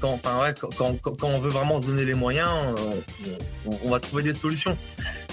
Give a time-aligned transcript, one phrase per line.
[0.00, 2.74] quand, enfin, ouais, quand, on veut vraiment se donner les moyens,
[3.84, 4.76] on, va trouver des solutions.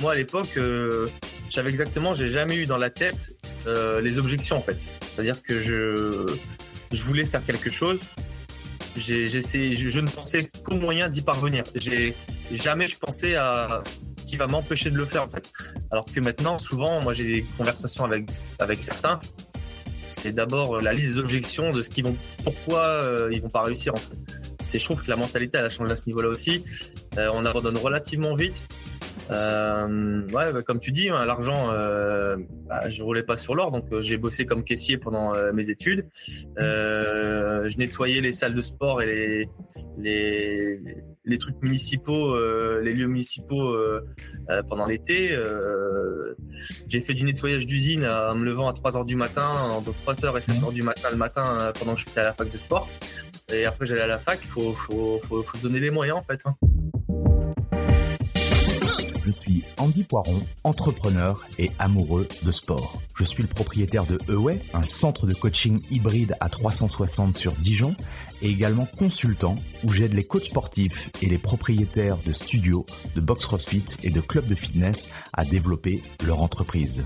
[0.02, 1.08] Moi, à l'époque, euh,
[1.50, 3.36] je savais exactement, j'ai jamais eu dans la tête
[3.68, 4.88] euh, les objections en fait.
[5.02, 6.26] C'est-à-dire que je,
[6.92, 8.00] je voulais faire quelque chose.
[8.96, 11.64] J'ai, je ne pensais qu'au moyen d'y parvenir.
[11.76, 12.16] J'ai
[12.52, 13.82] jamais je pensais à
[14.18, 15.52] ce qui va m'empêcher de le faire en fait.
[15.92, 19.20] Alors que maintenant, souvent, moi j'ai des conversations avec avec certains.
[20.12, 23.64] C'est d'abord la liste des objections de ce qu'ils vont, pourquoi euh, ils vont pas
[23.64, 26.30] réussir en fait c'est je trouve que la mentalité elle a changé à ce niveau-là
[26.30, 26.64] aussi.
[27.18, 28.66] Euh, on abandonne relativement vite.
[29.32, 33.72] Euh, ouais, bah, comme tu dis, hein, l'argent, euh, bah, je roulais pas sur l'or,
[33.72, 36.08] donc euh, j'ai bossé comme caissier pendant mes études.
[36.58, 39.50] je nettoyais les salles de sport et les
[39.98, 40.80] les,
[41.26, 42.38] les trucs municipaux,
[42.82, 43.76] les lieux municipaux
[44.68, 45.38] pendant l'été.
[46.88, 50.26] j'ai fait du nettoyage d'usine en me levant à 3 heures du matin, entre 3
[50.26, 52.58] heures et 7 heures du matin le matin pendant que j'étais à la fac de
[52.58, 52.90] sport.
[53.52, 56.42] Et après, j'allais à la fac, il faut, faut, donner les moyens en fait.
[56.46, 56.56] Hein.
[59.26, 63.02] Je suis Andy Poiron, entrepreneur et amoureux de sport.
[63.16, 67.96] Je suis le propriétaire de Eway, un centre de coaching hybride à 360 sur Dijon,
[68.42, 69.56] et également consultant
[69.86, 74.20] où j'aide les coachs sportifs et les propriétaires de studios, de box CrossFit et de
[74.20, 77.06] clubs de fitness à développer leur entreprise.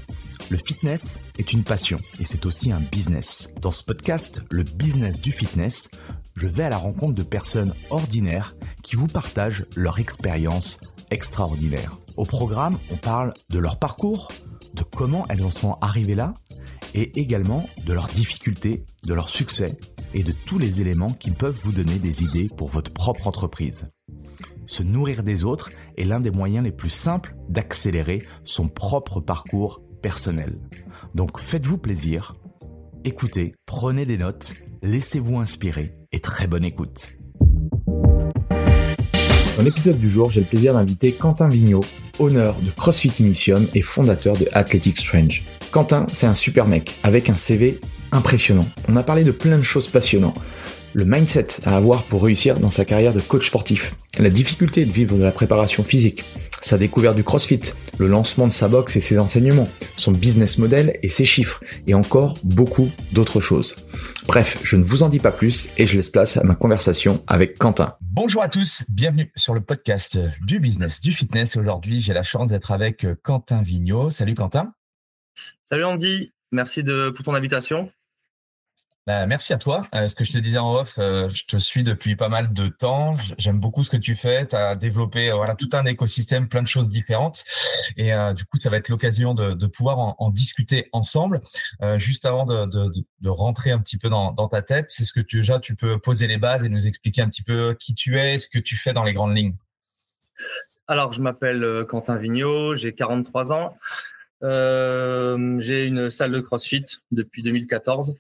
[0.50, 3.50] Le fitness est une passion et c'est aussi un business.
[3.62, 5.90] Dans ce podcast, le business du fitness,
[6.38, 11.98] je vais à la rencontre de personnes ordinaires qui vous partagent leur expérience extraordinaire.
[12.16, 14.28] Au programme, on parle de leur parcours,
[14.76, 16.36] de comment elles en sont arrivées là,
[16.94, 19.78] et également de leurs difficultés, de leurs succès
[20.14, 23.90] et de tous les éléments qui peuvent vous donner des idées pour votre propre entreprise.
[24.68, 29.82] Se nourrir des autres est l'un des moyens les plus simples d'accélérer son propre parcours
[30.02, 30.60] personnel.
[31.16, 32.36] Donc faites-vous plaisir,
[33.04, 34.54] écoutez, prenez des notes,
[34.84, 37.14] laissez-vous inspirer et très bonne écoute.
[39.58, 41.84] Dans l'épisode du jour, j'ai le plaisir d'inviter Quentin Vigneault,
[42.20, 45.44] honneur de CrossFit Initium et fondateur de Athletic Strange.
[45.72, 47.80] Quentin, c'est un super mec, avec un CV
[48.12, 48.68] impressionnant.
[48.88, 50.40] On a parlé de plein de choses passionnantes.
[50.94, 54.92] Le mindset à avoir pour réussir dans sa carrière de coach sportif, la difficulté de
[54.92, 56.24] vivre de la préparation physique,
[56.62, 57.62] sa découverte du CrossFit,
[57.98, 61.94] le lancement de sa box et ses enseignements, son business model et ses chiffres, et
[61.94, 63.76] encore beaucoup d'autres choses.
[64.28, 67.24] Bref, je ne vous en dis pas plus et je laisse place à ma conversation
[67.28, 67.96] avec Quentin.
[68.02, 71.56] Bonjour à tous, bienvenue sur le podcast du business du fitness.
[71.56, 74.10] Aujourd'hui, j'ai la chance d'être avec Quentin Vigneault.
[74.10, 74.74] Salut Quentin.
[75.64, 77.92] Salut Andy, merci de, pour ton invitation.
[79.08, 79.88] Bah, merci à toi.
[79.96, 82.52] Euh, ce que je te disais en off, euh, je te suis depuis pas mal
[82.52, 83.16] de temps.
[83.38, 84.46] J'aime beaucoup ce que tu fais.
[84.46, 87.46] Tu as développé euh, voilà tout un écosystème, plein de choses différentes.
[87.96, 91.40] Et du coup, ça va être l'occasion de, pouvoir en, discuter ensemble.
[91.96, 95.38] juste avant de, rentrer un petit peu dans, dans ta tête, c'est ce que tu,
[95.38, 98.38] déjà tu peux poser les bases et nous expliquer un petit peu qui tu es,
[98.38, 99.56] ce que tu fais dans les grandes lignes.
[100.88, 103.78] Alors, je m'appelle Quentin Vigneault, j'ai 43 ans.
[104.42, 108.16] j'ai une salle de CrossFit depuis 2014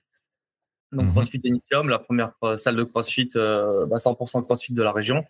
[0.91, 4.83] donc, mmh CrossFit Initium, la première euh, salle de CrossFit, euh, bah 100% CrossFit de
[4.83, 5.25] la région.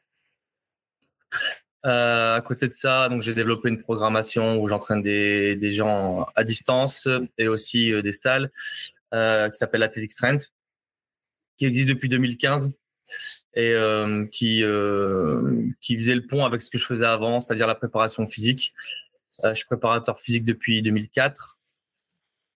[1.86, 6.28] Euh, à côté de ça, donc j'ai développé une programmation où j'entraîne des, des, gens
[6.36, 7.08] à distance
[7.38, 8.52] et aussi euh, des salles
[9.14, 10.52] euh, qui s'appelle Athletic Strength,
[11.58, 12.72] qui existe depuis 2015
[13.54, 13.74] et
[14.32, 14.64] qui
[15.82, 18.74] qui faisait le pont avec ce que je faisais avant, c'est-à-dire la préparation physique.
[19.44, 21.58] je suis préparateur physique depuis 2004.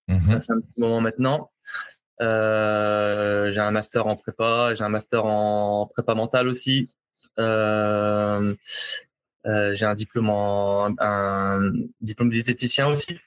[0.07, 1.50] Mmh ça fait un petit moment maintenant.
[2.21, 6.95] Euh, j'ai un master en prépa, j'ai un master en prépa mentale aussi.
[7.39, 8.53] Euh,
[9.47, 13.17] euh, j'ai un diplôme en un diplôme diététicien aussi.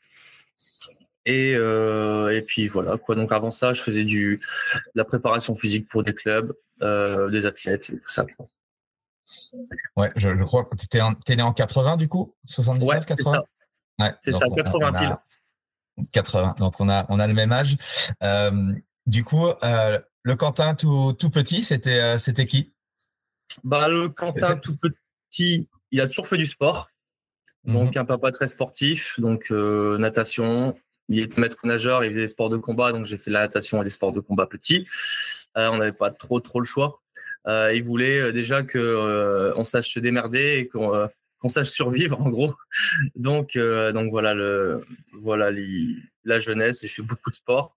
[1.27, 3.15] Et, et puis voilà quoi.
[3.15, 7.87] Donc avant ça, je faisais du de la préparation physique pour des clubs, des athlètes,
[7.87, 8.25] tout ça.
[9.97, 12.35] Ouais, je, je crois que tu es, né en 80 du coup?
[12.45, 13.43] 79, ouais, 80
[14.21, 15.17] C'est ça, ouais, ça 80 pile.
[16.13, 16.57] 80.
[16.59, 17.77] Donc on a on a le même âge.
[18.23, 18.73] Euh,
[19.07, 22.73] du coup, euh, le Quentin tout, tout petit, c'était c'était qui?
[23.63, 24.77] Bah le Quentin tout
[25.31, 26.89] petit, il a toujours fait du sport.
[27.65, 28.03] Donc mhm.
[28.03, 30.75] un papa très sportif, donc natation,
[31.09, 33.81] il était maître nageur, il faisait des sports de combat, donc j'ai fait la natation
[33.81, 34.87] et des sports de combat petit.
[35.57, 37.01] Euh, on n'avait pas trop trop le choix.
[37.47, 41.09] Euh, il voulait euh, déjà que on sache se démerder et qu'on
[41.49, 42.55] sache survivre en gros.
[43.17, 44.85] Donc donc voilà le
[45.23, 45.51] voilà
[46.25, 46.81] la jeunesse.
[46.83, 47.75] Je fais beaucoup de sport.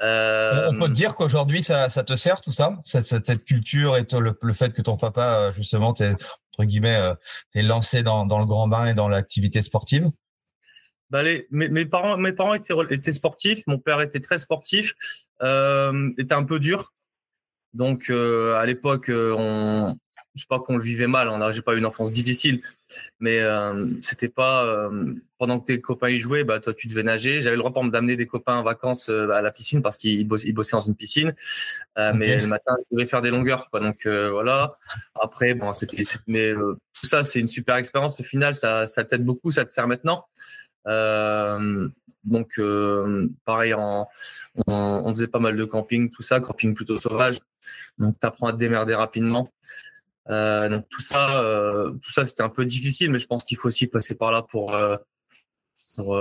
[0.00, 4.06] On peut te dire qu'aujourd'hui ça, ça, te sert tout ça, cette, cette, culture et
[4.12, 7.00] le, le, fait que ton papa justement t'es entre guillemets
[7.50, 10.10] t'es lancé dans, dans le grand bain et dans l'activité sportive?
[11.10, 13.62] Bah mes, parents, mes parents étaient, étaient, sportifs.
[13.68, 14.94] Mon père était très sportif,
[15.42, 16.94] euh, était un peu dur.
[17.76, 19.94] Donc euh, à l'époque, euh, on,
[20.34, 21.28] je sais pas qu'on le vivait mal.
[21.28, 22.62] On j'ai pas eu une enfance difficile,
[23.20, 27.02] mais euh, c'était pas euh, pendant que tes copains y jouaient, bah toi tu devais
[27.02, 27.42] nager.
[27.42, 30.26] J'avais le droit pour me d'amener des copains en vacances à la piscine parce qu'ils
[30.26, 31.34] bossaient, dans une piscine,
[32.14, 33.68] mais le matin je devais faire des longueurs.
[33.68, 33.80] Quoi.
[33.80, 34.72] Donc voilà.
[35.20, 38.18] Après bon, c'était, mais tout ça c'est une super expérience.
[38.18, 40.24] Au final, ça, ça t'aide beaucoup, ça te sert maintenant.
[42.26, 44.06] Euh, donc, euh, pareil, on,
[45.08, 47.38] faisait pas mal de camping, tout ça, camping plutôt sauvage.
[47.98, 49.52] Donc, tu apprends à te démerder rapidement.
[50.28, 51.42] Euh, donc, tout ça,
[52.02, 54.42] tout ça, c'était un peu difficile, mais je pense qu'il faut aussi passer par là
[54.42, 54.76] pour,
[55.96, 56.16] pour,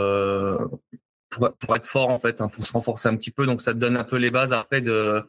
[1.76, 3.46] être fort, en fait, hein, pour se renforcer un petit peu.
[3.46, 5.24] Donc, ça te donne un peu les bases après de,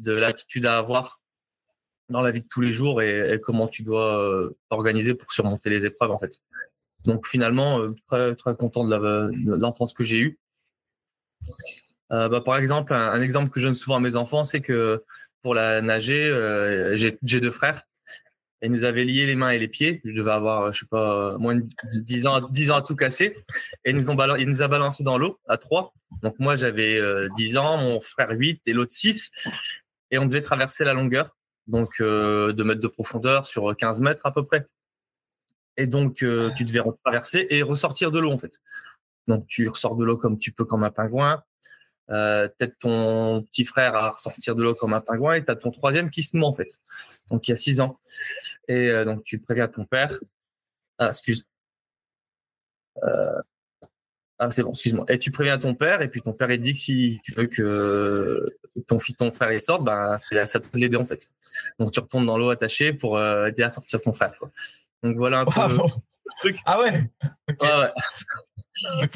[0.00, 1.20] de l'attitude à avoir
[2.08, 5.70] dans la vie de tous les jours et, et comment tu dois t'organiser pour surmonter
[5.70, 6.40] les épreuves, en fait.
[7.04, 10.38] Donc finalement, euh, très, très content de l'enfance que j'ai eue.
[12.12, 15.02] Euh, bah, par exemple, un, exemple que je donne souvent à mes enfants, c'est que
[15.42, 17.82] pour la nager, euh, j'ai deux frères.
[18.62, 20.02] Et ils nous avaient lié les mains et les pieds.
[20.04, 23.34] Je devais avoir, je sais pas, moins de 10 ans, 10 ans à tout casser.
[23.86, 25.94] Et ils nous ont ils nous a balancé dans l'eau à trois.
[26.20, 27.00] Donc moi, j'avais
[27.36, 29.30] 10 ans, mon frère 8 et l'autre 6.
[30.10, 31.36] Et on devait traverser la longueur,
[31.66, 34.66] donc euh, 2 mètres de profondeur sur 15 mètres à peu près.
[35.80, 38.60] Et donc, euh, tu devais traverser et ressortir de l'eau, en fait.
[39.28, 41.42] Donc, tu ressors de l'eau comme tu peux, comme un pingouin.
[42.10, 45.56] Euh, peut-être ton petit frère à ressortir de l'eau comme un pingouin et tu as
[45.56, 46.78] ton troisième qui se noie, en fait.
[47.30, 47.98] Donc, il y a six ans.
[48.68, 50.20] Et euh, donc, tu préviens ton père.
[50.98, 51.46] Ah, excuse.
[54.38, 55.06] Ah, c'est bon, excuse-moi.
[55.08, 57.46] Et tu préviens ton père, et puis ton père, il dit que si tu veux
[57.46, 58.54] que
[58.86, 61.30] ton fils, ton frère, il sorte, ben, ça peut l'aider, en fait.
[61.78, 64.38] Donc, tu retournes dans l'eau attaché pour aider à sortir ton frère.
[65.02, 65.78] Donc voilà un peu le
[66.40, 66.58] truc.
[66.64, 67.10] Ah ouais,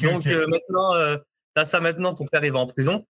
[0.01, 1.17] Donc euh, maintenant, euh,
[1.55, 3.05] as ça maintenant, ton père il va en prison.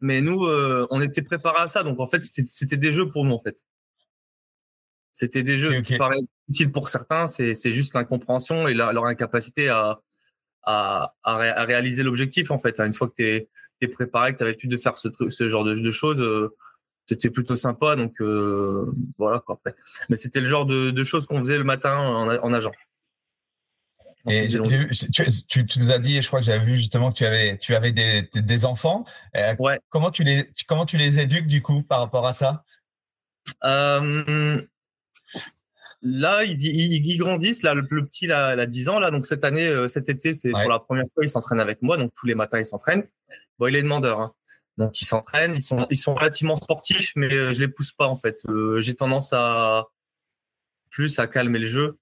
[0.00, 1.82] Mais nous, euh, on était préparés à ça.
[1.82, 3.62] Donc en fait, c'était des jeux pour nous en fait.
[5.12, 5.74] C'était des jeux.
[5.74, 6.18] Ce qui paraît
[6.48, 10.00] difficile pour certains, c'est juste l'incompréhension et leur, incapacité à,
[10.62, 12.80] à, à, réaliser l'objectif en fait.
[12.80, 15.64] Une fois que tu es, préparé, que tu as l'habitude de faire ce, ce genre
[15.64, 16.20] de, de choses,
[17.06, 17.96] c'était plutôt sympa.
[17.96, 19.56] Donc euh, voilà quoi.
[19.56, 19.74] Après.
[20.08, 22.72] Mais c'était le genre de, choses qu'on faisait le matin en, en nageant.
[24.28, 27.58] Et tu, tu, nous as dit, je crois que j'avais vu justement que tu avais,
[27.58, 29.04] tu avais des, des enfants.
[29.36, 29.78] Euh, ouais.
[29.88, 32.64] Comment tu les, comment tu les éduques du coup par rapport à ça?
[33.64, 34.60] Euh,
[36.02, 37.62] Là, ils, ils, grandissent.
[37.62, 38.98] Là, le, petit, il a 10 ans.
[39.00, 41.96] Là, donc cette année, cet été, c'est pour la première fois, il s'entraîne avec moi.
[41.96, 43.04] Donc tous les matins, il s'entraîne.
[43.58, 44.20] Bon, il est demandeur.
[44.20, 44.32] Hein.
[44.78, 48.06] Donc ils s'entraînent, ils sont, ils sont relativement sportifs, mais euh, je les pousse pas
[48.06, 48.42] en fait.
[48.48, 49.86] Euh, j'ai tendance à
[50.90, 51.98] plus à calmer le jeu.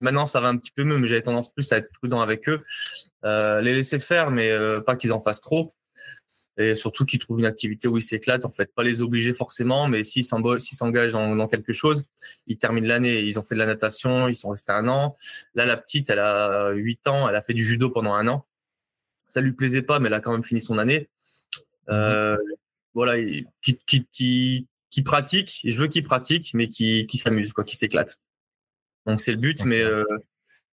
[0.00, 2.48] Maintenant ça va un petit peu mieux, mais j'avais tendance plus à être prudent avec
[2.48, 2.64] eux,
[3.24, 4.50] euh, les laisser faire, mais
[4.86, 5.74] pas qu'ils en fassent trop.
[6.56, 8.44] Et surtout qu'ils trouvent une activité où ils s'éclatent.
[8.44, 12.04] En fait, pas les obliger forcément, mais s'ils s'engagent dans, dans, quelque chose,
[12.46, 13.20] ils terminent l'année.
[13.20, 15.16] Ils ont fait de la natation, ils sont restés un an.
[15.54, 18.44] Là, la petite, elle a 8 ans, elle a fait du judo pendant un an
[19.30, 21.08] ça lui plaisait pas, mais elle a quand même fini son année.
[21.88, 21.94] Mhm.
[21.94, 22.36] Euh,
[22.94, 23.16] voilà,
[23.62, 27.76] qui, qui, qui, qui, pratique, je veux qu'il pratique, mais qui, qui s'amuse, quoi, qui
[27.76, 28.16] s'éclate.
[29.06, 30.04] Donc c'est le but, mais euh,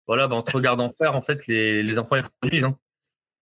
[0.07, 2.63] voilà, bah, en te regardant faire, en fait, les, les enfants ils produisent.
[2.63, 2.77] Hein.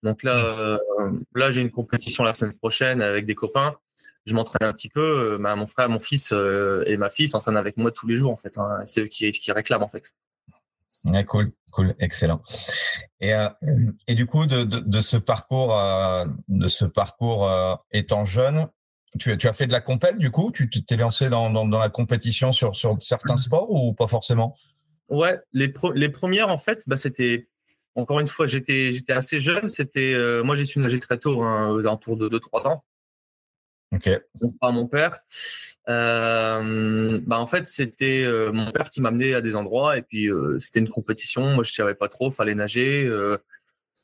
[0.01, 3.77] Donc là, euh, là j'ai une compétition la semaine prochaine avec des copains.
[4.25, 5.37] Je m'entraîne un petit peu.
[5.39, 8.37] Bah, mon frère, mon fils et ma fille s'entraînent avec moi tous les jours en
[8.37, 8.57] fait.
[8.57, 8.79] Hein.
[8.85, 10.11] C'est eux qui, qui réclament en fait.
[11.05, 12.41] Ouais, cool, cool, excellent.
[13.19, 13.49] Et, euh,
[14.07, 18.67] et du coup, de, de, de ce parcours, euh, de ce parcours euh, étant jeune,
[19.19, 20.51] tu, tu, as fait de la compète du coup?
[20.51, 24.55] Tu t'es lancé dans, dans, dans, la compétition sur, sur certains sports ou pas forcément?
[25.09, 27.47] Ouais, les, les premières en fait, bah, c'était
[27.95, 29.67] encore une fois, j'étais j'étais assez jeune.
[29.67, 32.83] C'était moi j'ai su nager très tôt, hein, aux alentours de 2-3 ans.
[33.93, 34.09] Ok.
[34.41, 35.19] Donc, par mon père.
[35.89, 40.31] Euh, bah en fait, c'était euh, mon père qui m'amenait à des endroits et puis
[40.31, 41.49] euh, c'était une compétition.
[41.49, 43.05] Moi, je savais pas trop, fallait nager.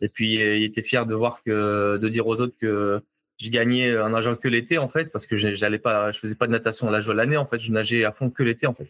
[0.02, 3.02] et puis, il était fier de voir que, de dire aux autres que
[3.38, 6.48] je gagnais en nageant que l'été en fait parce que j'allais pas, je faisais pas
[6.48, 8.90] de natation la l'année en fait, je nageais à fond que l'été en fait.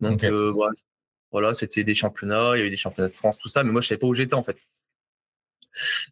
[0.00, 0.24] Donc
[1.32, 3.80] voilà, c'était des championnats, il y avait des championnats de France, tout ça, mais moi
[3.80, 4.66] je savais pas où j'étais en fait.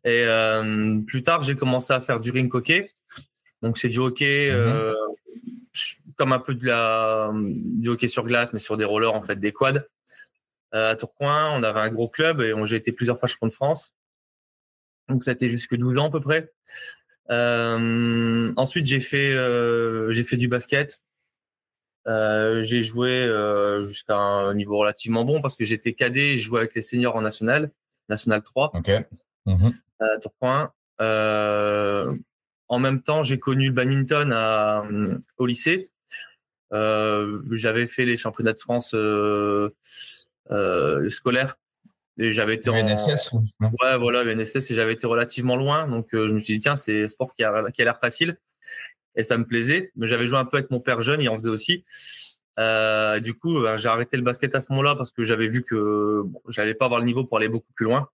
[0.05, 0.25] Et
[1.09, 2.89] plus tard, j'ai commencé à faire du ring hockey.
[3.61, 4.95] Donc c'est du hockey mmh
[6.17, 9.37] comme un peu de la, du hockey sur glace, mais sur des rollers, en fait,
[9.37, 9.85] des quads.
[10.75, 13.53] Euh, à Tourcoing, on avait un gros club et j'ai été plusieurs fois champion de
[13.53, 13.95] France.
[15.09, 16.53] Donc ça a été jusque 12 ans à peu près.
[17.31, 21.01] Euh, ensuite, j'ai fait, euh, j'ai fait du basket.
[22.07, 23.31] j'ai joué
[23.85, 27.17] jusqu'à un niveau relativement bon parce que j'étais cadet et je jouais avec les seniors
[27.17, 27.71] en national,
[28.09, 28.73] national 3.
[28.75, 28.91] Ok.
[29.47, 29.73] Mhm.
[30.01, 30.71] À Tourcoing.
[32.69, 34.85] En même temps, j'ai connu le badminton à,
[35.39, 35.91] au lycée.
[36.73, 39.71] Euh, j'avais fait les championnats de France euh,
[40.51, 41.57] euh, scolaires.
[42.21, 45.87] Et j'avais été en NSS ouais voilà NSS et j'avais été relativement loin.
[45.87, 48.39] Donc je me suis dit tiens c'est un sport qui a, qui a l'air facile.
[49.15, 49.93] Et ça me plaisait.
[49.95, 51.85] Mais j'avais joué un peu avec mon père jeune il en faisait aussi.
[53.23, 56.23] Du coup ben, j'ai arrêté le basket à ce moment-là parce que j'avais vu que
[56.25, 58.09] bon, j'allais pas avoir le niveau pour aller beaucoup plus loin.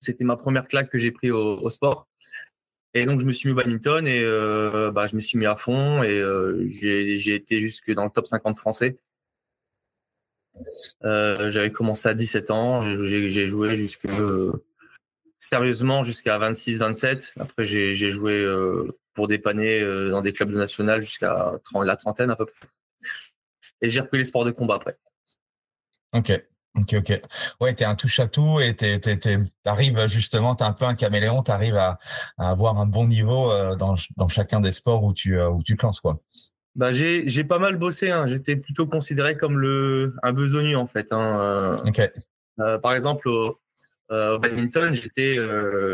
[0.00, 2.08] C'était ma première claque que j'ai pris au, au, sport
[2.94, 5.46] et donc, je me suis mis au badminton et euh, bah, je me suis mis
[5.46, 8.98] à fond et euh, j'ai été jusque dans le top 50 français.
[11.04, 14.06] Euh, J'avais commencé à 17 ans, j'ai joué jusque
[15.40, 17.32] sérieusement jusqu'à 26-27.
[17.40, 18.46] Après, j'ai joué
[19.14, 22.68] pour dépanner dans des clubs de national jusqu'à la trentaine à peu près.
[23.82, 24.96] Et j'ai repris les sports de combat après.
[26.12, 26.32] Ok.
[26.76, 27.20] Ok, ok.
[27.60, 28.90] Ouais, tu es un touche à tout et tu
[29.64, 31.98] arrives justement, tu es un peu un caméléon, tu arrives à,
[32.36, 35.76] avoir un bon niveau euh, dans, dans, chacun des sports où tu, euh, où tu
[35.76, 36.00] te lances.
[36.00, 36.20] Quoi.
[36.74, 38.10] Bah, j'ai pas mal bossé.
[38.10, 38.26] Hein.
[38.26, 41.12] J'étais plutôt considéré comme le, un besogneux en fait.
[41.12, 41.80] Hein.
[42.58, 43.56] Euh, par exemple, au,
[44.08, 45.38] badminton, j'étais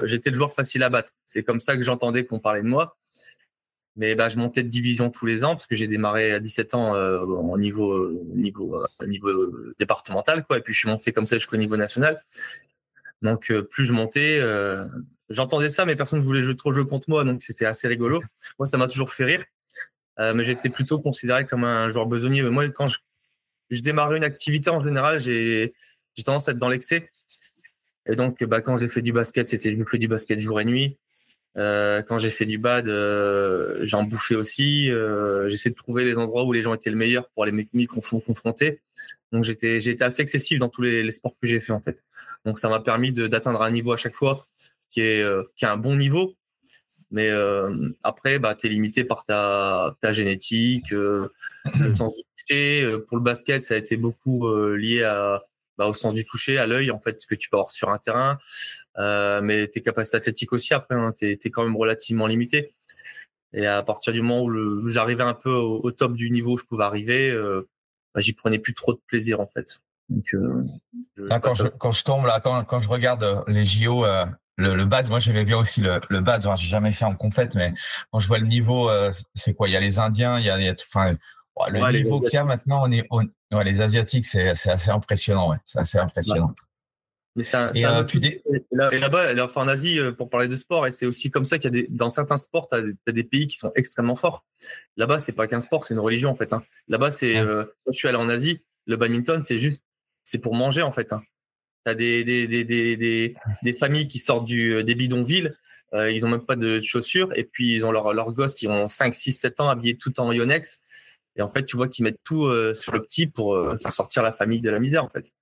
[0.04, 1.12] j'étais le joueur facile à battre.
[1.26, 2.96] C'est comme ça que j'entendais qu'on parlait de moi.
[4.00, 6.74] Mais bah, je montais de division tous les ans parce que j'ai démarré à 17
[6.74, 9.30] ans euh, au niveau, niveau, euh, niveau
[9.78, 10.42] départemental.
[10.42, 12.24] Quoi, et puis je suis monté comme ça jusqu'au niveau national.
[13.20, 14.40] Donc euh, plus je montais,
[15.28, 17.24] j'entendais ça, mais personne ne voulait jouer trop jouer contre moi.
[17.24, 18.22] Donc c'était assez rigolo.
[18.58, 19.44] Moi, ça m'a toujours fait rire.
[20.18, 22.48] mais j'étais plutôt considéré comme un joueur besogneux.
[22.48, 23.00] Moi, quand je,
[23.82, 25.74] démarrais une activité en général, j'ai
[26.24, 27.10] tendance à être dans l'excès.
[28.06, 30.64] Et donc, bah, quand j'ai fait du basket, c'était je fais du basket jour et
[30.64, 30.96] nuit.
[31.56, 34.90] Euh, quand j'ai fait du bad, euh, j'en bouffais aussi.
[34.90, 37.86] Euh, J'essaie de trouver les endroits où les gens étaient le meilleur pour aller m'y
[37.86, 38.80] confronter.
[39.32, 42.04] Donc j'étais, été assez excessif dans tous les, les sports que j'ai fait en fait.
[42.44, 44.46] Donc ça m'a permis d'atteindre un niveau à chaque fois
[44.90, 46.34] qui est, euh, qui est un bon niveau.
[47.12, 51.32] Mais euh, après, bah, tu es limité par ta, ta génétique, le
[51.94, 52.96] sens du toucher.
[53.08, 55.42] Pour le basket, ça a été beaucoup lié à,
[55.80, 57.96] bah, au sens du toucher, à l'œil, en fait, que tu peux avoir sur un
[57.96, 58.36] terrain.
[58.98, 62.74] Euh, mais tes capacités athlétiques aussi, après, hein, tu es, quand même relativement limité.
[63.54, 66.64] Et à partir du moment où, j'arrivais un peu au, top du niveau où je
[66.64, 67.66] pouvais arriver, euh,
[68.14, 69.80] bah, j'y prenais plus trop de plaisir, en fait.
[70.10, 70.62] Donc, euh,
[71.40, 75.46] quand, je, tombe là, quand, quand je regarde les JO, le, le bad, moi j'aimais
[75.46, 76.18] bien aussi le, le.
[76.18, 77.72] Enfin, j'ai jamais fait en complète, mais
[78.12, 78.90] quand je vois le niveau,
[79.32, 79.66] c'est quoi?
[79.68, 81.16] Il y a les Indiens, il y a, il y a enfin,
[81.70, 83.06] le niveau qu'il y a maintenant, on est,
[83.52, 85.50] Ouais, les Asiatiques, c'est assez impressionnant.
[85.50, 85.56] Ouais.
[85.64, 86.54] C'est assez impressionnant.
[87.36, 88.02] Mais ça, et, euh,
[88.72, 91.66] là-bas, enfin, en Asie, euh, pour parler de sport, et c'est aussi comme ça qu'il
[91.66, 94.44] y a des, dans certains sports, tu as, des pays qui sont extrêmement forts.
[94.96, 96.52] Là-bas, c'est pas qu'un sport, c'est une religion en fait.
[96.52, 96.64] Hein.
[96.88, 99.80] Là-bas, c'est, euh, je suis allé en Asie, le badminton, c'est juste,
[100.24, 101.12] c'est pour manger en fait.
[101.12, 101.22] Hein.
[101.86, 105.52] Tu as des, des, des, des, des, familles qui sortent du, des bidonvilles,
[105.94, 108.68] euh, ils ont même pas de chaussures, et puis ils ont leurs leur gosses qui
[108.68, 110.80] ont 5, 6, 7 ans habillés tout en Yonex.
[111.36, 113.92] Et en fait, tu vois qu'ils mettent tout euh, sur le petit pour euh, faire
[113.92, 115.32] sortir la famille de la misère, en fait.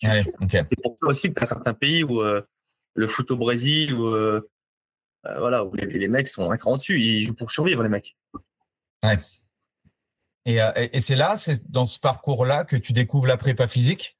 [0.00, 2.42] C'est pour ça aussi que tu as certains pays où euh,
[2.94, 4.10] le foot au Brésil, où,
[5.24, 8.16] voilà, où les, mecs sont un cran dessus, ils jouent pour survivre, les mecs.
[9.04, 9.16] Ouais.
[10.44, 10.58] Et,
[10.92, 14.16] et, c'est là, c'est dans ce parcours-là que tu découvres la prépa physique?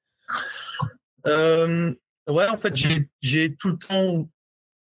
[1.25, 2.75] Ouais, en fait,
[3.21, 4.29] j'ai tout le temps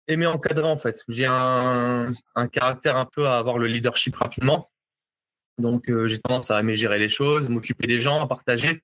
[0.08, 1.04] aimé encadrer, en fait.
[1.08, 4.70] J'ai un, un caractère un peu à avoir le leadership rapidement.
[5.58, 8.82] Donc, euh, j'ai tendance à aimer gérer les choses, m'occuper des gens, à partager.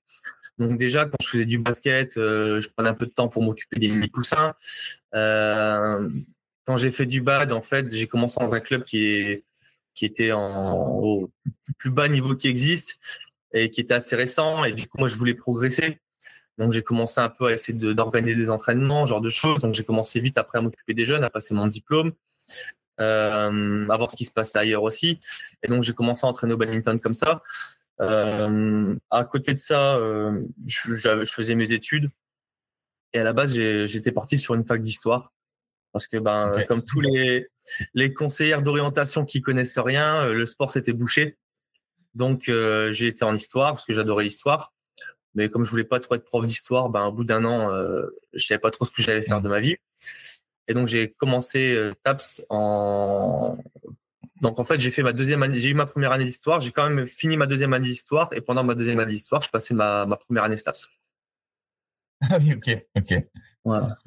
[0.58, 3.42] Donc déjà, quand je faisais du basket, euh, je prenais un peu de temps pour
[3.42, 4.54] m'occuper des mini-poussins.
[5.14, 6.08] Euh,
[6.66, 9.42] quand j'ai fait du bad, en fait, j'ai commencé dans un club qui,
[10.02, 11.30] était au
[11.78, 12.98] plus bas niveau qui existe
[13.52, 14.64] et qui était assez récent.
[14.64, 16.00] Et du coup, moi, je voulais progresser.
[16.58, 19.62] Donc, j'ai commencé un peu à essayer d'organiser des entraînements, genre de choses.
[19.62, 22.12] Donc, j'ai commencé vite après à m'occuper des jeunes, à passer mon diplôme
[23.02, 25.18] euh, à voir ce qui se passe ailleurs aussi.
[25.62, 27.42] Et donc, j'ai commencé à entraîner au badminton comme ça.
[28.00, 32.10] Euh, à côté de ça, euh, je, je, faisais mes études.
[33.12, 35.32] Et à la base, j'étais parti sur une fac d'histoire.
[35.92, 37.48] Parce que, ben, comme tous les,
[37.92, 41.36] les conseillères d'orientation qui connaissent rien, le sport s'était bouché.
[42.14, 44.72] Donc, j'ai été en histoire parce que j'adorais l'histoire.
[45.34, 48.06] Mais comme je voulais pas trop être prof d'histoire, ben, au bout d'un an, euh,
[48.34, 49.76] je savais pas trop ce que j'allais faire de ma vie.
[50.68, 53.58] Et donc, j'ai commencé euh, TAPS en.
[54.40, 56.72] Donc, en fait, j'ai fait ma deuxième année, j'ai eu ma première année d'histoire, j'ai
[56.72, 59.72] quand même fini ma deuxième année d'histoire, et pendant ma deuxième année d'histoire, je passais
[59.72, 60.88] ma, ma première année STAPS.
[62.30, 63.14] Ah oui, ok, ok.
[63.64, 63.98] Voilà,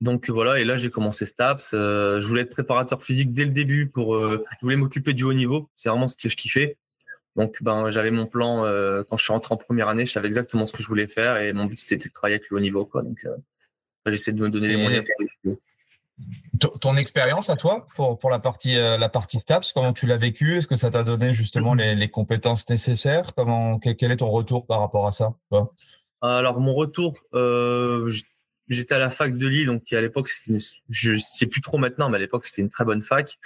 [0.00, 1.74] Donc voilà, et là j'ai commencé STAPS.
[1.74, 4.16] Euh, je voulais être préparateur physique dès le début pour.
[4.16, 5.70] Euh, je voulais m'occuper du haut niveau.
[5.74, 6.76] C'est vraiment ce que je kiffais.
[7.36, 10.26] Donc, ben, j'avais mon plan euh, quand je suis rentré en première année, je savais
[10.26, 12.60] exactement ce que je voulais faire et mon but c'était de travailler avec le haut
[12.60, 12.84] niveau.
[12.84, 13.02] Quoi.
[13.02, 13.24] Donc,
[14.06, 15.04] j'essaie de me donner les moyens.
[16.80, 20.18] Ton expérience à toi pour, pour la partie euh, la partie TAPS, comment tu l'as
[20.18, 20.56] vécu?
[20.56, 23.32] Est-ce que ça t'a donné justement les, les, compétences nécessaires?
[23.34, 25.32] Comment quel est ton retour par rapport à ça
[26.20, 27.18] Alors mon retour,
[28.68, 30.28] j'étais à la fac de Lille, donc à l'époque
[30.88, 33.38] je sais plus trop maintenant, mais à l'époque c'était une très bonne fac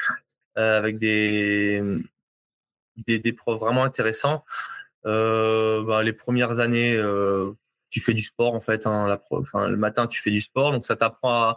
[0.56, 1.80] avec des
[3.06, 4.44] des, des profs vraiment intéressants.
[5.06, 7.52] Euh, bah, les premières années, euh,
[7.94, 8.88] tu fais du sport en fait.
[8.88, 11.56] Hein, la, enfin, le matin, tu fais du sport, donc ça t'apprend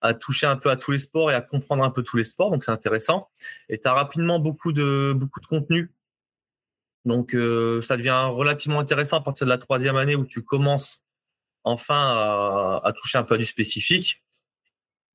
[0.00, 2.22] à, toucher un peu à tous les sports et à comprendre un peu tous les
[2.22, 3.28] sports, donc c'est intéressant.
[3.68, 5.92] Et tu as rapidement beaucoup de beaucoup de contenu.
[7.04, 11.02] Donc euh, ça devient relativement intéressant à partir de la troisième année où tu commences
[11.64, 14.22] enfin à, toucher un peu à du spécifique.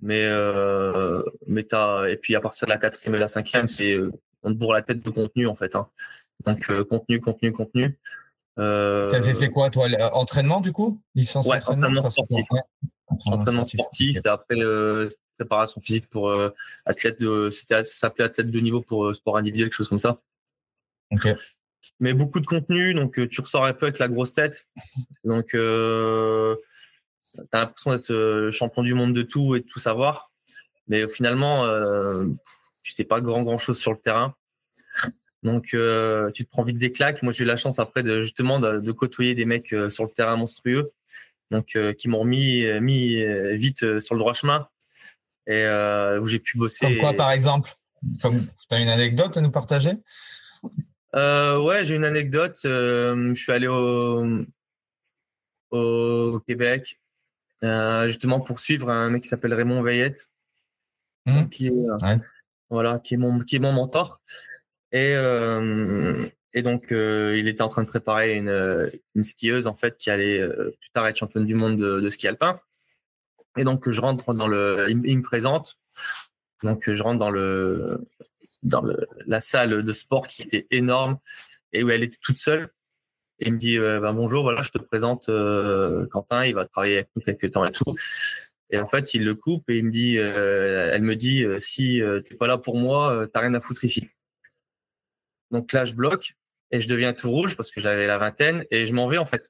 [0.02, 3.98] Mais, euh, mais as, et puis à partir de la quatrième et la cinquième, c'est
[4.42, 5.78] on te bourre la tête de contenu en fait.
[5.78, 5.88] Hein.
[6.46, 7.98] Donc euh, contenu, contenu, contenu.
[8.60, 9.10] Euh...
[9.10, 11.02] Tu avais fait quoi toi Entraînement du coup?
[11.16, 12.46] Licence ouais, entraînement, sportif.
[13.26, 16.50] Entraînement, sportif, c'est après euh, préparation physique pour euh,
[16.86, 17.50] athlète de.
[17.52, 20.22] C'était ça s'appelait athlète de niveau pour sport individuel, quelque chose comme ça.
[21.12, 21.28] Ok.
[22.00, 24.68] Mais beaucoup de contenu, donc tu ressors un peu avec la grosse tête.
[25.24, 26.56] Donc tu as
[27.60, 30.32] l'impression d'être champion du monde de tout et de tout savoir.
[30.88, 31.68] Mais finalement,
[32.84, 34.36] tu sais pas grand grand chose sur le terrain.
[35.44, 37.22] Donc euh, tu te prends vite des claques.
[37.22, 40.10] Moi j'ai eu la chance après de justement de, côtoyer des mecs euh, sur le
[40.10, 40.94] terrain monstrueux,
[41.52, 42.66] donc euh, qui m'ont mis
[43.56, 44.68] vite sur le droit chemin
[45.48, 45.68] et
[46.20, 46.86] où j'ai pu bosser.
[46.86, 47.72] Comme quoi par exemple?
[48.20, 48.28] Tu
[48.72, 49.92] as une anecdote à nous partager?
[51.14, 52.60] Ouais, j'ai une anecdote.
[52.64, 54.46] je suis allé au,
[55.72, 57.00] au Québec
[57.62, 60.30] justement pour suivre un mec qui s'appelle Raymond Veillette.
[61.26, 61.48] Mmh.
[61.50, 62.20] Qui est,
[62.70, 64.22] voilà, qui est mon, qui est mon mentor.
[64.94, 69.76] Et, euh, et donc, euh, il était en train de préparer une, une skieuse, en
[69.76, 72.60] fait, qui allait euh, plus tard être championne du monde de, ski alpin.
[73.58, 75.78] Et donc, je rentre dans le, il, me présente.
[76.64, 78.08] Donc, je rentre dans le,
[78.62, 81.18] dans le, la salle de sport qui était énorme
[81.74, 82.70] et où elle était toute seule.
[83.40, 85.26] Et il me dit, ben, bonjour, voilà, je te présente
[86.12, 87.94] Quentin, il va travailler avec nous quelques temps et tout.
[88.74, 91.60] Et en fait, il le coupe et il me dit, euh, elle me dit, euh,
[91.60, 94.10] si euh, tu n'es pas là pour moi, t'as rien à foutre ici.
[95.54, 96.34] Donc là, je bloque
[96.72, 99.26] et je deviens tout rouge parce que j'avais la vingtaine et je m'en vais en
[99.26, 99.50] fait.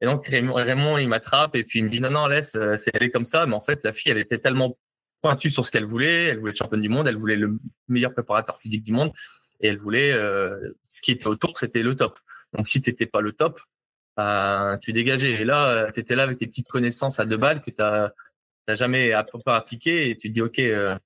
[0.00, 3.04] Et donc Raymond, il m'attrape et puis il me dit non non laisse, c'est elle
[3.04, 3.46] est comme ça.
[3.46, 4.76] Mais en fait, la fille, elle était tellement
[5.22, 6.24] pointue sur ce qu'elle voulait.
[6.24, 9.12] Elle voulait être championne du monde, elle voulait le meilleur préparateur physique du monde
[9.60, 12.18] et elle voulait ce qui était autour, c'était le top.
[12.52, 13.60] Donc si tu n'étais pas le top,
[14.16, 15.40] bah, tu dégageais.
[15.40, 18.12] Et là, tu étais là avec tes petites connaissances à deux balles que tu as
[18.66, 20.96] t'as jamais à peu près appliqué et tu te dis ok euh,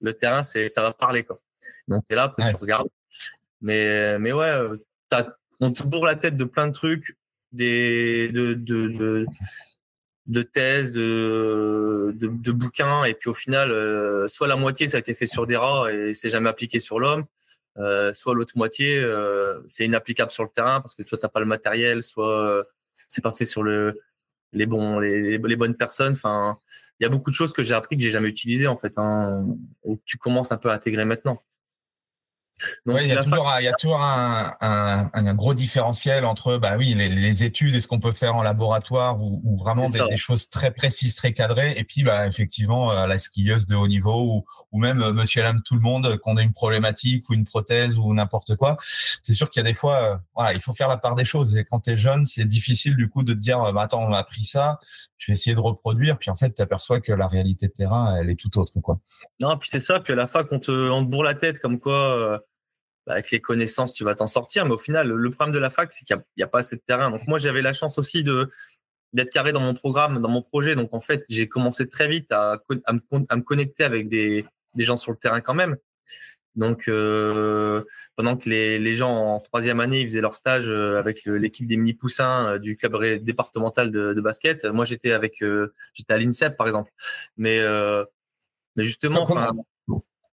[0.00, 1.40] le terrain c'est ça va parler quoi
[1.88, 2.88] donc t'es là après tu regardes
[3.64, 4.76] mais mais ouais euh,
[5.60, 7.16] on te bourre la tête de plein de trucs
[7.52, 9.26] des de de,
[10.26, 15.00] de, thèses de, de, bouquins et puis au final euh, soit la moitié ça a
[15.00, 17.24] été fait sur des rats et c'est jamais appliqué sur l'homme
[18.12, 19.02] soit l'autre moitié
[19.66, 22.66] c'est inapplicable sur le terrain parce que soit t'as pas le matériel soit
[23.08, 24.00] c'est pas fait sur le
[24.52, 26.56] les bons les bonnes personnes enfin
[27.00, 28.98] il y a beaucoup de choses que j'ai appris que j'ai jamais utilisées en fait,
[28.98, 29.46] hein,
[29.84, 31.42] que tu commences un peu à intégrer maintenant.
[32.86, 36.56] Donc, il, y a toujours, il y a toujours un, un, un, gros différentiel entre
[36.56, 39.90] bah oui, les, les études et ce qu'on peut faire en laboratoire ou, ou vraiment
[39.90, 41.74] des, des, choses très précises, très cadrées.
[41.76, 45.42] Et puis, bah, effectivement, euh, la skieuse de haut niveau ou, ou même euh, monsieur
[45.44, 48.76] et tout le monde, qu'on ait une problématique ou une prothèse ou n'importe quoi.
[49.22, 51.24] C'est sûr qu'il y a des fois, euh, voilà, il faut faire la part des
[51.24, 51.56] choses.
[51.56, 54.12] Et quand tu es jeune, c'est difficile du coup de te dire, bah, attends, on
[54.12, 54.78] a appris ça,
[55.28, 56.18] vais essayer de reproduire.
[56.18, 58.80] Puis en fait, tu aperçois que la réalité de terrain, elle est tout autre.
[58.80, 59.00] Quoi.
[59.40, 60.00] Non, puis c'est ça.
[60.00, 62.40] Puis à la fac, on te, on bourre la tête comme quoi
[63.06, 64.64] bah, avec les connaissances, tu vas t'en sortir.
[64.64, 66.82] Mais au final, le problème de la fac, c'est qu'il n'y a, pas assez de
[66.82, 67.10] terrain.
[67.10, 68.50] Donc moi, j'avais la chance aussi de
[69.12, 70.74] d'être carré dans mon programme, dans mon projet.
[70.74, 74.44] Donc en fait, j'ai commencé très vite à, me, connecter avec des,
[74.76, 75.76] gens sur le terrain quand même.
[76.56, 81.66] Donc, pendant que les, les, gens en troisième année ils faisaient leur stage avec l'équipe
[81.66, 85.42] des mini poussins du club départemental de, de basket, moi j'étais avec,
[85.94, 86.92] j'étais à l'INSEP par exemple.
[87.36, 87.60] Mais,
[88.76, 89.26] mais justement,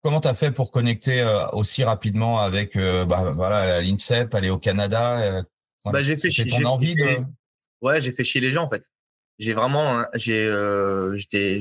[0.03, 5.45] comment tu as fait pour connecter aussi rapidement avec, bah, voilà, l'INSEP, aller au Canada
[5.93, 6.65] bah, j'ai fait chier.
[6.65, 7.19] envie de...
[7.81, 8.91] Ouais, j'ai fait chier les gens en fait.
[9.39, 10.51] J'ai vraiment, hein, j'ai,
[11.15, 11.59] j'étais,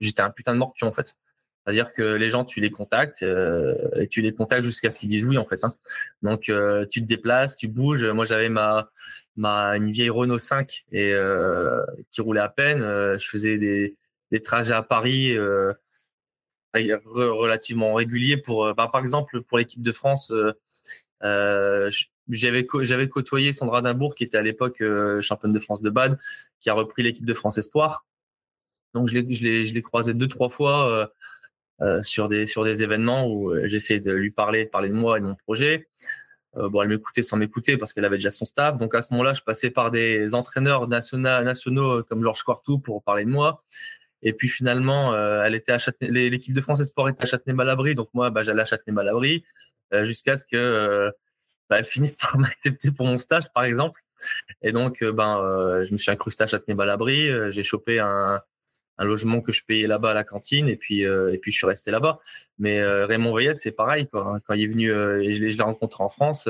[0.00, 1.14] j'étais un putain de morpion en fait.
[1.64, 5.10] C'est-à-dire que les gens, tu les contactes euh, et tu les contactes jusqu'à ce qu'ils
[5.10, 5.62] disent oui en fait.
[5.62, 5.72] Hein.
[6.22, 8.04] Donc euh, tu te déplaces, tu bouges.
[8.04, 8.90] Moi j'avais ma
[9.36, 12.80] ma une vieille Renault 5 et euh, qui roulait à peine.
[12.80, 13.96] je faisais des
[14.30, 15.36] des trajets à Paris
[16.74, 20.32] relativement réguliers pour bah, par exemple pour l'équipe de France.
[21.20, 24.82] j'avais j'avais côtoyé Sandra Dimbourg qui était à l'époque
[25.20, 26.18] championne de France de bad,
[26.60, 28.06] qui a repris l'équipe de France Espoir.
[28.94, 31.06] Donc je l'ai je l'ai croisé deux trois fois euh,
[32.02, 35.18] sur des sur des événements où euh, j'essayais de lui parler, de parler de moi
[35.18, 35.88] et de mon projet.
[36.56, 38.76] Euh, bon, elle m'écoutait sans m'écouter parce qu'elle avait déjà son staff.
[38.76, 43.02] Donc à ce moment-là, je passais par des entraîneurs nationaux, nationaux comme Georges Quartou pour
[43.02, 43.62] parler de moi.
[44.22, 48.28] Et puis finalement, elle était à l'équipe de France Esport était à Châtenay-Malabry, donc moi,
[48.28, 49.44] bah, j'allais à Châtenay-Malabry
[50.02, 51.10] jusqu'à ce que
[51.70, 54.02] bah, elle finisse par m'accepter pour mon stage, par exemple.
[54.60, 57.50] Et donc, ben, je me suis incrusté à Châtenay-Malabry.
[57.50, 58.42] j'ai chopé un,
[59.00, 61.56] un logement que je payais là-bas à la cantine et puis euh, et puis je
[61.56, 62.20] suis resté là-bas.
[62.58, 64.38] Mais euh, Raymond Veillette, c'est pareil quoi.
[64.46, 66.46] Quand il est venu euh, et je l'ai rencontré en France,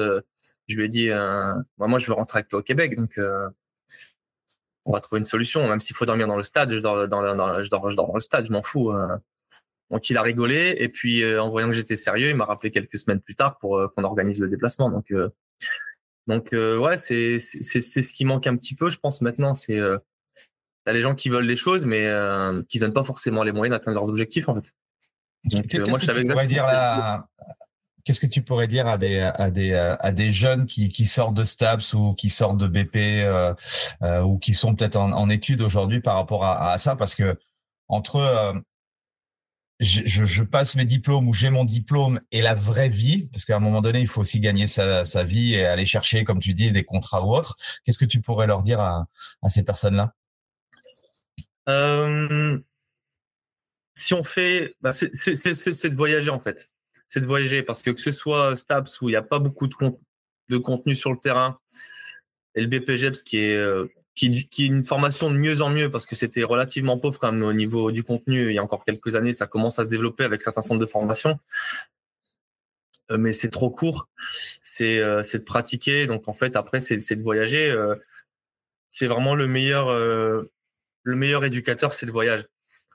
[0.66, 1.10] je lui ai dit
[1.78, 3.18] moi je veux rentrer avec toi au Québec donc
[4.84, 7.62] on va trouver une solution même s'il faut dormir dans le stade, je dors dans,
[7.62, 8.92] je dors, je dors dans le stade, je m'en fous.
[9.90, 12.98] Donc il a rigolé et puis en voyant que j'étais sérieux, il m'a rappelé quelques
[12.98, 14.90] semaines plus tard pour qu'on organise le déplacement.
[14.90, 15.12] Donc
[16.26, 19.80] donc ouais, c'est c'est c'est ce qui manque un petit peu, je pense maintenant, c'est
[20.84, 23.76] T'as les gens qui veulent les choses, mais euh, qui donnent pas forcément les moyens
[23.76, 24.72] d'atteindre leurs objectifs, en fait.
[25.54, 27.24] Euh, moi, je savais exactement.
[28.04, 31.34] Qu'est-ce que tu pourrais dire à des à des à des jeunes qui, qui sortent
[31.34, 33.54] de STAPS ou qui sortent de BP euh,
[34.02, 36.96] euh, ou qui sont peut-être en, en études aujourd'hui par rapport à, à, ça?
[36.96, 37.38] Parce que
[37.88, 38.54] entre euh,
[39.80, 43.56] je, je, passe mes diplômes ou j'ai mon diplôme et la vraie vie parce qu'à
[43.56, 46.54] un moment donné il faut aussi gagner sa, sa vie et aller chercher comme tu
[46.54, 47.56] dis des contrats ou autres.
[47.84, 49.06] Qu'est-ce que tu pourrais leur dire à,
[49.42, 50.14] à ces personnes là
[51.70, 52.58] euh,
[53.94, 56.70] si on fait, bah, c'est de voyager en fait.
[57.06, 59.66] C'est de voyager parce que que ce soit Stabs où il n'y a pas beaucoup
[59.66, 61.58] de, contenu sur le terrain
[62.54, 66.06] et le BPGEPS qui est, euh, qui, est une formation de mieux en mieux parce
[66.06, 68.50] que c'était relativement pauvre quand même au niveau du contenu.
[68.50, 70.86] Il y a encore quelques années, ça commence à se développer avec certains centres de
[70.86, 71.38] formation.
[73.10, 76.06] Euh, mais c'est trop court, c'est de pratiquer.
[76.06, 77.74] Donc en fait, après, c'est de voyager.
[78.88, 79.88] c'est vraiment le meilleur
[81.02, 82.44] le meilleur éducateur, c'est le voyage.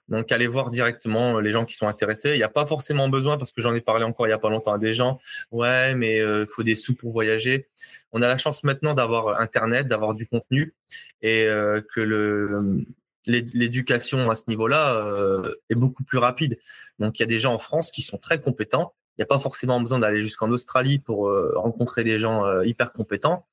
[0.08, 2.32] Donc, allez voir directement euh, les gens qui sont intéressés.
[2.32, 4.40] Il n'y a pas forcément besoin, parce que j'en ai parlé encore il n'y a
[4.40, 5.20] pas longtemps à des gens.
[5.52, 7.68] Ouais, mais il euh, faut des sous pour voyager.
[8.12, 10.74] On a la chance maintenant d'avoir euh, Internet, d'avoir du contenu
[11.22, 11.46] et
[11.94, 12.86] que
[13.28, 16.60] l'éducation à ce niveau-là est beaucoup plus rapide.
[17.00, 18.94] Donc, il y a des gens en France qui sont très compétents.
[19.18, 23.48] Il n'y a pas forcément besoin d'aller jusqu'en Australie pour rencontrer des gens hyper compétents.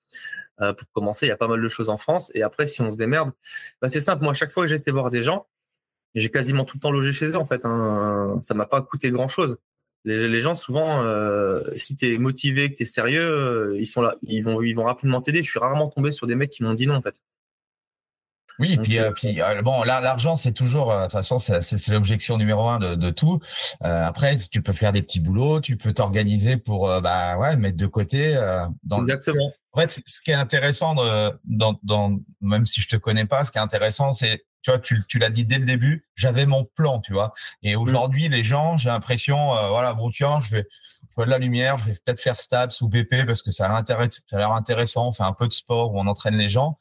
[0.61, 2.31] Euh, pour commencer, il y a pas mal de choses en France.
[2.35, 3.33] Et après, si on se démerde,
[3.81, 4.23] bah, c'est simple.
[4.23, 5.47] Moi, chaque fois que été voir des gens,
[6.15, 7.65] j'ai quasiment tout le temps logé chez eux, en fait.
[7.65, 8.39] Hein.
[8.43, 9.59] Ça m'a pas coûté grand-chose.
[10.05, 14.03] Les, gens, souvent, euh, si tu es motivé, que tu es sérieux, euh, ils sont
[14.03, 14.17] là.
[14.23, 15.43] Ils vont, ils vont rapidement t'aider.
[15.43, 17.23] Je suis rarement tombé sur des mecs qui m'ont dit non, en fait.
[18.59, 22.79] Oui, puis, euh, puis bon, l'argent, c'est toujours, de toute façon, c'est l'objection numéro un
[22.79, 23.41] de, de tout.
[23.81, 27.87] après, tu peux faire des petits boulots, tu peux t'organiser pour, bah ouais, mettre de
[27.87, 28.35] côté.
[28.85, 29.53] dans Exactement.
[29.75, 30.95] En fait, ce qui est intéressant,
[31.45, 34.79] dans, dans, même si je te connais pas, ce qui est intéressant, c'est, tu vois,
[34.79, 37.33] tu, tu l'as dit dès le début, j'avais mon plan, tu vois.
[37.63, 37.81] Et mm.
[37.81, 40.69] aujourd'hui, les gens, j'ai l'impression, euh, voilà, bon, tiens, je vais,
[41.09, 43.67] je vois de la lumière, je vais peut-être faire STAPS ou BP parce que ça
[43.67, 43.83] a
[44.33, 46.79] l'air intéressant, on fait un peu de sport où on entraîne les gens.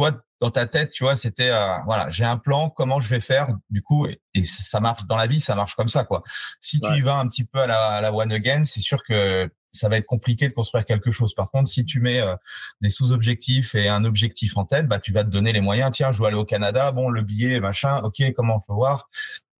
[0.00, 3.20] Toi, dans ta tête, tu vois, c'était, euh, voilà, j'ai un plan, comment je vais
[3.20, 6.22] faire, du coup, et, ça marche dans la vie, ça marche comme ça, quoi.
[6.58, 9.04] Si tu y vas un petit peu à la, à la one again, c'est sûr
[9.04, 11.34] que ça va être compliqué de construire quelque chose.
[11.34, 12.34] Par contre, si tu mets euh,
[12.80, 15.90] des sous-objectifs et un objectif en tête, bah, tu vas te donner les moyens.
[15.92, 16.92] Tiens, je veux aller au Canada.
[16.92, 17.98] Bon, le billet, machin.
[18.02, 19.10] OK, comment je peux voir?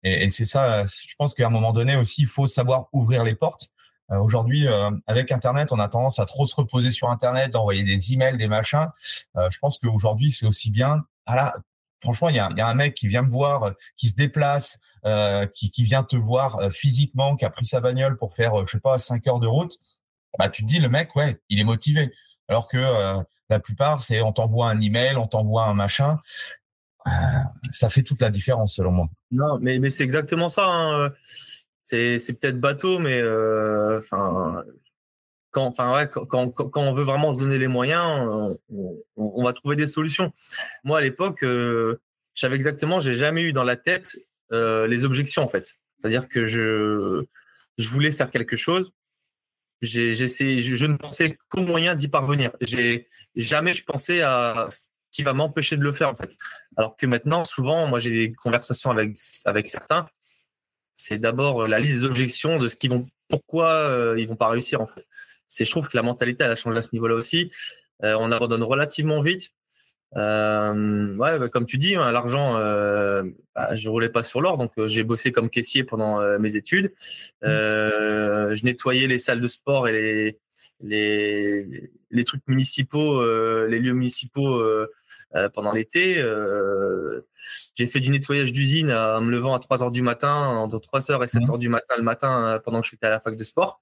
[0.04, 3.24] Et, et c'est ça, je pense qu'à un moment donné aussi, il faut savoir ouvrir
[3.24, 3.68] les portes.
[4.12, 7.82] Euh, aujourd'hui, euh, avec Internet, on a tendance à trop se reposer sur Internet, d'envoyer
[7.82, 8.88] des emails, des machins.
[9.36, 11.04] je pense qu'aujourd'hui, c'est aussi bien.
[11.26, 11.54] Voilà,
[12.02, 14.80] franchement, il y a, y a, un mec qui vient me voir, qui se déplace,
[15.54, 18.80] qui, qui, vient te voir physiquement, qui a pris sa bagnole pour faire, je sais
[18.80, 19.78] pas, 5 heures de route
[20.38, 22.12] bah, tu te dis, le mec, ouais, il est motivé.
[22.48, 26.18] Alors que euh, la plupart, c'est on t'envoie un email, on t'envoie un machin.
[27.06, 27.10] Euh,
[27.70, 29.08] ça fait toute la différence, selon moi.
[29.30, 30.66] Non, mais, mais c'est exactement ça.
[30.66, 31.10] Hein.
[31.90, 33.22] C'est peut-être bateau, mais
[33.98, 34.64] enfin
[35.50, 38.56] quand, on veut vraiment se donner les moyens,
[39.16, 40.32] on, va trouver des solutions.
[40.84, 42.00] Moi, à l'époque, euh,
[42.34, 44.18] je savais exactement, j'ai jamais eu dans la tête
[44.52, 45.76] euh, les objections en fait.
[45.98, 47.24] C'est-à-dire que je,
[47.78, 48.92] voulais faire quelque chose.
[49.82, 52.52] Je, ne pensais qu'au moyen d'y parvenir.
[52.60, 56.30] J'ai jamais je pensais à ce qui va m'empêcher de le faire en fait.
[56.76, 60.06] Alors que maintenant, souvent, moi, j'ai des conversations avec certains.
[61.00, 64.48] C'est d'abord la liste des objections de ce qu'ils vont, pourquoi euh, ils vont pas
[64.48, 65.06] réussir en fait
[65.50, 67.50] c'est je trouve que la mentalité elle a changé à ce niveau-là aussi.
[68.04, 69.50] Euh, on abandonne relativement vite.
[70.16, 74.58] Euh, ouais, bah, comme tu dis, hein, l'argent, euh, bah, je roulais pas sur l'or,
[74.58, 76.92] donc euh, j'ai bossé comme caissier pendant mes études.
[77.42, 80.38] Je nettoyais les salles de sport et les
[80.80, 83.22] les, les trucs municipaux,
[83.66, 84.62] les lieux municipaux
[85.36, 86.18] euh, pendant l'été.
[86.18, 87.24] Euh,
[87.76, 91.12] j'ai fait du nettoyage d'usine en me levant à 3 heures du matin, entre 3
[91.12, 93.36] heures et 7 heures du matin le matin euh, pendant que j'étais à la fac
[93.36, 93.80] de sport.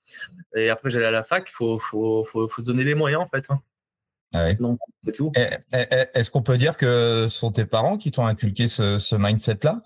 [0.55, 1.49] Et après, j'allais à la fac.
[1.49, 3.47] Il faut, faut, faut, faut, se donner les moyens, en fait.
[3.49, 3.63] Hein.
[4.35, 5.33] Ah Donc, c'est tout.
[5.73, 9.83] Est-ce qu'on peut dire que ce sont tes parents qui t'ont inculqué ce, ce mindset-là?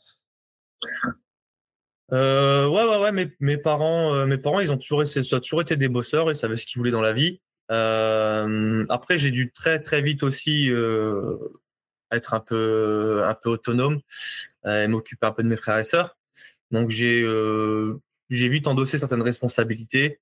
[2.12, 3.29] Euh, ouais, ouais, ouais.
[3.40, 6.31] Mes, parents, mes parents, ils ont toujours, été des bosseurs.
[6.31, 7.40] Ils savaient ce qu'ils voulaient dans la vie.
[7.70, 11.37] Euh, après, j'ai dû très très vite aussi euh,
[12.11, 14.01] être un peu un peu autonome
[14.66, 16.18] euh, et m'occuper un peu de mes frères et sœurs.
[16.70, 17.22] Donc j'ai
[18.31, 20.20] j'ai vite endossé certaines responsabilités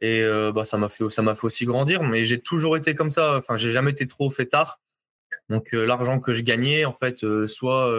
[0.00, 0.22] et
[0.54, 2.02] bah ça m'a fait ça m'a fait aussi grandir.
[2.02, 3.36] Mais j'ai toujours été comme ça.
[3.36, 4.80] Enfin, j'ai jamais été trop fait tard.
[5.48, 7.92] Donc l'argent que je gagnais, en fait, soit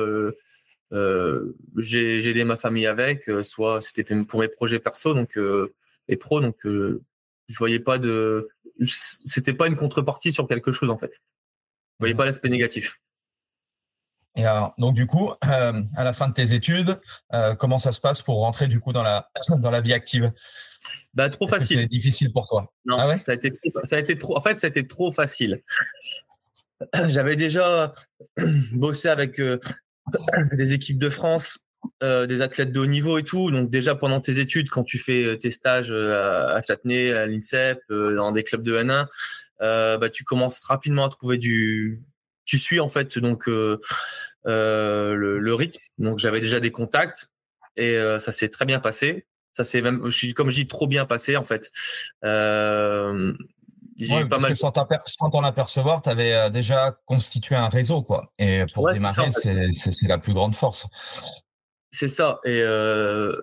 [0.91, 5.37] j'ai aidé ma famille avec, soit c'était pour mes projets perso donc
[6.07, 6.41] et pro.
[6.41, 8.49] Donc je voyais pas de
[8.85, 11.19] c'était pas une contrepartie sur quelque chose en fait.
[11.99, 12.17] Vous voyez mhm.
[12.17, 12.99] pas l'aspect négatif.
[14.35, 14.45] Et
[14.77, 16.99] donc du coup, euh, à la fin de tes études,
[17.33, 20.31] euh, comment ça se passe pour rentrer du coup dans la dans la vie active?
[21.13, 21.79] Bah trop facile.
[21.79, 22.71] C'est difficile pour toi?
[22.85, 23.19] Non, ah ouais?
[23.19, 23.51] ça a été
[23.83, 24.37] ça a été trop.
[24.37, 25.61] En fait, ça a été trop facile.
[27.07, 27.91] J'avais déjà
[28.71, 29.59] bossé avec euh,
[30.51, 31.59] des équipes de France
[32.03, 33.51] euh, des athlètes de haut niveau et tout.
[33.51, 37.25] Donc déjà pendant tes études, quand tu fais euh, tes stages euh, à Châtenay, à
[37.25, 39.07] l'INSEP, dans des clubs de N1,
[39.59, 42.01] bah, tu commences rapidement à trouver du...
[42.45, 43.81] Tu suis en fait donc le,
[44.45, 45.81] le, rythme.
[45.97, 47.27] Donc j'avais déjà des contacts
[47.75, 49.27] et ça s'est très bien passé.
[49.53, 49.99] Ça s'est même,
[50.35, 51.69] comme je dis, trop bien passé en fait.
[54.01, 54.55] Euh, pas mal...
[54.55, 58.31] sans t'en apercevoir, tu avais déjà constitué un réseau, quoi.
[58.37, 60.87] Et pour démarrer, c'est la plus grande force.
[61.91, 62.39] C'est ça.
[62.45, 63.35] Et euh,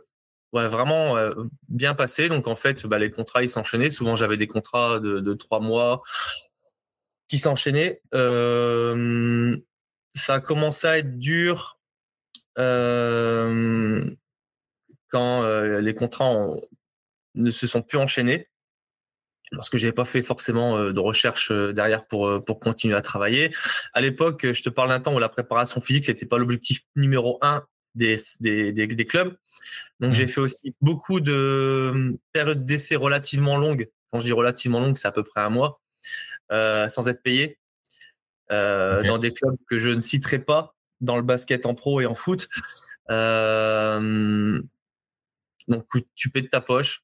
[0.53, 1.35] ouais, vraiment euh,
[1.69, 2.29] bien passé.
[2.29, 3.91] Donc en fait, bah, les contrats ils s'enchaînaient.
[3.91, 6.03] Souvent j'avais des contrats de, trois mois
[7.29, 8.01] qui s'enchaînaient.
[8.15, 9.57] Euh,
[10.15, 11.79] ça a commencé à être dur
[12.57, 14.17] quand
[15.11, 16.51] les contrats
[17.35, 18.49] ne se sont plus enchaînés
[19.53, 23.55] parce que j'avais pas fait forcément de recherche derrière pour pour continuer à travailler.
[23.93, 27.39] À l'époque, je te parle d'un temps où la préparation physique c'était pas l'objectif numéro
[27.43, 27.65] un
[27.97, 29.37] des, des, des, clubs.
[30.01, 30.29] Donc, j'ai mmh.
[30.29, 33.89] fait aussi beaucoup de hum, périodes d'essai relativement longues.
[34.11, 35.81] Quand je dis relativement longues, c'est à peu près un mois,
[36.53, 37.59] euh, sans être payé,
[38.53, 42.07] euh, dans des clubs que je ne citerai pas, dans le basket en pro et
[42.07, 42.49] en foot.
[43.11, 44.61] Euh,
[45.69, 47.03] donc, tu paies de ta poche.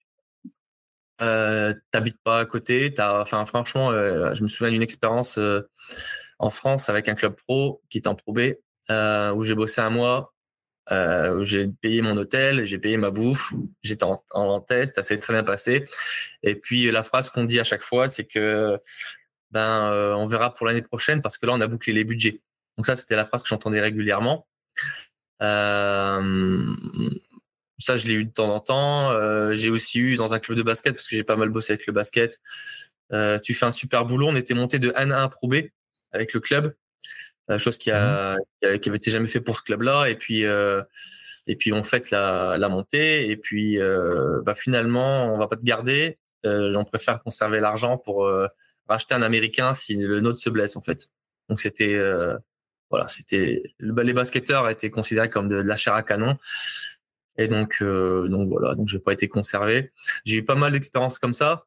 [1.22, 2.94] Euh, t'habites pas à côté.
[2.98, 5.38] Enfin, franchement, je me souviens d'une expérience
[6.38, 8.54] en France avec un club pro qui est en Pro B,
[8.90, 10.32] où j'ai bossé un mois
[10.90, 15.32] euh, j'ai payé mon hôtel, j'ai payé ma bouffe, j'étais en, test, ça s'est très
[15.32, 15.86] bien passé.
[16.42, 18.78] Et puis la phrase qu'on dit à chaque fois, c'est que
[19.50, 22.40] ben euh, on verra pour l'année prochaine parce que là on a bouclé les budgets.
[22.76, 24.46] Donc ça c'était la phrase que j'entendais régulièrement.
[25.42, 26.74] Euh,
[27.82, 29.10] ça je l'ai eu de temps en temps.
[29.10, 31.72] Euh, j'ai aussi eu dans un club de basket parce que j'ai pas mal bossé
[31.72, 32.40] avec le basket.
[33.12, 34.28] Euh, tu fais un super boulot.
[34.28, 35.56] On était monté de 1 à 1 Pro B
[36.12, 36.74] avec le club
[37.58, 38.78] chose qui a, mmh.
[38.78, 40.06] qui avait été jamais fait pour ce club-là.
[40.06, 40.82] Et puis, euh,
[41.46, 43.28] et puis on fait la, la montée.
[43.30, 46.18] Et puis, euh, bah, finalement, on va pas te garder.
[46.46, 48.46] Euh, J'en préfère conserver l'argent pour euh,
[48.88, 51.08] racheter un Américain si le nôtre se blesse, en fait.
[51.48, 52.36] Donc c'était, euh,
[52.90, 56.36] voilà, c'était les basketteurs étaient considérés comme de, la chair à canon.
[57.38, 59.90] Et donc, donc voilà, donc j'ai pas été conservé.
[60.24, 61.64] J'ai eu pas mal d'expériences comme ça.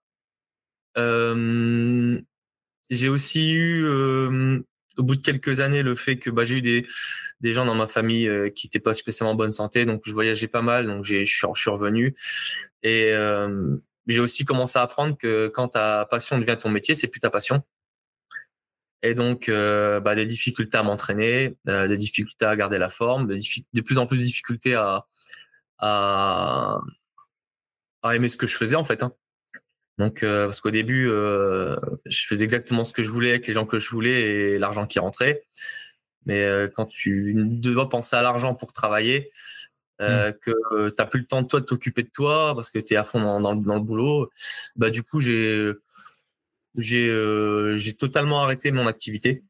[2.89, 3.85] j'ai aussi eu
[4.97, 6.85] au bout de quelques années, le fait que bah, j'ai eu des,
[7.41, 10.11] des gens dans ma famille euh, qui n'étaient pas spécialement en bonne santé, donc je
[10.11, 12.15] voyageais pas mal, donc je suis, revenu.
[12.83, 17.07] Et euh, j'ai aussi commencé à apprendre que quand ta passion devient ton métier, c'est
[17.07, 17.63] plus ta passion.
[19.01, 23.27] Et donc, euh, bah, des difficultés à m'entraîner, euh, des difficultés à garder la forme,
[23.27, 25.05] de plus en plus de difficultés à,
[25.79, 26.79] à,
[28.03, 29.03] à aimer ce que je faisais en fait.
[29.03, 29.13] Hein.
[29.97, 33.53] Donc, euh, parce qu'au début, euh, je faisais exactement ce que je voulais avec les
[33.53, 35.45] gens que je voulais et l'argent qui rentrait.
[36.25, 39.31] Mais euh, quand tu dois penser à l'argent pour travailler,
[40.01, 40.31] mmh.
[40.41, 42.93] que tu n'as plus le temps de toi de t'occuper de toi parce que tu
[42.93, 44.29] es à fond dans, dans, dans, le boulot,
[44.75, 45.71] bah, du coup, j'ai
[46.77, 49.43] j'ai totalement arrêté mon activité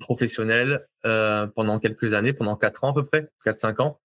[0.00, 4.00] professionnelle pendant quelques années, pendant 4 ans à peu près, 4-5 ans.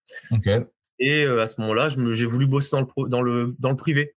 [1.00, 4.16] Et à ce moment-là, j'ai voulu bosser dans le, dans le, dans le privé.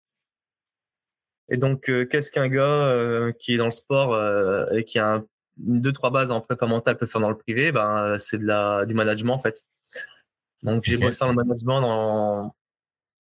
[1.52, 5.00] Et donc, euh, qu'est-ce qu'un gars euh, qui est dans le sport euh, et qui
[5.00, 5.22] a
[5.58, 7.74] deux, trois bases en prépa mentale peut faire dans le privé?
[7.74, 8.46] Ben, C'est du
[8.94, 9.62] management, en fait.
[10.64, 12.54] Donc, j'ai bossé dans le management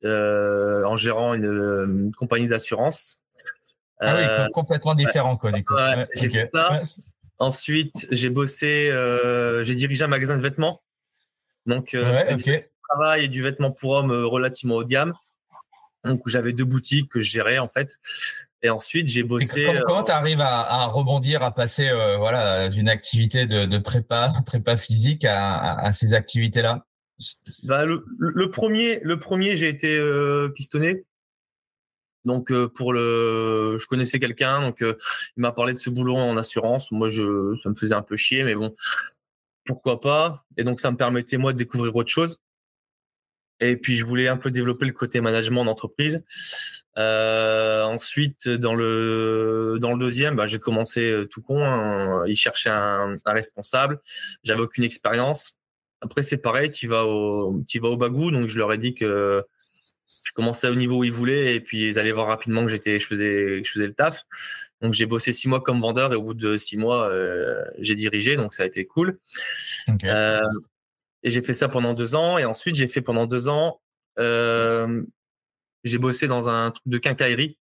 [0.03, 3.19] en gérant une, compagnie d'assurance.
[3.99, 5.75] Ah oui, complètement différent, quoi, du coup.
[6.15, 6.81] j'ai fait ça.
[7.41, 8.91] Ensuite, j'ai bossé,
[9.63, 10.81] j'ai dirigé un magasin de vêtements.
[11.65, 15.13] Donc, du travail et du vêtement pour hommes relativement haut de gamme.
[16.03, 17.97] Donc, j'avais deux boutiques que je gérais, en fait.
[18.63, 19.67] Et ensuite, j'ai bossé.
[19.85, 25.25] comment, tu arrives à, rebondir, à passer euh, voilà, d'une activité de, prépa, prépa physique
[25.27, 26.85] à, ces activités-là?
[27.67, 31.05] Bah, le, premier, le premier j'ai été euh, pistonné.
[32.25, 33.77] Donc, euh, pour le.
[33.79, 34.95] Je connaissais quelqu'un, donc il
[35.37, 36.91] m'a parlé de ce boulot en assurance.
[36.91, 38.75] Moi, je, ça me faisait un peu chier, mais bon,
[39.65, 40.45] pourquoi pas.
[40.57, 42.39] Et donc, ça me permettait, moi, de découvrir autre chose.
[43.59, 46.23] Et puis, je voulais un peu développer le côté management d'entreprise.
[46.97, 51.63] Euh, ensuite, dans le dans le deuxième, bah, j'ai commencé euh, tout con.
[51.63, 52.23] Hein.
[52.27, 53.99] il cherchait un, un responsable.
[54.43, 55.53] J'avais aucune expérience.
[56.01, 56.71] Après, c'est pareil.
[56.71, 58.31] Tu vas au tu vas au bagou.
[58.31, 59.45] Donc, je leur ai dit que
[60.23, 62.99] je commençais au niveau où ils voulaient et puis ils allaient voir rapidement que j'étais
[62.99, 64.25] je faisais je faisais le taf.
[64.81, 67.95] Donc, j'ai bossé six mois comme vendeur et au bout de six mois, euh, j'ai
[67.95, 68.35] dirigé.
[68.35, 69.19] Donc, ça a été cool.
[70.03, 70.39] Euh,
[71.23, 72.39] et j'ai fait ça pendant deux ans.
[72.39, 73.79] Et ensuite, j'ai fait pendant deux ans,
[74.17, 75.03] euh,
[75.83, 77.57] j'ai bossé dans un truc de quincaillerie,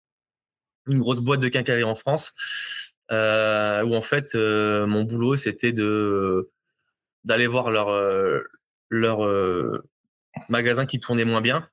[0.88, 2.34] une grosse boîte de quincaillerie en France,
[3.12, 6.50] où en fait, mon boulot, c'était de
[7.26, 7.90] d'aller voir leur
[8.90, 9.84] leur
[10.48, 11.68] magasin qui tournait moins bien,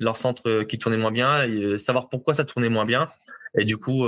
[0.00, 3.08] leur centre qui tournait moins bien, et savoir pourquoi ça tournait moins bien.
[3.58, 4.06] Et du coup,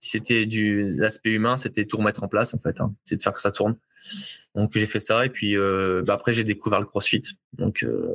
[0.00, 2.94] c'était du l'aspect humain, c'était tout remettre en place en fait, hein.
[3.04, 3.76] c'est de faire que ça tourne.
[4.54, 7.22] Donc j'ai fait ça et puis euh, bah, après j'ai découvert le CrossFit.
[7.52, 8.14] Donc euh,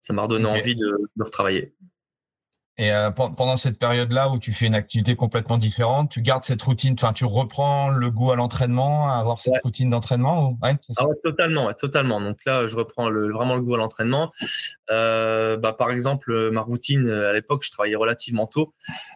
[0.00, 1.72] ça m'a redonné envie de, de, retravailler.
[2.78, 6.62] Et euh, pendant cette période-là où tu fais une activité complètement différente, tu gardes cette
[6.62, 11.06] routine, enfin tu reprends le goût à l'entraînement, à avoir cette routine d'entraînement ouais, ah
[11.06, 12.20] ouais, totalement, totalement.
[12.20, 14.32] Donc là, je reprends le, vraiment le goût à l'entraînement.
[14.88, 18.72] bah, par exemple, ma routine à l'époque, je travaillais relativement tôt.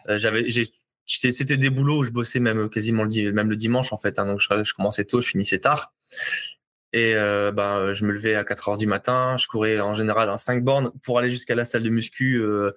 [0.07, 0.47] J'avais,
[1.07, 4.19] c'était des boulots où je bossais même quasiment le, même le dimanche en fait.
[4.19, 5.93] Hein, donc je, commençais tôt, je finissais tard.
[6.93, 9.35] Et euh, ben, je me levais à 4 heures du matin.
[9.37, 12.71] Je courais en général en 5 bornes pour aller jusqu'à la salle de muscu, euh,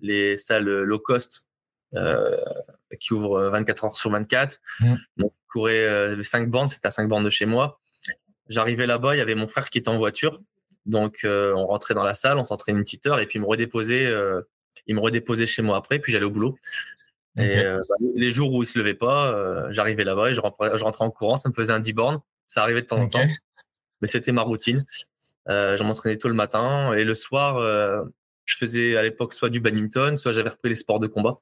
[0.00, 1.44] les salles low cost
[1.94, 2.36] euh,
[3.00, 4.58] qui ouvrent 24 heures sur 24.
[4.80, 4.94] Mmh.
[5.16, 7.80] Donc je courais 5 bornes, c'était à 5 bornes de chez moi.
[8.48, 10.40] J'arrivais là-bas, il y avait mon frère qui était en voiture.
[10.86, 13.46] Donc on rentrait dans la salle, on s'entraînait une petite heure et puis il me
[13.46, 14.12] redéposait,
[14.86, 16.56] il me redéposait chez moi après, puis j'allais au boulot.
[17.38, 20.40] Et euh, bah, les jours où il se levait pas, euh, j'arrivais là-bas et je
[20.40, 22.20] rentrais, je rentrais, en courant, ça me faisait un 10 bornes.
[22.46, 23.24] Ça arrivait de temps en temps,
[24.00, 24.84] mais c'était ma routine.
[25.48, 28.02] Euh, je m'entraînais tôt le matin et le soir, euh,
[28.48, 31.40] je faisais à l'époque soit du badminton, soit j'avais repris les sports de combat.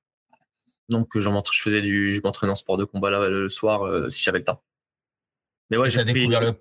[0.88, 1.28] Donc je
[1.60, 4.62] faisais du, je m'entraînais en sport de combat là, le soir si j'avais le temps.
[5.70, 6.52] Mais ouais, j'ai découvert le.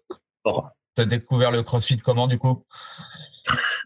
[0.96, 2.66] T'as découvert le CrossFit comment du coup?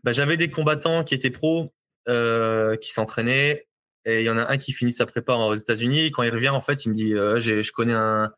[0.03, 1.73] Bah, J'avais des combattants qui étaient pros,
[2.05, 3.67] qui s'entraînaient
[4.05, 6.11] et il y en a un qui finit sa prépa aux États-Unis.
[6.11, 8.31] Quand il revient, en fait, il me dit euh, Je connais un,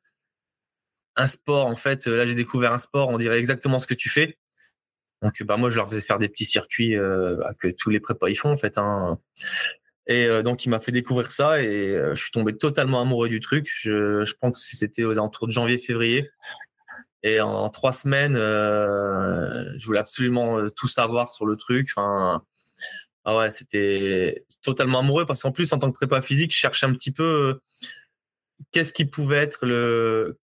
[1.16, 1.68] un sport.
[1.68, 3.10] En fait, là, j'ai découvert un sport.
[3.10, 4.38] On dirait exactement ce que tu fais.
[5.22, 8.30] Donc, bah, moi, je leur faisais faire des petits circuits euh, que tous les prépas
[8.30, 8.78] ils font, en fait.
[8.78, 9.20] Hein.
[10.08, 13.40] Et euh, donc, il m'a fait découvrir ça et je suis tombé totalement amoureux du
[13.40, 13.70] truc.
[13.74, 16.30] Je, je pense que c'était aux alentours de janvier-février.
[17.24, 21.88] Et en, trois semaines, je voulais absolument tout savoir sur le truc.
[21.96, 22.44] Enfin,
[23.24, 26.88] ah ouais, c'était totalement amoureux parce qu'en plus, en tant que prépa physique, je cherchais
[26.88, 27.62] un petit peu euh,
[28.72, 30.40] qu'est-ce qui pouvait être le.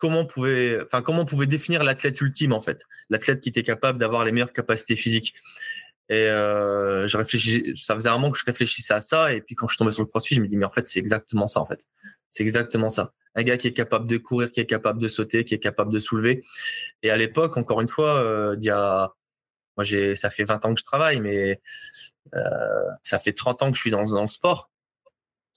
[0.00, 3.62] Comment on pouvait, enfin, comment on pouvait définir l'athlète ultime en fait, l'athlète qui était
[3.62, 5.34] capable d'avoir les meilleures capacités physiques.
[6.08, 9.32] Et euh, je réfléchis, ça faisait un moment que je réfléchissais à ça.
[9.32, 10.98] Et puis quand je tombais sur le crossfit, je me dis mais en fait c'est
[10.98, 11.86] exactement ça en fait,
[12.30, 13.12] c'est exactement ça.
[13.36, 15.92] Un gars qui est capable de courir, qui est capable de sauter, qui est capable
[15.92, 16.42] de soulever.
[17.02, 19.12] Et à l'époque, encore une fois, euh, il y a,
[19.76, 21.60] moi j'ai, ça fait 20 ans que je travaille, mais
[22.34, 24.70] euh, ça fait 30 ans que je suis dans, dans le sport.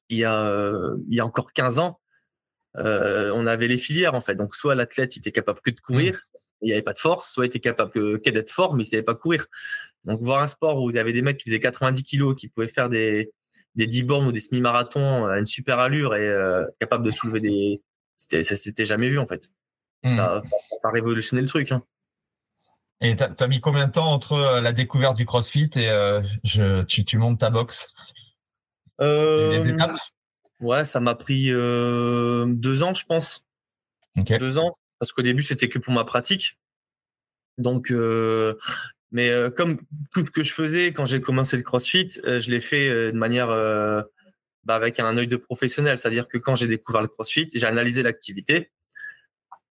[0.10, 2.00] Il y, a, euh, il y a encore 15 ans,
[2.76, 4.36] on avait les filières en fait.
[4.36, 6.38] Donc soit l'athlète il était capable que de courir, mmh.
[6.62, 8.88] il n'y avait pas de force, soit il était capable que, d'être fort, mais il
[8.88, 9.48] ne savait pas courir.
[10.06, 12.50] Donc, voir un sport où il y avait des mecs qui faisaient 90 kilos, qui
[12.50, 13.32] pouvaient faire des,
[13.76, 17.40] des 10 bornes ou des semi-marathons à une super allure et euh, capable de soulever
[17.40, 17.82] des.
[18.16, 19.50] C'était, ça s'était jamais vu, en fait.
[20.04, 20.16] Hmm.
[20.16, 20.44] Ça,
[20.82, 21.72] ça, a révolutionné le truc.
[21.72, 21.84] Hein.
[23.02, 26.22] Et tu as mis combien de temps entre euh, la découverte du CrossFit et euh,
[26.44, 27.94] je, tu, tu, montes ta boxe?
[29.00, 29.98] Les étapes?
[30.64, 33.46] Ouais, ça m'a pris deux ans, je pense.
[34.16, 36.58] Deux ans, parce qu'au début, c'était que pour ma pratique.
[37.58, 37.92] Donc,
[39.14, 39.78] mais euh, comme
[40.12, 43.12] tout ce que je faisais quand j'ai commencé le CrossFit, euh, je l'ai fait euh,
[43.12, 43.48] de manière
[44.64, 46.00] bah, avec un œil de professionnel.
[46.00, 48.72] C'est-à-dire que quand j'ai découvert le CrossFit, j'ai analysé l'activité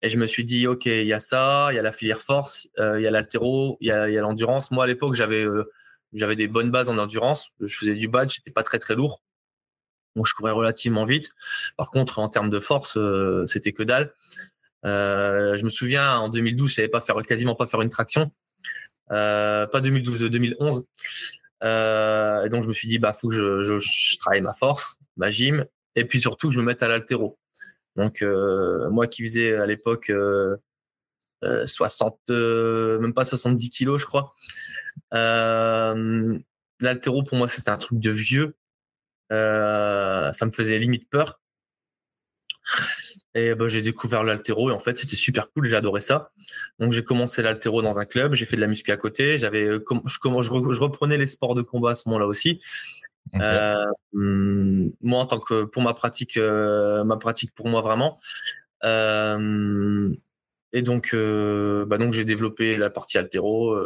[0.01, 2.21] et je me suis dit, OK, il y a ça, il y a la filière
[2.21, 4.71] force, il y a l'altéro, il y a l'endurance.
[4.71, 5.45] Moi, à l'époque, j'avais
[6.13, 7.49] j'avais des bonnes bases en endurance.
[7.59, 9.21] Je faisais du badge, j'étais pas très très lourd.
[10.15, 11.31] Donc, je courais relativement vite.
[11.77, 12.97] Par contre, en termes de force,
[13.47, 14.13] c'était que dalle.
[14.83, 18.31] je me souviens, en 2012, je savais pas faire, quasiment pas faire une traction.
[19.11, 20.85] Euh, pas 2012, 2011.
[21.63, 24.97] Euh, et donc je me suis dit bah faut que je, je, travaille ma force,
[25.15, 27.37] ma gym, et puis surtout je me mette à l'altéro.
[27.95, 30.11] Donc euh, moi qui faisais à l'époque
[31.65, 34.33] 60, même pas 70 kilos je crois.
[36.79, 38.55] l'altéro pour moi c'était un truc de vieux.
[39.29, 41.41] Ça me faisait limite peur.
[43.35, 46.31] Et bah, j'ai découvert l'altéro et en fait c'était super cool, j'ai adoré ça.
[46.79, 49.65] Donc j'ai commencé l'altéro dans un club, j'ai fait de la muscu à côté, j'avais
[49.65, 52.61] euh, je, je, reprenais les sports de combat à ce moment-là aussi.
[53.35, 58.19] Euh, hum, moi en tant que pour ma pratique, euh, ma pratique pour moi vraiment.
[60.73, 63.77] et donc bah, donc j'ai développé la partie altéro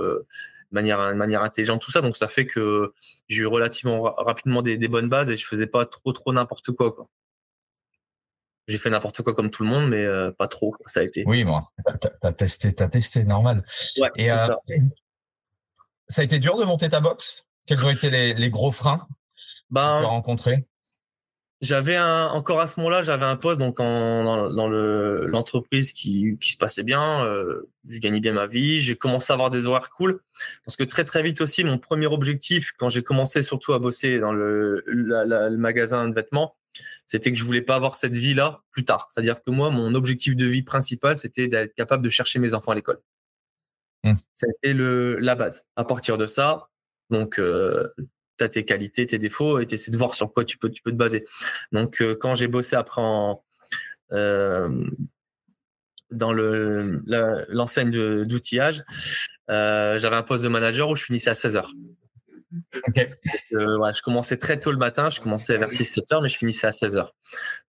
[0.71, 2.01] de manière de manière intelligente tout ça.
[2.01, 2.93] Donc ça fait que
[3.27, 6.71] j'ai eu relativement rapidement des, des, bonnes bases et je faisais pas trop trop n'importe
[6.71, 7.07] quoi quoi
[8.69, 10.75] j'ai fait n'importe quoi comme tout le monde, mais euh, pas trop.
[10.85, 11.23] Ça a été.
[11.25, 11.59] Oui, bon,
[12.21, 13.65] t'as testé, t'as testé, normal.
[13.99, 14.57] Ouais, et euh, ça.
[16.07, 16.21] ça.
[16.21, 17.43] a été dur de monter ta box?
[17.65, 19.07] Quels ont été les, gros freins
[19.71, 20.63] ben, que tu as rencontrés?
[21.61, 26.37] J'avais un, encore à ce moment-là, j'avais un poste donc en, dans, le, l'entreprise qui,
[26.39, 27.25] qui se passait bien.
[27.25, 28.79] Euh, je gagnais bien ma vie.
[28.79, 30.21] J'ai commencé à avoir des horaires cool
[30.63, 34.19] parce que très très vite aussi, mon premier objectif quand j'ai commencé surtout à bosser
[34.19, 36.55] dans le, le magasin de vêtements,
[37.07, 39.07] c'était que je voulais pas avoir cette vie-là plus tard.
[39.09, 42.71] C'est-à-dire que moi, mon objectif de vie principal, c'était d'être capable de chercher mes enfants
[42.71, 43.01] à l'école.
[44.03, 44.13] Mmh.
[44.33, 45.65] C'était le la base.
[45.75, 46.69] À partir de ça,
[47.09, 47.87] donc euh,
[48.39, 50.69] tu as tes qualités, tes défauts et tu essaies de voir sur quoi tu peux
[50.69, 51.25] tu peux te baser.
[51.71, 53.43] Donc euh, quand j'ai bossé après en
[54.11, 54.85] euh,
[56.11, 57.03] dans le
[57.49, 58.83] l'enseigne d'outillage,
[59.47, 61.71] j'avais un poste de manager où je finissais à 16 heures.
[63.53, 66.67] Euh, je commençais très tôt le matin, je commençais vers 6-7 heures, mais je finissais
[66.67, 67.15] à 16 heures.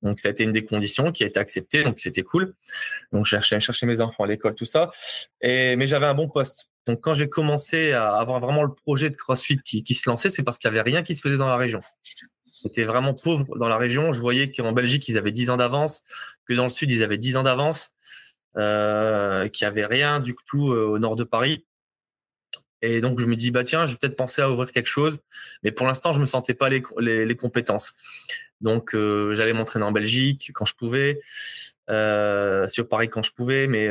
[0.02, 2.54] Donc, ça a été une des conditions qui a été acceptée, donc c'était cool.
[3.12, 4.90] Donc, je cherchais, chercher mes enfants à l'école, tout ça.
[5.40, 6.69] Et, mais j'avais un bon poste.
[6.86, 10.42] Donc, quand j'ai commencé à avoir vraiment le projet de CrossFit qui, se lançait, c'est
[10.42, 11.82] parce qu'il n'y avait rien qui se faisait dans la région.
[12.46, 14.12] C'était vraiment pauvre dans la région.
[14.12, 16.02] Je voyais qu'en Belgique, ils avaient 10 ans d'avance,
[16.46, 17.92] que dans le Sud, ils avaient 10 ans d'avance,
[18.56, 21.66] euh, qu'il n'y avait rien du tout euh, au nord de Paris.
[22.82, 25.18] Et donc, je me dis, bah, tiens, je vais peut-être penser à ouvrir quelque chose.
[25.62, 27.92] Mais pour l'instant, je me sentais pas les, compétences.
[28.62, 31.20] Donc, euh, j'allais m'entraîner en Belgique quand je pouvais,
[31.88, 33.66] sur Paris quand je pouvais.
[33.66, 33.88] Mais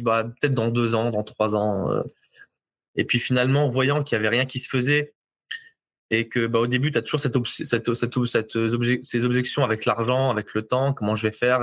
[0.00, 1.90] euh, bah, peut-être dans deux ans, dans trois ans.
[1.90, 2.02] Euh.
[2.96, 5.14] Et puis finalement, voyant qu'il y avait rien qui se faisait
[6.10, 9.84] et que bah, au début, tu as toujours cette, cette, cette, cette ces objections avec
[9.84, 11.62] l'argent, avec le temps, comment je vais faire.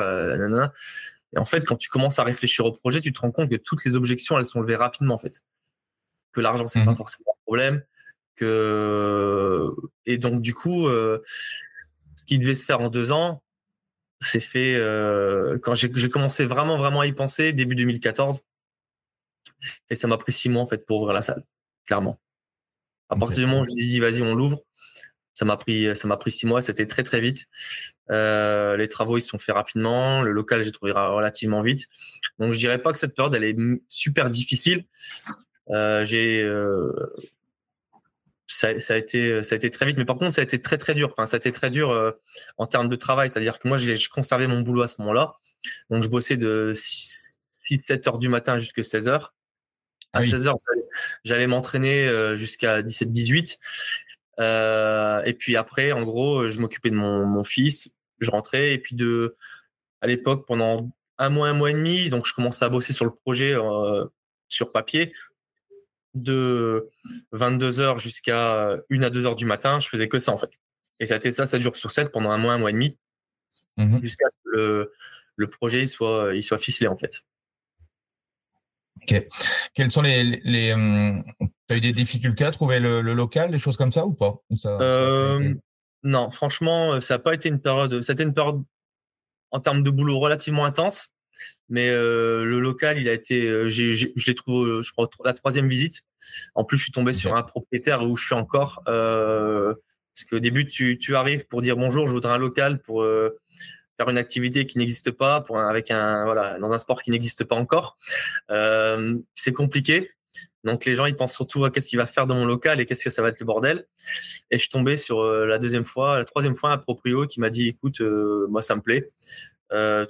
[1.33, 3.55] Et en fait, quand tu commences à réfléchir au projet, tu te rends compte que
[3.55, 5.41] toutes les objections, elles sont levées rapidement, en fait
[6.31, 7.83] que l'argent c'est pas mmh forcément un problème,
[8.35, 9.69] que
[10.05, 11.21] et donc du coup, euh,
[12.15, 13.43] ce qui devait se faire en deux ans,
[14.21, 18.43] c'est fait euh, quand j'ai commencé vraiment vraiment à y penser début 2014,
[19.89, 21.43] et ça m'a pris six mois en fait pour ouvrir la salle,
[21.85, 22.21] clairement.
[23.09, 24.61] À partir du moment où je me dit vas-y on l'ouvre,
[25.33, 27.47] ça m'a pris ça m'a pris six mois, c'était très très vite.
[28.11, 31.87] Euh, les travaux ils sont faits rapidement, le local j'ai trouvé relativement vite.
[32.37, 33.57] Donc je dirais pas que cette période elle est
[33.89, 34.85] super difficile,
[35.71, 36.43] euh, j'ai
[38.63, 40.61] euh, ça, a été ça a été très vite mais par contre ça a été
[40.61, 41.09] très très dur.
[41.11, 42.11] Enfin ça a été très dur euh,
[42.57, 43.29] en termes de travail.
[43.29, 45.33] C'est à dire que moi j'ai conservé mon boulot à ce moment là
[45.89, 47.37] donc je bossais de 6
[47.87, 49.33] 7 heures du matin jusqu'à 16 heures.
[50.13, 50.57] À 16 ah heures
[51.23, 53.59] j'allais m'entraîner jusqu'à 17 18
[54.39, 57.89] et puis après en gros je m'occupais de mon, mon, fils.
[58.19, 58.73] Je rentrais.
[58.73, 59.37] Et puis de
[60.01, 63.05] à l'époque pendant un mois un mois et demi donc je commençais à bosser sur
[63.05, 63.55] le projet
[64.49, 65.13] sur papier
[66.13, 66.89] de
[67.33, 70.59] 22h jusqu'à 1 à 2h du matin, je faisais que ça en fait.
[70.99, 72.73] Et ça a été ça, ça dure sur 7 pendant un mois, un mois et
[72.73, 72.97] demi,
[73.77, 74.93] mmh jusqu'à ce que le,
[75.35, 77.23] le, projet soit, il soit ficelé en fait.
[79.01, 79.27] Ok.
[79.73, 81.23] Quels sont les, les, hum,
[81.69, 84.35] as eu des difficultés à trouver le, local, des choses comme ça ou pas?
[86.03, 88.01] Non, franchement, ça n'a pas été une période.
[88.01, 88.63] C'était une période
[89.51, 91.09] en termes de boulot relativement intense.
[91.71, 96.01] Mais le local, il a été, je l'ai trouvé, je crois, la troisième visite.
[96.53, 98.81] En plus, je suis tombé sur un propriétaire où je suis encore.
[98.85, 103.05] parce qu'au début, tu, tu, arrives pour dire bonjour, je voudrais un local pour
[103.97, 107.45] faire une activité qui n'existe pas, pour avec un voilà, dans un sport qui n'existe
[107.45, 107.97] pas encore.
[108.49, 110.11] c'est compliqué.
[110.65, 112.85] Donc les gens ils pensent surtout à qu'est-ce qu'il va faire dans mon local et
[112.85, 113.85] qu'est-ce que ça va être le bordel.
[114.51, 117.49] Et je suis tombé sur la deuxième fois, la troisième fois un proprio qui m'a
[117.49, 118.01] dit écoute
[118.49, 119.09] moi ça me plaît,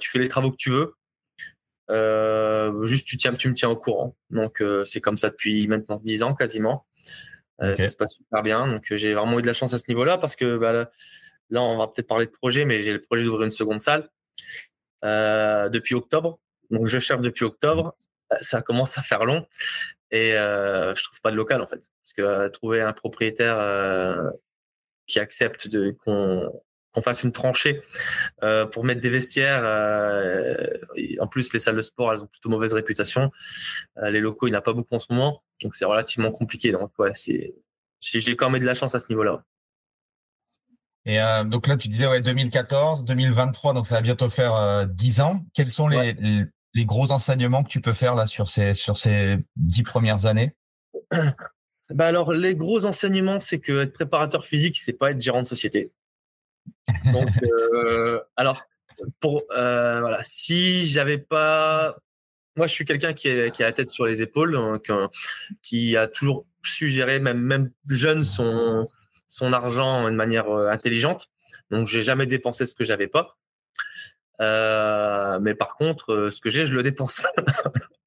[0.00, 1.01] tu fais les travaux que tu veux, euh,
[2.84, 4.16] juste tu, tiens, tu me tiens au courant.
[4.30, 6.86] Donc euh, c'est comme ça depuis maintenant 10 ans quasiment.
[7.62, 8.66] Euh, ça se passe super bien.
[8.66, 10.90] Donc j'ai vraiment eu de la chance à ce niveau-là parce que bah,
[11.50, 14.08] là, on va peut-être parler de projet, mais j'ai le projet d'ouvrir une seconde salle
[15.02, 16.38] depuis octobre.
[16.70, 17.96] Donc je cherche depuis octobre.
[18.40, 19.46] Ça commence à faire long
[20.10, 21.80] et je trouve pas de local en fait.
[22.00, 24.32] Parce que trouver un propriétaire
[25.06, 25.68] qui accepte
[26.04, 26.62] qu'on
[26.92, 27.82] qu'on fasse une tranchée
[28.42, 29.62] euh, pour mettre des vestiaires.
[29.64, 30.66] Euh,
[31.18, 33.30] en plus, les salles de sport, elles ont plutôt mauvaise réputation.
[33.98, 36.30] Euh, les locaux, il n'y en a pas beaucoup en ce moment, donc c'est relativement
[36.30, 36.72] compliqué.
[36.72, 37.54] Donc ouais, c'est,
[38.00, 39.44] j'ai quand même de la chance à ce niveau-là.
[41.04, 45.40] Et donc là, tu disais ouais, 2014, 2023, donc ça va bientôt faire 10 ans.
[45.52, 46.14] Quels sont les,
[46.74, 50.54] les, gros enseignements que tu peux faire là sur ces sur ces dix premières années?
[51.90, 55.46] Bah alors, les gros enseignements, c'est que être préparateur physique, c'est pas être gérant de
[55.46, 55.92] société.
[57.12, 58.62] Donc, euh, alors,
[59.20, 61.96] pour, euh, si j'avais pas.
[62.56, 64.80] Moi, je suis quelqu'un qui, a la tête sur les épaules, hein,
[65.62, 68.86] qui a toujours su gérer, même, même jeune, son,
[69.26, 71.28] son argent de manière euh, intelligente.
[71.70, 73.38] Donc, j'ai jamais dépensé ce que j'avais pas.
[74.38, 77.26] mais par contre, ce que j'ai, je le dépense.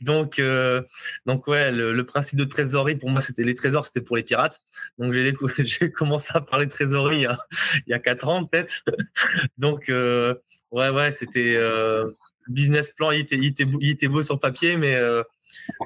[0.00, 0.82] donc, euh,
[1.26, 4.60] donc ouais, le, principe de trésorerie pour moi, c'était les trésors, c'était pour les pirates.
[4.98, 5.34] Donc j'ai
[5.92, 7.26] commencé à parler de trésorerie
[7.86, 8.82] il y a quatre ans peut-être.
[9.58, 10.34] donc euh,
[10.70, 12.10] ouais, ouais, c'était euh,
[12.48, 14.98] business plan, il était, il, était, beau sur papier, mais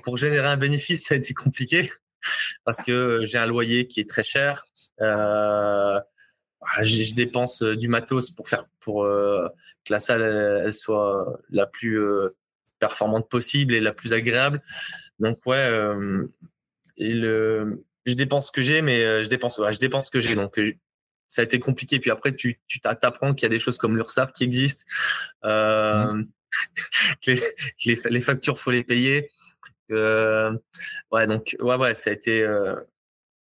[0.05, 1.91] pour générer un bénéfice, ça a été compliqué
[2.65, 4.65] parce que j'ai un loyer qui est très cher.
[4.99, 6.03] Je,
[6.83, 11.99] je, dépense du matos pour faire pour que la salle elle, soit la plus
[12.83, 14.61] performante possible et la plus agréable.
[15.21, 16.27] Donc ouais, euh,
[16.99, 20.35] je dépense ce que j'ai, mais euh, je dépense, je dépense ce que j'ai.
[20.35, 20.75] Donc euh,
[21.29, 22.01] ça a été compliqué.
[22.01, 24.83] Puis après, tu tu t'apprends qu'il y a des choses comme l'URSSAF qui existent.
[25.45, 26.25] Mmh.
[27.29, 27.41] les,
[27.87, 29.31] les, les, factures, faut les payer.
[29.89, 32.45] ouais, donc ouais, ouais, ça a été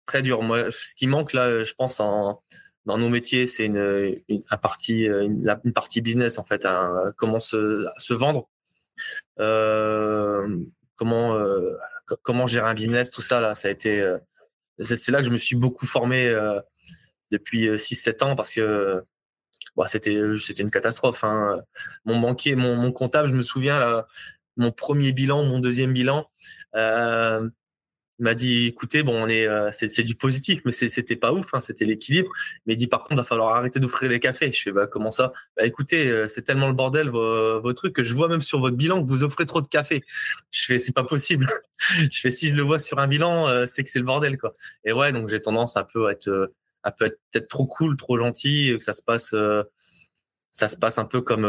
[0.04, 0.42] très dur.
[0.42, 2.42] Moi, ce qui manque là, je pense en
[2.86, 6.66] dans nos métiers, c'est une, une, partie, une, partie business en fait,
[7.16, 8.50] comment se, se vendre.
[9.38, 10.58] Euh,
[10.96, 11.76] comment euh,
[12.22, 14.18] comment gérer un business, tout ça ça a été euh,
[14.78, 16.34] c'est là que je me suis beaucoup formé
[17.30, 19.04] depuis 6-7 ans parce que
[19.76, 21.22] bah, c'était une catastrophe.
[21.22, 21.60] Hein.
[22.06, 24.04] Mon banquier, mon, comptable, je me souviens
[24.56, 26.30] mon premier bilan, mon deuxième bilan.
[28.20, 31.54] Il m'a dit écoutez bon on est euh, c'est du positif mais c'était pas ouf
[31.54, 32.30] hein, c'était l'équilibre.
[32.66, 34.52] Mais il dit par contre va falloir arrêter d'offrir les cafés.
[34.52, 35.32] Je fais bah comment ça?
[35.56, 38.60] Bah écoutez euh, c'est tellement le bordel vos, vos, trucs que je vois même sur
[38.60, 40.04] votre bilan que vous offrez trop de café
[40.50, 41.48] je fais c'est pas possible.
[42.12, 44.36] Je fais si je le vois sur un bilan euh, c'est que c'est le bordel
[44.36, 44.54] quoi.
[44.84, 46.52] Et ouais donc j'ai tendance un peu à être
[46.82, 49.34] à peut être peut-être trop cool trop gentil que ça se passe
[50.50, 51.46] ça se passe un peu comme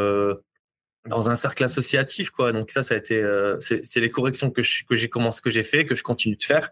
[1.08, 2.52] dans un cercle associatif quoi.
[2.52, 5.64] Donc ça ça a été euh, c'est les corrections que que j'ai commencé que j'ai
[5.64, 6.70] fait que je continue de faire.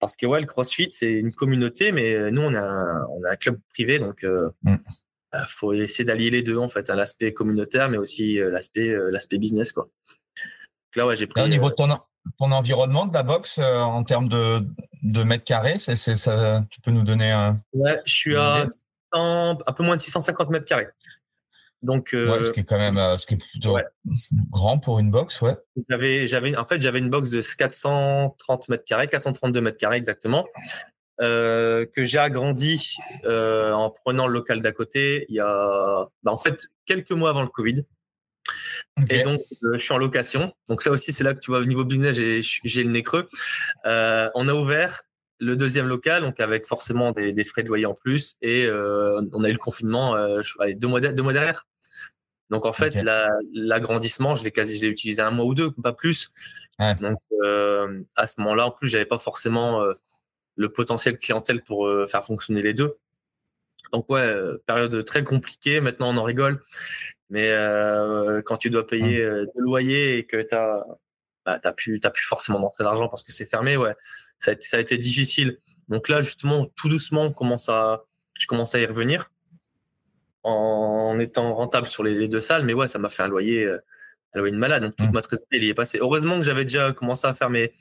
[0.00, 3.24] Parce que ouais le CrossFit c'est une communauté mais euh, nous on a un, on
[3.24, 4.76] a un club privé donc euh, mm.
[5.48, 9.72] faut essayer d'allier les deux en fait hein, l'aspect communautaire mais aussi l'aspect l'aspect business
[9.72, 9.84] quoi.
[9.84, 11.88] Donc là ouais j'ai pris au niveau de ton
[12.38, 14.60] ton environnement de la boxe en termes de
[15.02, 18.64] de mètres carrés c'est ça tu peux nous donner un ouais je suis à
[19.12, 20.88] un peu moins de 650 mètres carrés
[21.84, 23.76] donc, euh, ce qui est quand même, euh, ce qui est plutôt
[24.50, 25.54] grand pour une box, ouais.
[25.90, 30.48] J'avais, j'avais, en fait, j'avais une box de 430 mètres carrés, 432 mètres carrés exactement,
[31.20, 35.26] euh, que j'ai agrandi en prenant le local d'à côté.
[35.28, 37.84] Il y a, bah, en fait, quelques mois avant le Covid.
[39.10, 39.40] Et donc,
[39.74, 40.54] je suis en location.
[40.68, 43.02] Donc, ça aussi, c'est là que tu vois, au niveau business, j'ai, j'ai le nez
[43.02, 43.28] creux.
[43.84, 45.02] on a ouvert
[45.38, 49.50] le deuxième local, donc avec forcément des, frais de loyer en plus, et on a
[49.50, 50.16] eu le confinement
[50.76, 51.66] deux, mois deux mois derrière.
[52.54, 52.94] Donc en fait,
[53.52, 56.32] l'agrandissement, je l'ai quasi, je l'ai utilisé un mois ou deux, pas plus.
[57.00, 59.94] Donc euh, à ce moment-là, en plus, j'avais pas forcément euh,
[60.54, 62.96] le potentiel clientèle pour euh, faire fonctionner les deux.
[63.92, 64.36] Donc ouais,
[64.66, 65.80] période très compliquée.
[65.80, 66.62] Maintenant, on en rigole.
[67.28, 67.50] Mais
[68.44, 70.84] quand tu dois payer le loyer et que tu as
[71.44, 73.76] bah, t'as plus, t'as plus forcément d'entrée d'argent parce que c'est fermé.
[73.76, 73.96] Ouais,
[74.38, 75.58] ça a, été, ça a été difficile.
[75.88, 78.04] Donc là, justement, tout doucement, on commence à,
[78.38, 79.28] je commence à y revenir
[80.44, 82.64] en étant rentable sur les, deux salles.
[82.64, 83.78] Mais ouais, ça m'a fait un loyer, euh,
[84.34, 84.82] un loyer de malade.
[84.82, 85.12] Donc toute mmh.
[85.12, 85.98] ma trésorerie, il y est passé.
[86.00, 87.72] Heureusement que j'avais déjà commencé à faire mes,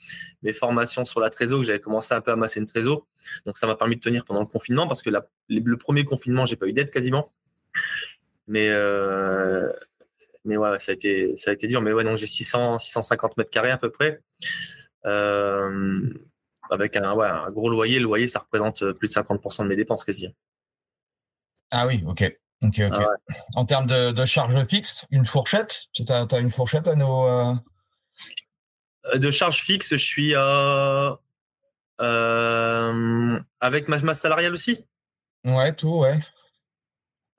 [0.42, 3.06] mes formations sur la trésor, que j'avais commencé un peu à amasser une trésor.
[3.46, 6.46] Donc ça m'a permis de tenir pendant le confinement parce que la, le premier confinement,
[6.46, 7.30] j'ai pas eu d'aide quasiment.
[8.48, 9.72] Mais, euh,
[10.46, 11.82] mais ouais, ça a été, ça a été dur.
[11.82, 14.22] Mais ouais, donc j'ai 600, 650 mètres carrés à peu près.
[15.06, 16.10] Euh,
[16.70, 18.00] avec un, ouais, un gros loyer.
[18.00, 20.34] Le loyer, ça représente plus de 50% de mes dépenses quasi.
[21.72, 22.40] Ah oui, ok.
[22.64, 22.98] Ok, ok.
[23.00, 25.84] Ah en termes de, de charges fixes, une fourchette?
[25.94, 27.28] Tu as, as, une fourchette à nos.
[27.28, 27.54] Euh...
[29.16, 31.20] De charges fixes, je suis à.
[32.02, 34.86] Euh, avec ma masse salariale aussi?
[35.46, 36.20] Ouais, tout, ouais.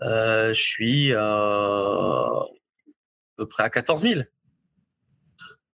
[0.02, 2.28] Euh, je suis à,
[3.36, 4.20] peu près à 14 000.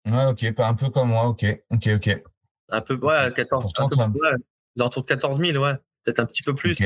[0.07, 2.22] Ouais, ok, pas un peu comme moi, ok, ok, ok.
[2.68, 4.32] Un peu, ouais, 14, un peu, ouais,
[4.76, 5.74] de 14 000, ouais,
[6.05, 6.78] peut-être un petit peu plus.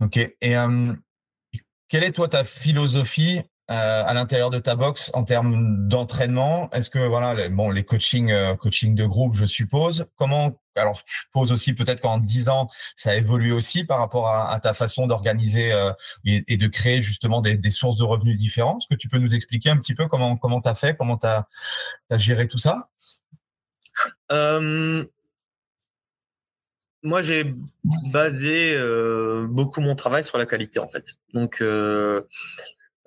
[0.00, 0.16] Ok.
[0.16, 0.92] Et euh,
[1.88, 6.70] quelle est toi ta philosophie euh, à l'intérieur de ta box en termes d'entraînement?
[6.70, 10.06] Est-ce que voilà, les, bon, les coaching, euh, coaching de groupe, je suppose.
[10.16, 14.28] Comment Alors, je suppose aussi peut-être qu'en 10 ans, ça a évolué aussi par rapport
[14.28, 15.72] à, ta façon d'organiser
[16.24, 18.82] et, de créer justement des, sources de revenus différentes.
[18.82, 21.26] Est-ce que tu peux nous expliquer un petit peu comment comment as fait, comment tu
[21.26, 21.46] as,
[22.16, 22.88] géré tout ça?
[27.02, 27.54] Moi, j'ai
[28.12, 31.14] basé euh, beaucoup mon travail sur la qualité, en fait.
[31.32, 32.22] Donc, euh,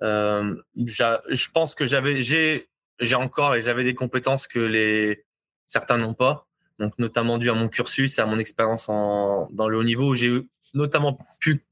[0.02, 2.68] euh, je pense que j'avais, j'ai,
[2.98, 5.24] j'ai encore et j'avais des compétences que les
[5.66, 6.46] certains n'ont pas.
[6.78, 10.10] Donc, notamment dû à mon cursus et à mon expérience en, dans le haut niveau,
[10.10, 10.42] où j'ai
[10.74, 11.64] notamment pu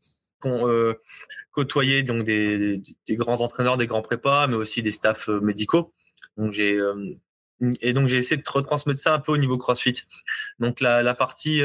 [1.53, 5.91] côtoyer donc des, grands entraîneurs, des grands prépas, mais aussi des staffs médicaux.
[6.37, 6.81] Donc, j'ai
[7.81, 9.95] et donc j'ai essayé de retransmettre ça un peu au niveau CrossFit.
[10.59, 11.63] Donc la partie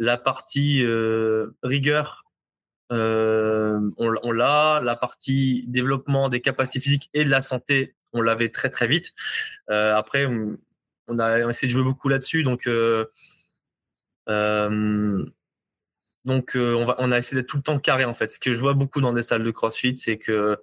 [0.00, 2.24] la partie euh, rigueur,
[2.90, 4.80] euh, on, l'a.
[4.82, 9.12] La partie développement des capacités physiques et de la santé, on l'avait très très vite.
[9.70, 10.58] Euh, après, on,
[11.18, 13.04] a essayé de jouer beaucoup là-dessus, donc on,
[14.26, 14.68] a
[17.18, 18.30] essayé d'être tout le temps carré en fait.
[18.30, 20.56] Ce que je vois beaucoup dans des salles de CrossFit, c'est que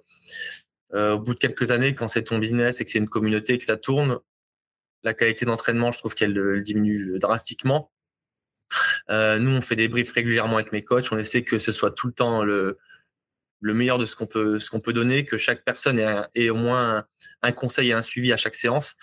[0.92, 3.64] au bout de quelques années, quand c'est ton business et que c'est une communauté que
[3.64, 4.18] ça tourne,
[5.04, 7.92] la qualité d'entraînement, je trouve qu'elle diminue drastiquement.
[9.10, 11.10] Euh, nous, on fait des briefs régulièrement avec mes coachs.
[11.12, 12.78] On essaie que ce soit tout le temps le,
[13.60, 15.98] le meilleur de ce qu'on peut, peut donner, que chaque personne
[16.34, 17.04] ait, au moins
[17.42, 18.96] un, conseil et un suivi à chaque séance.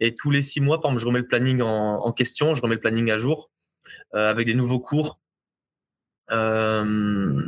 [0.00, 2.76] Et tous les six mois, par exemple, je remets le planning en, question, je remets
[2.76, 3.50] le planning à jour
[4.14, 5.20] euh, avec des nouveaux cours.
[6.30, 7.42] Euh,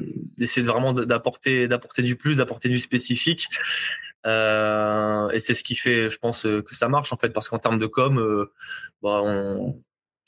[0.59, 3.49] vraiment d'apporter, d'apporter du plus, d'apporter du spécifique.
[4.27, 7.59] Euh, et c'est ce qui fait, je pense, que ça marche en fait, parce qu'en
[7.59, 8.49] termes de com,
[9.03, 9.81] bah, on,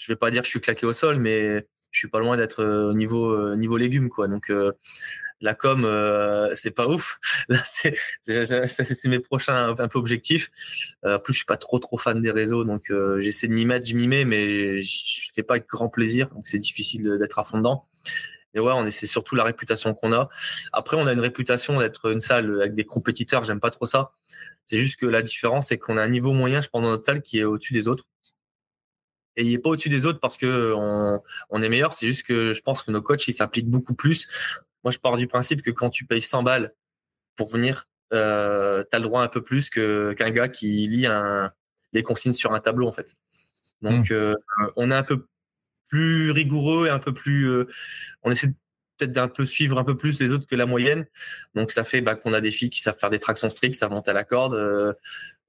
[0.04, 2.36] je vais pas dire que je suis claqué au sol, mais je suis pas loin
[2.36, 4.28] d'être euh, au niveau euh, niveau légumes quoi.
[4.28, 4.72] Donc euh,
[5.40, 5.82] la com,
[6.54, 7.18] c'est pas ouf.
[7.48, 7.94] Là, c'est
[9.06, 10.50] mes prochains un peu objectifs.
[11.02, 13.86] en plus, je suis pas trop trop fan des réseaux, donc j'essaie de m'y mettre,
[13.86, 17.58] je m'y mets, mais je fais pas grand plaisir, donc c'est difficile d'être à fond
[17.58, 17.86] dedans.
[18.54, 20.30] Et ouais, on c'est surtout la réputation qu'on a.
[20.72, 23.44] Après, on a une réputation d'être une salle avec des compétiteurs.
[23.44, 24.12] J'aime pas trop ça.
[24.64, 27.04] C'est juste que la différence, c'est qu'on a un niveau moyen, je pense, dans notre
[27.04, 28.06] salle qui est au-dessus des autres
[29.36, 31.94] et il n'est pas au-dessus des autres parce que on, est meilleur.
[31.94, 34.28] C'est juste que je pense que nos coachs ils s'appliquent beaucoup plus.
[34.84, 36.74] Moi, je pars du principe que quand tu payes 100 balles
[37.36, 41.06] pour venir, euh, tu as le droit un peu plus que qu'un gars qui lit
[41.06, 41.52] un,
[41.92, 43.16] les consignes sur un tableau en fait.
[43.82, 44.14] Donc, mmh.
[44.14, 44.34] euh,
[44.76, 45.26] on est un peu
[45.88, 47.48] plus rigoureux et un peu plus.
[47.48, 47.68] Euh,
[48.22, 48.54] on essaie
[48.96, 51.06] peut-être d'un peu suivre un peu plus les autres que la moyenne.
[51.54, 53.88] Donc, ça fait bah, qu'on a des filles qui savent faire des tractions strictes, ça
[53.88, 54.54] monte à la corde.
[54.54, 54.92] Euh,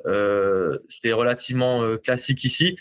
[0.05, 2.77] euh, c'était relativement euh, classique ici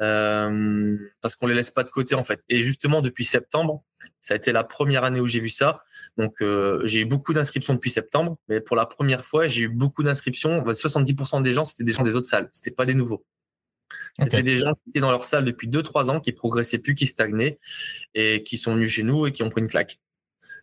[0.00, 2.42] euh, parce qu'on les laisse pas de côté en fait.
[2.48, 3.82] Et justement depuis septembre,
[4.20, 5.82] ça a été la première année où j'ai vu ça.
[6.16, 6.36] Donc
[6.84, 10.62] j'ai eu beaucoup d'inscriptions depuis septembre, mais pour la première fois j'ai eu beaucoup d'inscriptions.
[10.62, 13.24] 70% des gens c'était des gens des autres salles, c'était pas des nouveaux.
[14.20, 17.06] C'était des gens qui étaient dans leur salle depuis 2-3 ans, qui progressaient plus, qui
[17.06, 17.58] stagnaient
[18.14, 19.98] et qui sont venus chez nous et qui ont pris une claque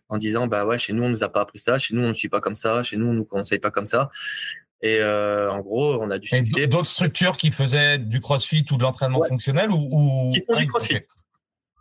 [0.08, 2.08] en disant bah ouais chez nous on nous a pas appris ça, chez nous on
[2.08, 4.10] ne suit pas comme ça, chez nous on nous conseille pas comme ça.
[4.82, 6.66] Et euh, en gros, on a du succès.
[6.66, 11.00] D'autres structures qui faisaient du crossfit ou de l'entraînement fonctionnel ou, Qui font du crossfit.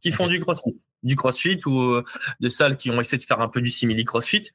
[0.02, 0.84] Qui font du crossfit.
[1.04, 2.04] Du crossfit ou euh,
[2.42, 4.52] de salles qui ont essayé de faire un peu du simili crossfit.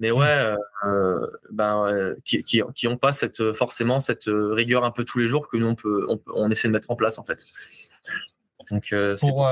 [0.00, 4.90] Mais ouais, euh, euh ben, qui, qui, qui ont pas cette, forcément cette rigueur un
[4.90, 7.18] peu tous les jours que nous, on, peut, on, on essaie de mettre en place,
[7.18, 7.44] en fait.
[8.70, 9.48] Donc, pour,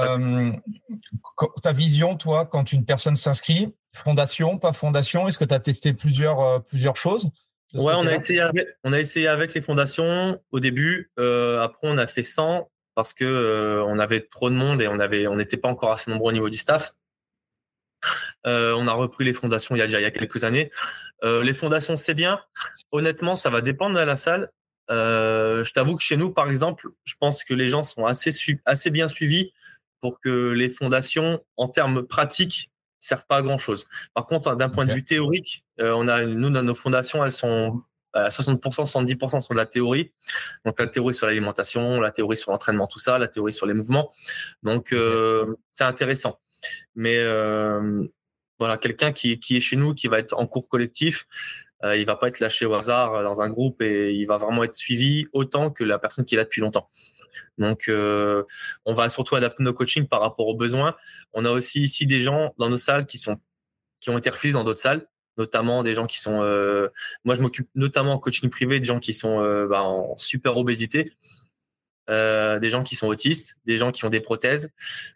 [1.63, 3.75] ta vision, toi, quand une personne s'inscrit,
[4.05, 7.31] fondation, pas fondation, est-ce que tu as testé plusieurs, plusieurs choses
[7.75, 11.11] Ouais, on a, essayé avec, on a essayé avec les fondations au début.
[11.17, 15.27] après, on a fait 100 parce que on avait trop de monde et on avait,
[15.27, 16.95] on n'était pas encore assez nombreux au niveau du staff.
[18.47, 20.71] On a repris les fondations il y a déjà il y a quelques années.
[21.23, 22.41] les fondations, c'est bien.
[22.93, 24.51] Honnêtement, ça va dépendre de la salle.
[24.89, 28.31] je t'avoue que chez nous, par exemple, je pense que les gens sont assez,
[28.65, 29.53] assez bien suivis
[30.01, 33.87] pour que les fondations, en termes pratiques, servent pas à grand chose.
[34.15, 37.33] Par contre, d'un point de vue théorique, euh, on a nous dans nos fondations, elles
[37.33, 37.83] sont
[38.13, 40.13] à 60%, 70% sont de la théorie.
[40.65, 43.75] Donc la théorie sur l'alimentation, la théorie sur l'entraînement, tout ça, la théorie sur les
[43.75, 44.11] mouvements.
[44.63, 46.41] Donc euh, c'est intéressant.
[46.95, 48.07] Mais euh,
[48.59, 51.27] voilà, quelqu'un qui, qui, est chez nous, qui va être en cours collectif,
[51.85, 54.65] euh, il va pas être lâché au hasard dans un groupe et il va vraiment
[54.65, 56.89] être suivi autant que la personne qui est là depuis longtemps.
[57.59, 58.45] Donc, euh,
[58.85, 60.97] on va surtout adapter nos coachings par rapport aux besoins.
[61.33, 63.39] On a aussi ici des gens dans nos salles qui sont
[64.01, 65.07] qui ont été refusés dans d'autres salles,
[65.39, 66.43] notamment des gens qui sont.
[66.43, 66.89] Euh,
[67.25, 70.57] moi, je m'occupe notamment en coaching privé de gens qui sont euh, bah, en super
[70.57, 71.13] obésité.
[72.09, 74.71] des gens qui sont autistes, des gens qui ont des prothèses,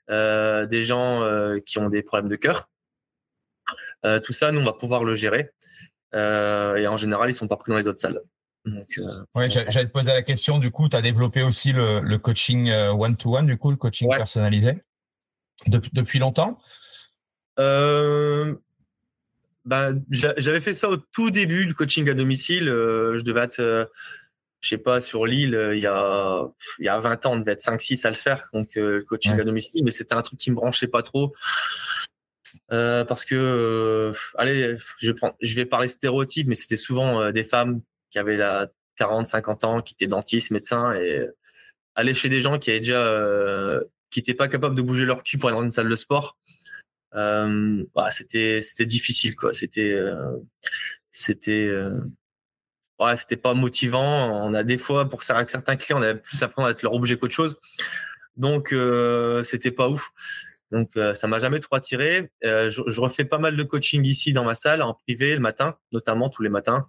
[0.09, 2.68] des gens qui ont des problèmes de cœur.
[4.24, 5.51] Tout ça, nous, on va pouvoir le gérer.
[6.14, 8.20] et en général, ils sont pas pris dans les autres salles.
[8.66, 10.59] Euh, ouais, j'allais te poser la question.
[10.59, 14.82] Du coup, tu as développé aussi le, coaching euh, one-to-one, du coup, le coaching personnalisé?
[15.66, 16.59] Depuis longtemps?
[17.59, 18.55] Euh,
[19.64, 22.64] bah, J'avais fait ça au tout début, le coaching à domicile.
[22.66, 23.90] je devais être,
[24.61, 26.46] je sais pas, sur l'île, il, y a,
[26.78, 29.38] il y a 20 ans, on devait être 5-6 à le faire, donc le coaching
[29.38, 31.34] à domicile, mais c'était un truc qui me branchait pas trop.
[32.68, 37.80] Parce que, allez, je, vais parler stéréotype, mais c'était souvent des femmes
[38.11, 41.26] qui avaient la 40, 50 ans, qui étaient dentistes, médecins, et
[41.94, 45.22] aller chez des gens qui avaient déjà, euh, qui n'étaient pas capables de bouger leur
[45.22, 46.36] cul pour aller dans une salle de sport,
[47.14, 49.53] euh, bah, c'était, c'était difficile, quoi.
[49.55, 50.36] C'était, euh,
[51.11, 52.01] c'était, euh,
[53.16, 54.46] c'était pas motivant.
[54.46, 56.92] On a des fois, pour certains clients, on avait plus à prendre à être leur
[56.92, 57.59] objet qu'autre chose.
[58.36, 60.11] Donc, euh, c'était pas ouf.
[60.70, 62.30] Donc, ça m'a jamais trop attiré.
[62.42, 65.76] Je, je, refais pas mal de coaching ici dans ma salle, en privé, le matin,
[65.92, 66.88] notamment tous les matins.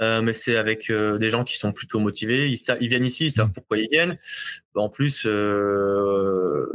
[0.00, 2.48] Euh, mais c'est avec euh, des gens qui sont plutôt motivés.
[2.48, 4.18] Ils, viennent ici, ils savent pourquoi ils viennent.
[4.74, 6.66] En plus, euh,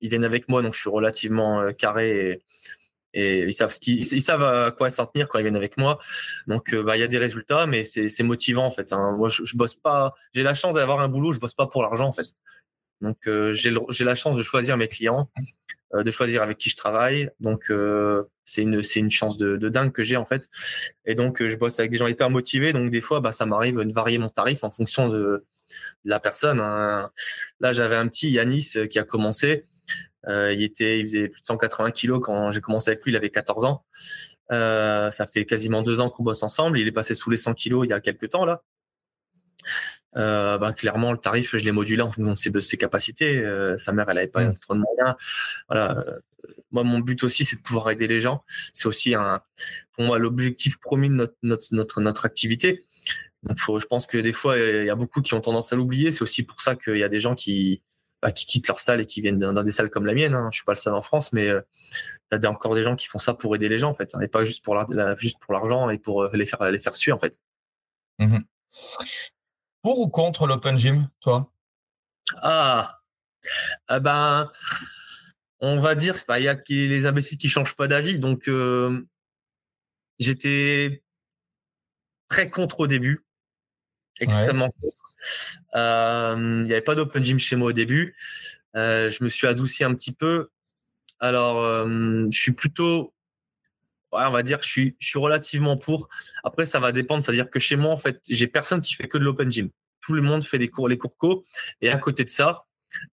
[0.00, 2.42] ils viennent avec moi, donc je suis relativement carré
[3.14, 5.98] et, ils savent ce ils savent à quoi s'en tenir quand ils viennent avec moi.
[6.46, 8.92] Donc, bah, il y a des résultats, mais c'est motivant en fait.
[8.92, 9.12] Hein.
[9.16, 10.14] Moi, je, je, bosse pas.
[10.34, 12.26] J'ai la chance d'avoir un boulot, je bosse pas pour l'argent en fait.
[13.02, 15.28] Donc, j'ai la chance de choisir mes clients
[15.94, 17.30] euh, de choisir avec qui je travaille.
[17.40, 20.48] Donc, euh, c'est une, chance de, dingue que j'ai en fait.
[21.04, 22.72] Et donc, euh, je bosse avec des gens hyper motivés.
[22.72, 25.44] Donc, des fois, bah, ça m'arrive de varier mon tarif en fonction de,
[26.04, 26.60] la personne.
[26.60, 27.10] Hein.
[27.60, 29.64] Là, j'avais un petit Yanis qui a commencé.
[30.28, 33.12] Euh, il faisait plus de 180 kilos quand j'ai commencé avec lui.
[33.12, 33.84] Il avait 14 ans.
[34.50, 36.78] Euh, ça fait quasiment deux ans qu'on bosse ensemble.
[36.78, 38.62] Il est passé sous les 100 kilos il y a quelques temps là
[40.16, 43.38] euh, bah, clairement le tarif je l'ai modulé en fonction de ses, capacités.
[43.38, 44.58] Euh, sa mère elle avait pas mmh.
[44.58, 45.16] trop de moyens.
[45.68, 45.98] Voilà.
[45.98, 46.18] Euh,
[46.70, 48.44] moi mon but aussi c'est de pouvoir aider les gens.
[48.72, 49.42] C'est aussi un
[49.92, 52.82] pour moi l'objectif promis de notre notre notre, notre activité.
[53.42, 55.76] Donc faut, je pense que des fois il y a beaucoup qui ont tendance à
[55.76, 56.12] l'oublier.
[56.12, 57.82] C'est aussi pour ça qu'il y a des gens qui
[58.20, 60.34] bah, qui quittent leur salle et qui viennent dans, des salles comme la mienne.
[60.34, 60.48] Hein.
[60.52, 61.60] Je suis pas le seul en France, mais euh,
[62.30, 64.14] il y a encore des gens qui font ça pour aider les gens en fait,
[64.14, 66.94] hein, et pas juste pour la, juste pour l'argent et pour les faire les faire
[66.94, 67.40] suer en fait.
[68.18, 68.38] Mmh
[69.82, 71.52] pour ou contre l'open gym, toi?
[72.36, 73.00] Ah,
[73.88, 74.50] ah ben,
[75.60, 78.18] on va dire, bah, il y a les imbéciles qui changent pas d'avis.
[78.18, 79.06] Donc, euh,
[80.18, 81.02] j'étais
[82.28, 83.24] très contre au début,
[84.20, 85.14] extrêmement contre.
[85.74, 88.16] Euh, il n'y avait pas d'open gym chez moi au début.
[88.76, 90.50] Euh, je me suis adouci un petit peu.
[91.20, 93.14] Alors, je suis plutôt
[94.12, 96.08] on va dire que je suis, relativement pour.
[96.44, 97.24] Après, ça va dépendre.
[97.24, 99.70] C'est-à-dire que chez moi, en fait, j'ai personne qui fait que de l'open gym.
[100.00, 101.44] Tout le monde fait des cours, les cours co.
[101.80, 102.64] Et à côté de ça,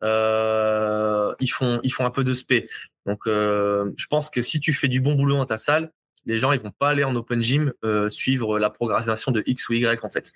[0.04, 2.68] euh, ils font, ils font un peu de spé.
[3.06, 5.92] Donc, euh, je pense que si tu fais du bon boulot dans ta salle,
[6.26, 9.68] les gens ils vont pas aller en open gym euh, suivre la programmation de X
[9.68, 10.32] ou Y en fait.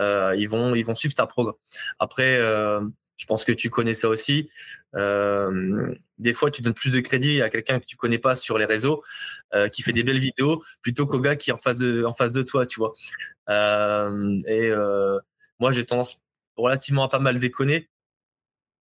[0.00, 1.54] ils vont, ils vont suivre ta programme.
[1.98, 2.40] Après,
[3.20, 4.50] je pense que tu connais ça aussi.
[4.96, 8.56] Euh, des fois, tu donnes plus de crédit à quelqu'un que tu connais pas sur
[8.56, 9.04] les réseaux,
[9.54, 12.14] euh, qui fait des belles vidéos, plutôt qu'au gars qui est en face de, en
[12.14, 12.94] face de toi, tu vois.
[13.50, 14.70] Euh, et
[15.60, 16.18] moi, j'ai tendance
[16.56, 17.90] relativement à pas mal déconner.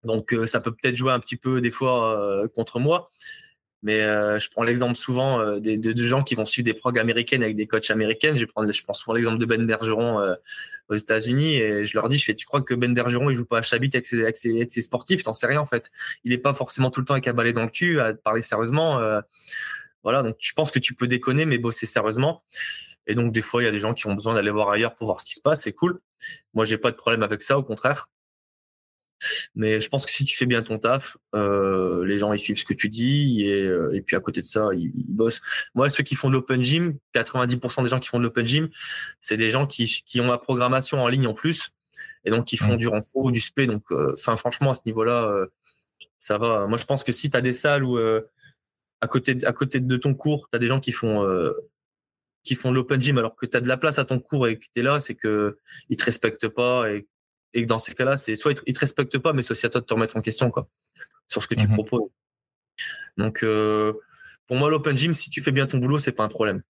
[0.05, 3.11] Donc, ça peut peut-être jouer un petit peu des fois contre moi.
[3.87, 6.99] Mais euh, je prends l'exemple souvent euh, des, de, gens qui vont suivre des prog
[6.99, 8.37] américaines avec des coachs américaines.
[8.37, 8.65] Je, prends,
[8.95, 10.35] souvent l'exemple de Ben Bergeron euh,
[10.89, 13.59] aux États-Unis et je leur dis, je tu crois que Ben Bergeron il joue pas
[13.59, 14.05] à Chabit avec
[14.37, 15.23] ses, sportifs?
[15.23, 15.93] T'en sais rien en fait.
[16.25, 18.43] Il est pas forcément tout le temps avec un balai dans le cul à parler
[18.43, 19.01] sérieusement.
[20.03, 22.43] voilà, donc je pense que tu peux déconner mais bosser sérieusement.
[23.07, 24.97] Et donc, des fois, il y a des gens qui ont besoin d'aller voir ailleurs
[24.97, 25.63] pour voir ce qui se passe.
[25.63, 26.01] C'est cool.
[26.55, 28.09] Moi, j'ai pas de problème avec ça, au contraire.
[29.55, 32.59] Mais je pense que si tu fais bien ton taf, euh, les gens ils suivent
[32.59, 35.41] ce que tu dis et, euh, et puis à côté de ça, ils, bossent.
[35.75, 38.69] Moi, ceux qui font de l'open gym, 90% des gens qui font de l'open gym,
[39.21, 41.71] c'est des gens qui, qui ont la programmation en ligne en plus
[42.25, 42.79] et donc qui font mmh.
[42.79, 43.67] du renfort ou du spé.
[43.67, 45.47] Donc, euh, franchement, à ce niveau-là,
[46.19, 46.67] ça va.
[46.67, 49.97] Moi, je pense que si tu as des salles où à côté, à côté de
[49.97, 51.25] ton cours, tu as des gens qui font
[52.43, 54.59] qui font l'open gym alors que tu as de la place à ton cours et
[54.59, 55.59] que tu es là, c'est que
[55.89, 57.07] ils te respectent pas et,
[57.57, 59.65] et que dans ces cas-là, c'est soit ils te, te respectent pas, mais c'est aussi
[59.65, 60.69] à toi de te remettre en question quoi,
[61.27, 62.11] sur ce que tu mmh proposes.
[63.17, 63.95] Donc euh,
[64.47, 66.63] pour moi, l'open gym, si tu fais bien ton boulot, c'est pas un problème.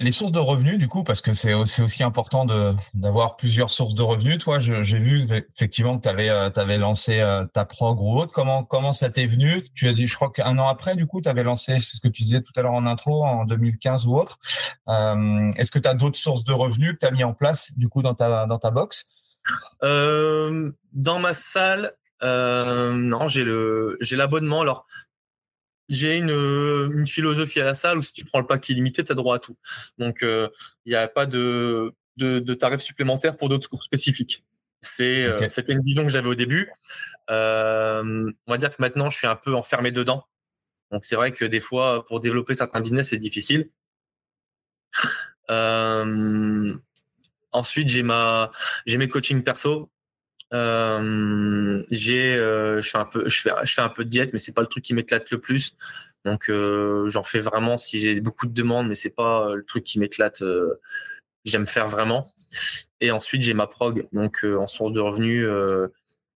[0.00, 2.46] Les sources de revenus, du coup, parce que c'est aussi, important
[2.94, 4.38] d'avoir plusieurs sources de revenus.
[4.38, 5.26] Toi, j'ai vu
[5.56, 8.30] effectivement que tu avais, euh, lancé euh, ta prog ou autre.
[8.32, 9.64] Comment, comment ça t'est venu?
[9.74, 12.00] Tu as dit, je crois qu'un an après, du coup, tu avais lancé, c'est ce
[12.00, 14.38] que tu disais tout à l'heure en intro, en 2015 ou autre.
[14.88, 17.72] Euh, est-ce que tu as d'autres sources de revenus que tu as mis en place,
[17.76, 19.08] du coup, dans ta, dans ta box?
[19.82, 21.92] Dans ma salle,
[22.22, 24.60] non, j'ai l'abonnement.
[24.60, 24.86] Alors,
[25.88, 29.04] j'ai une, euh, une, philosophie à la salle où si tu prends le pack illimité,
[29.04, 29.56] tu as droit à tout.
[29.98, 30.48] Donc, euh,
[30.84, 34.44] il n'y a pas de, de, de tarifs supplémentaires pour d'autres cours spécifiques.
[34.80, 36.70] C'est, euh, C'était une vision que j'avais au début.
[37.28, 40.24] on va dire que maintenant, je suis un peu enfermé dedans.
[40.90, 43.70] Donc, c'est vrai que des fois, pour développer certains business, c'est difficile.
[47.52, 48.50] ensuite, j'ai, ma,
[48.86, 49.90] j'ai mes coachings perso.
[50.54, 54.30] Euh, j'ai, euh, je fais un peu, je fais, je fais un peu de diète,
[54.32, 55.76] mais c'est pas le truc qui m'éclate le plus.
[56.24, 59.84] Donc, euh, j'en fais vraiment si j'ai beaucoup de demandes, mais c'est pas le truc
[59.84, 60.42] qui m'éclate.
[61.44, 62.32] J'aime faire vraiment.
[63.00, 65.46] Et ensuite, j'ai ma prog, donc en source de revenus.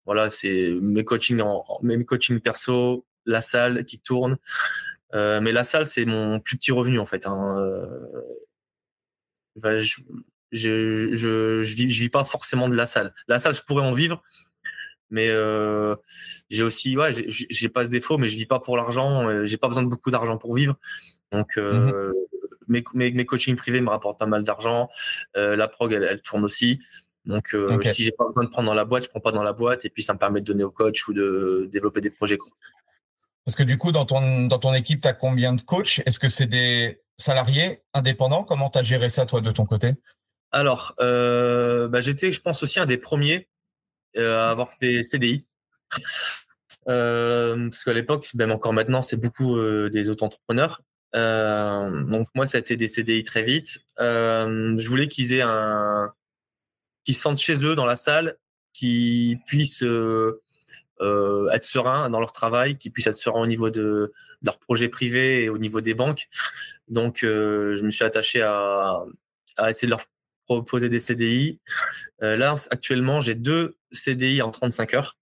[0.05, 4.37] voilà, c'est mes coachings, en, mes coachings perso, la salle qui tourne.
[5.13, 7.27] mais la salle, c'est mon plus petit revenu en fait.
[7.27, 7.77] Hein.
[9.55, 10.01] je,
[10.51, 13.13] je, je, je, vis, je vis pas forcément de la salle.
[13.27, 14.23] La salle, je pourrais en vivre,
[15.09, 15.95] mais euh,
[16.49, 19.27] j'ai aussi, ouais, j'ai pas ce défaut, mais je vis pas pour l'argent.
[19.27, 20.75] Euh, j'ai pas besoin de beaucoup d'argent pour vivre.
[21.31, 22.13] Donc, euh, mmh
[22.69, 24.89] mes, mes, coachings privés me rapportent pas mal d'argent.
[25.35, 26.79] Euh, la prog, elle, elle, tourne aussi.
[27.25, 29.43] Donc, euh, si j'ai pas besoin de prendre dans la boîte, je prends pas dans
[29.43, 32.09] la boîte, et puis ça me permet de donner au coach ou de développer des
[32.09, 32.37] projets.
[33.43, 36.01] Parce que du coup, dans ton, dans ton équipe, tu as combien de coachs?
[36.05, 38.43] Est-ce que c'est des salariés indépendants?
[38.43, 39.93] Comment tu as géré ça, toi, de ton côté?
[40.51, 43.47] Alors, euh, bah, j'étais, je pense, aussi un des premiers
[44.17, 45.45] euh, à avoir des CDI.
[46.87, 50.81] Euh, parce qu'à l'époque, même encore maintenant, c'est beaucoup des auto-entrepreneurs.
[51.13, 53.79] donc moi, ça a été des CDI très vite.
[53.97, 56.11] je voulais qu'ils aient un,
[57.03, 58.37] qu'ils se sentent chez eux dans la salle,
[58.73, 64.11] qu'ils puissent être sereins dans leur travail, qu'ils puissent être sereins au niveau de, de
[64.43, 66.27] leurs projets privés et au niveau des banques.
[66.87, 69.03] Donc, je me suis attaché à,
[69.57, 70.05] à essayer de leur
[70.49, 71.59] proposer des CDI.
[72.23, 75.17] Euh, là, actuellement, j'ai deux CDI en 35 heures.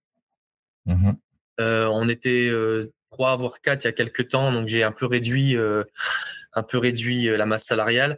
[0.86, 1.12] Mmh
[1.60, 4.92] euh, on était euh, trois, voire quatre il y a quelques temps, donc j'ai un
[4.92, 8.16] peu réduit, un peu réduit la masse salariale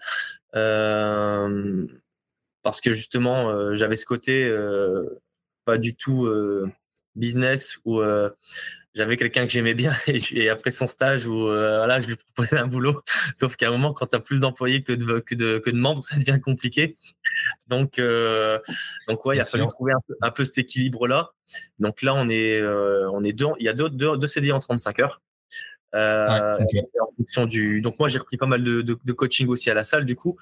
[2.63, 4.55] parce que justement, j'avais ce côté
[5.65, 6.31] pas du tout
[7.17, 8.03] business où
[8.95, 12.59] j'avais quelqu'un que j'aimais bien et, après son stage où euh, voilà, je lui proposais
[12.59, 13.03] un boulot.
[13.37, 15.77] Sauf qu'à un moment, quand tu as plus d'employés que de, que, de, que de
[15.77, 16.97] membres, ça devient compliqué.
[17.69, 18.59] Donc, euh,
[19.09, 21.31] donc ouais, il a fallu trouver un peu, un peu cet équilibre-là.
[21.79, 24.53] Donc là, on est, euh, on est deux, il y a deux, deux, deux CDI
[24.53, 25.23] en 35 heures.
[25.93, 26.57] En
[27.17, 29.83] fonction du, donc moi j'ai repris pas mal de, de, de, coaching aussi à la
[29.83, 30.39] salle du coup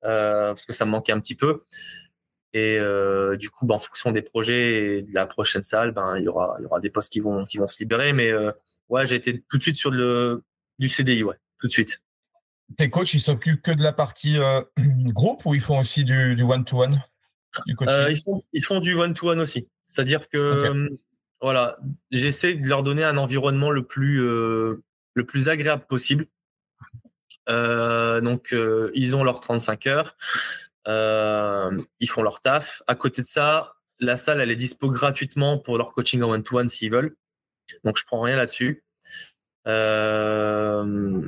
[0.00, 1.64] parce que ça me manquait un petit peu.
[2.54, 6.16] Et euh, du coup, ben, en fonction des projets et de la prochaine salle, ben,
[6.16, 8.12] il y aura, il y aura des postes qui vont, qui vont se libérer.
[8.12, 8.52] Mais euh,
[8.88, 10.44] ouais, j'ai été tout de suite sur le,
[10.78, 12.00] du CDI, ouais, tout de suite.
[12.78, 16.40] Tes coachs, ils s'occupent que de la partie euh, groupe ou ils font aussi du
[16.42, 17.02] one-to-one
[17.66, 19.68] ils, font, ils font du one-to-one aussi.
[19.86, 20.88] C'est-à-dire que
[21.40, 21.76] voilà,
[22.10, 26.26] j'essaie de leur donner un environnement le plus, le plus agréable possible.
[27.46, 28.52] donc,
[28.94, 30.16] ils ont leurs 35 heures.
[30.88, 32.82] Euh, ils font leur taf.
[32.86, 36.68] À côté de ça, la salle, elle est dispo gratuitement pour leur coaching en one-to-one
[36.68, 37.16] s'ils veulent.
[37.84, 38.84] Donc, je prends rien là-dessus.
[39.66, 41.26] Euh,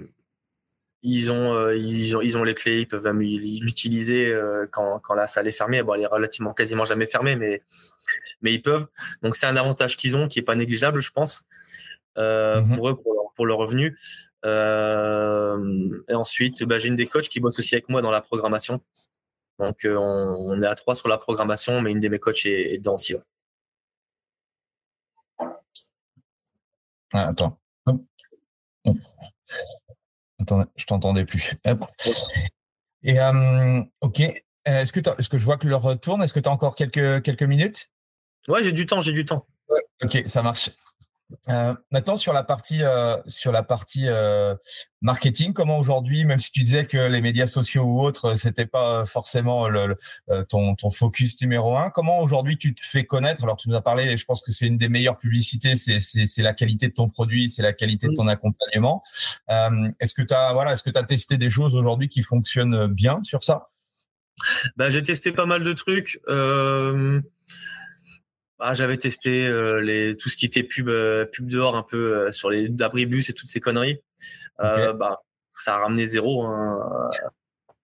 [1.02, 4.98] ils, ont, euh, ils, ont, ils ont les clés, ils peuvent même l'utiliser euh, quand,
[5.00, 5.82] quand la salle est fermée.
[5.82, 7.62] Bon, elle est relativement quasiment jamais fermée, mais,
[8.42, 8.86] mais ils peuvent.
[9.22, 11.44] Donc, c'est un avantage qu'ils ont qui est pas négligeable, je pense,
[12.16, 12.74] mm-hmm.
[12.74, 13.98] pour eux, pour leur, pour leur revenu.
[14.44, 18.80] et ensuite, bah, j'ai une des coachs qui bosse aussi avec moi dans la programmation.
[19.58, 22.74] Donc, euh, on, est à trois sur la programmation, mais une de mes coachs est,
[22.74, 23.14] est dedans aussi.
[27.12, 27.58] attends.
[30.76, 31.54] je t'entendais plus.
[33.02, 33.18] Et
[34.00, 34.20] ok,
[34.64, 36.22] est-ce que, est que je vois que l'heure tourne?
[36.22, 37.90] Est-ce que tu as encore quelques, quelques minutes?
[38.48, 39.46] Ouais, j'ai du temps, j'ai du temps.
[40.02, 40.70] ok, ça marche.
[41.48, 44.54] Euh, maintenant sur la partie euh, sur la partie euh,
[45.00, 49.04] marketing, comment aujourd'hui, même si tu disais que les médias sociaux ou autres, c'était pas
[49.06, 49.96] forcément le,
[50.48, 53.42] ton, ton focus numéro un, comment aujourd'hui tu te fais connaître?
[53.42, 56.42] Alors tu nous as parlé, et je pense que c'est une des meilleures publicités, c'est
[56.42, 59.02] la qualité de ton produit, c'est la qualité de ton accompagnement.
[59.48, 62.86] est-ce que tu as voilà, est-ce que tu as testé des choses aujourd'hui qui fonctionnent
[62.86, 63.70] bien sur ça?
[64.76, 66.20] Bah, j'ai testé pas mal de trucs.
[66.28, 67.20] Euh,
[68.58, 72.16] bah, j'avais testé euh, les, tout ce qui était pub, euh, pub dehors un peu
[72.16, 74.00] euh, sur les abribus et toutes ces conneries.
[74.58, 75.22] bah,
[75.58, 77.10] ça a ramené zéro, hein,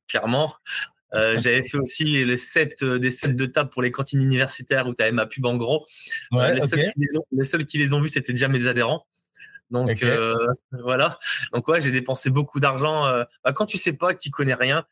[0.09, 0.55] clairement.
[1.13, 5.03] j'avais fait aussi les sets, des sets de table pour les cantines universitaires où tu
[5.03, 5.87] avais ma pub en gros.
[6.31, 6.67] les,
[7.45, 9.07] seuls qui les ont, vus, c'était déjà mes adhérents.
[9.71, 10.03] Donc
[10.73, 11.19] voilà.
[11.53, 13.05] Donc ouais, j'ai dépensé beaucoup d'argent.
[13.45, 14.87] Bah, quand tu sais pas, que tu connais rien,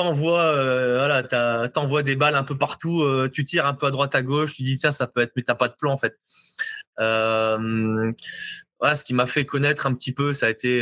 [0.00, 3.90] t'envoies euh, voilà, t'envoies des balles un peu partout, euh, tu tires un peu à
[3.90, 5.98] droite à gauche, tu dis tiens ça peut être, mais t'as pas de plan en
[5.98, 6.18] fait.
[7.00, 8.10] Euh,
[8.78, 10.80] voilà, ce qui m'a fait connaître un petit peu, ça a été,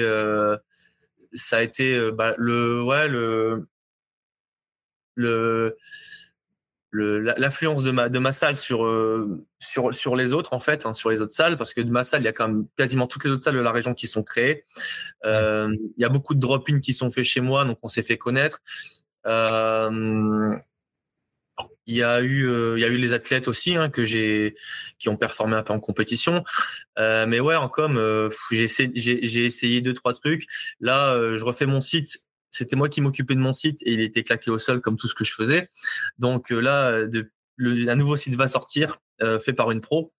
[1.32, 3.66] ça a été bah, le, ouais, le,
[5.16, 5.76] le,
[6.92, 8.88] l'influence de ma de ma salle sur
[9.58, 12.04] sur sur les autres en fait hein, sur les autres salles parce que de ma
[12.04, 14.06] salle il y a quand même quasiment toutes les autres salles de la région qui
[14.06, 14.64] sont créées.
[15.24, 18.16] Il y a beaucoup de drop-in qui sont faits chez moi donc on s'est fait
[18.16, 18.62] connaître
[21.86, 24.56] il y a eu, euh, il y a eu les athlètes aussi hein, que j'ai,
[24.98, 26.44] qui ont performé un peu en compétition.
[26.98, 30.46] Euh, mais ouais, en com, j'ai essayé, j'ai essayé deux trois trucs.
[30.80, 32.18] Là, je refais mon site
[32.50, 35.06] c'était moi qui m'occupais de mon site et il était claqué au sol comme tout
[35.06, 35.68] ce que je faisais.
[36.18, 37.04] Donc là,
[37.58, 40.14] un nouveau site va sortir, fait par une pro.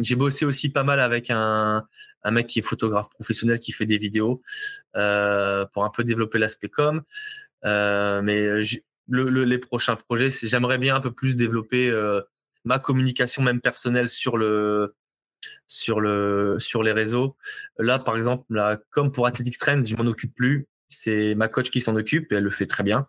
[0.00, 1.86] J'ai bossé aussi pas mal avec un,
[2.30, 4.42] mec qui est photographe professionnel qui fait des vidéos
[4.96, 7.02] euh, pour un peu développer l'aspect com.
[7.64, 8.62] Euh, mais
[9.08, 12.20] le, les prochains projets, j'aimerais bien un peu plus développer euh,
[12.64, 14.94] ma communication même personnelle sur le
[15.66, 17.36] sur le sur les réseaux.
[17.78, 20.66] Là, par exemple, la com pour Athletics Trend, je m'en occupe plus.
[20.88, 23.06] C'est ma coach qui s'en occupe et elle le fait très bien.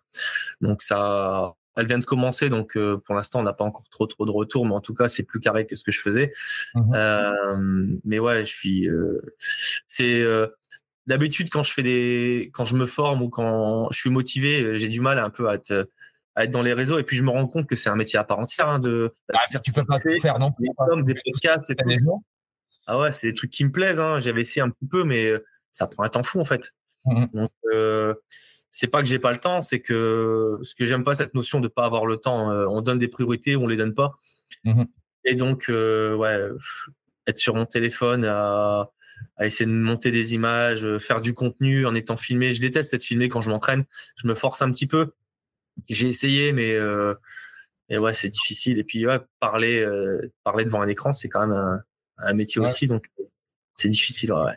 [0.60, 4.06] Donc ça elle vient de commencer, donc euh, pour l'instant, on n'a pas encore trop
[4.06, 6.32] trop de retours, mais en tout cas, c'est plus carré que ce que je faisais.
[6.74, 6.92] Mhm.
[6.94, 8.88] Euh, mais ouais, je suis.
[8.88, 9.20] Euh,
[9.88, 10.24] c'est
[11.06, 14.88] d'habitude quand je fais des, quand je me forme ou quand je suis motivé, j'ai
[14.88, 15.88] du mal un peu à être,
[16.36, 16.98] à être dans les réseaux.
[16.98, 19.14] Et puis je me rends compte que c'est un métier à part entière hein, de.
[19.32, 21.76] Ah, tu peux pas faire non Des, des podcasts, et
[22.86, 24.00] Ah ouais, c'est des trucs qui me plaisent.
[24.00, 24.20] Hein.
[24.20, 25.32] J'avais essayé un petit peu, mais
[25.72, 26.74] ça prend un temps fou en fait.
[27.06, 27.28] Mhm.
[27.32, 27.50] Donc
[28.72, 31.60] c'est pas que j'ai pas le temps, c'est que ce que j'aime pas cette notion
[31.60, 32.50] de pas avoir le temps.
[32.50, 34.16] Euh, on donne des priorités ou on les donne pas.
[34.64, 34.84] Mmh
[35.26, 36.48] Et donc, euh, ouais,
[37.26, 38.90] être sur mon téléphone à,
[39.40, 42.54] essayer de monter des images, euh, faire du contenu en étant filmé.
[42.54, 43.84] Je déteste être filmé quand je m'entraîne.
[44.16, 45.12] Je me force un petit peu.
[45.90, 46.76] J'ai essayé, mais
[47.88, 48.78] et ouais, c'est difficile.
[48.78, 49.86] Et puis, ouais, parler,
[50.44, 51.82] parler devant un écran, c'est quand même
[52.18, 53.10] un, métier aussi, donc
[53.76, 54.32] c'est difficile.
[54.32, 54.56] Ouais.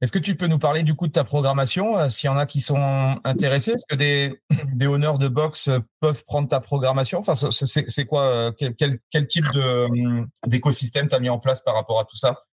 [0.00, 2.36] Est-ce que tu peux nous parler du coup de ta programmation, euh, s'il y en
[2.36, 3.72] a qui sont intéressés?
[3.72, 4.40] Est-ce que des,
[4.86, 5.70] honneurs de boxe
[6.00, 7.18] peuvent prendre ta programmation?
[7.18, 9.46] Enfin, c'est quoi euh, quel, type
[10.46, 12.44] d'écosystème tu as mis en place par rapport à tout ça?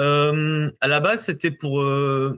[0.00, 1.82] Euh, À la base, c'était pour.
[1.82, 2.34] je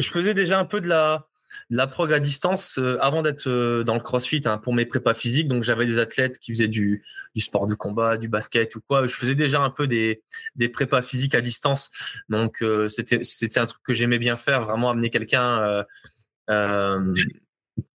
[0.00, 1.29] faisais déjà un peu de la,
[1.68, 5.14] la prog à distance, euh, avant d'être euh, dans le crossfit, hein, pour mes prépas
[5.14, 8.80] physiques, donc j'avais des athlètes qui faisaient du, du, sport de combat, du basket ou
[8.80, 9.06] quoi.
[9.06, 10.22] Je faisais déjà un peu des,
[10.56, 11.90] des prépas physiques à distance.
[12.28, 15.84] Donc euh, c'était un truc que j'aimais bien faire, vraiment amener quelqu'un,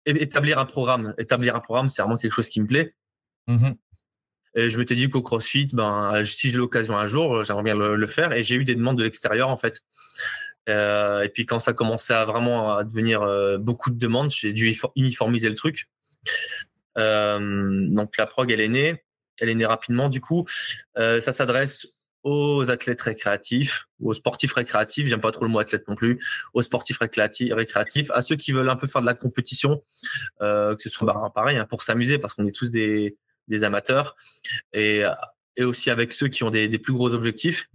[0.05, 1.13] établir un programme.
[1.17, 2.95] Établir un programme, c'est vraiment quelque chose qui me plaît.
[3.47, 3.71] Mmh
[4.57, 7.97] et je m'étais dit qu'au CrossFit, ben, si j'ai l'occasion un jour, j'aimerais bien le,
[7.97, 8.31] le, faire.
[8.31, 9.83] Et j'ai eu des demandes de l'extérieur, en fait.
[10.69, 14.53] Euh, et puis quand ça commençait à vraiment à devenir euh, beaucoup de demandes, j'ai
[14.53, 15.89] dû uniformiser le truc.
[16.97, 19.03] Euh, donc la prog, elle est née,
[19.39, 20.09] elle est née rapidement.
[20.09, 20.45] Du coup,
[20.95, 21.87] ça s'adresse
[22.23, 26.19] aux athlètes récréatifs, aux sportifs récréatifs, j'aime pas trop le mot athlète non plus,
[26.55, 29.83] aux sportifs récréatifs, à ceux qui veulent un peu faire de la compétition,
[30.39, 33.15] que ce soit bah, pareil hein, pour s'amuser parce qu'on est tous des,
[33.61, 34.15] amateurs,
[34.73, 35.03] et,
[35.59, 37.69] aussi avec ceux qui ont des, plus gros objectifs.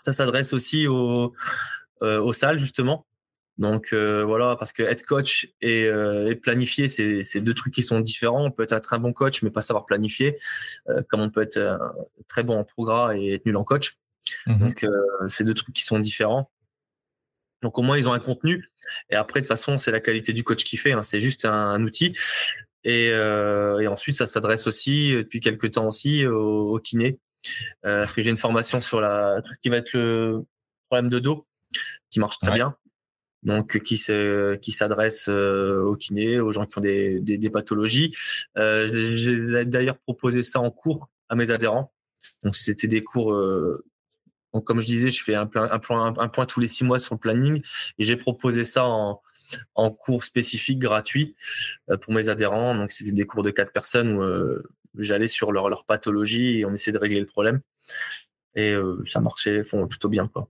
[0.00, 1.32] Ça s'adresse aussi aux,
[2.02, 3.06] aux salles justement.
[3.58, 8.00] Donc euh, voilà, parce que être coach et, euh, planifier, c'est deux trucs qui sont
[8.00, 8.44] différents.
[8.44, 10.38] On peut être un bon coach, mais pas savoir planifier,
[11.08, 11.78] comme on peut être
[12.28, 13.98] très bon en progrès et être nul en coach.
[14.46, 14.86] Mmh Donc
[15.28, 16.50] c'est deux trucs qui sont différents.
[17.62, 18.70] Donc au moins ils ont un contenu.
[19.10, 20.92] Et après de toute façon c'est la qualité du coach qui fait.
[20.92, 21.02] Hein.
[21.02, 22.16] C'est juste un, outil.
[22.84, 23.14] Et,
[23.86, 27.18] ensuite ça s'adresse aussi depuis quelques temps aussi au, au kiné.
[27.82, 30.42] parce que j'ai une formation sur la tout ce qui va être le
[30.88, 31.46] problème de dos
[32.10, 32.76] qui marche très bien.
[33.42, 38.14] Donc, qui se, qui s'adresse aux kinés, aux gens qui ont des, des, pathologies.
[38.56, 41.92] j'ai d'ailleurs proposé ça en cours à mes adhérents.
[42.44, 43.34] Donc, c'était des cours
[44.52, 46.98] donc, comme je disais, je fais un, un, point, un, point tous les six mois
[46.98, 47.62] sur le planning
[47.98, 49.20] et j'ai proposé ça en,
[49.74, 51.34] en cours spécifique gratuit
[51.90, 52.74] euh, pour mes adhérents.
[52.74, 54.62] Donc, c'était des cours de quatre personnes où euh,
[54.98, 57.60] j'allais sur leur, leur pathologie et on essayait de régler le problème.
[58.54, 60.28] Et euh, ça marchait font plutôt bien.
[60.28, 60.48] Quoi.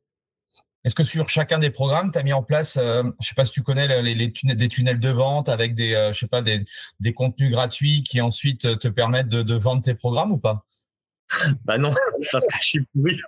[0.85, 3.45] Est-ce que sur chacun des programmes, tu as mis en place, je ne sais pas
[3.45, 6.64] si tu connais les, tunnels, des tunnels de vente avec des, je sais pas, des,
[6.99, 10.64] des, contenus gratuits qui ensuite te permettent de, de vendre tes programmes ou pas?
[11.64, 11.95] Bah non,
[12.33, 13.20] parce que je suis pourri.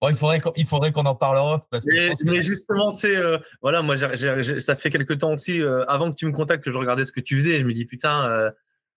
[0.00, 3.38] Bon, il faudrait il faudrait qu'on en parle parce que mais, justement, tu sais, euh,
[3.60, 6.78] voilà, moi, ça fait quelques temps aussi, euh, avant que tu me contactes, que je
[6.78, 8.50] regardais ce que tu faisais, et je me dis putain, euh,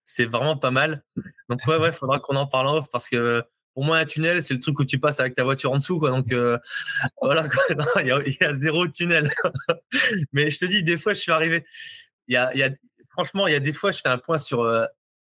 [0.05, 1.03] c'est vraiment pas mal.
[1.49, 3.43] Donc ouais, ouais, faudra qu'on en parle en off parce que
[3.73, 5.99] pour moi, un tunnel, c'est le truc où tu passes avec ta voiture en dessous,
[5.99, 6.09] quoi.
[6.09, 6.27] Donc
[7.21, 7.47] voilà,
[8.01, 9.33] il y, a zéro tunnel.
[10.33, 11.63] mais je te dis, des fois, je suis arrivé.
[12.27, 12.69] Il y a, y a,
[13.11, 14.65] franchement, il y a des fois, je fais un point sur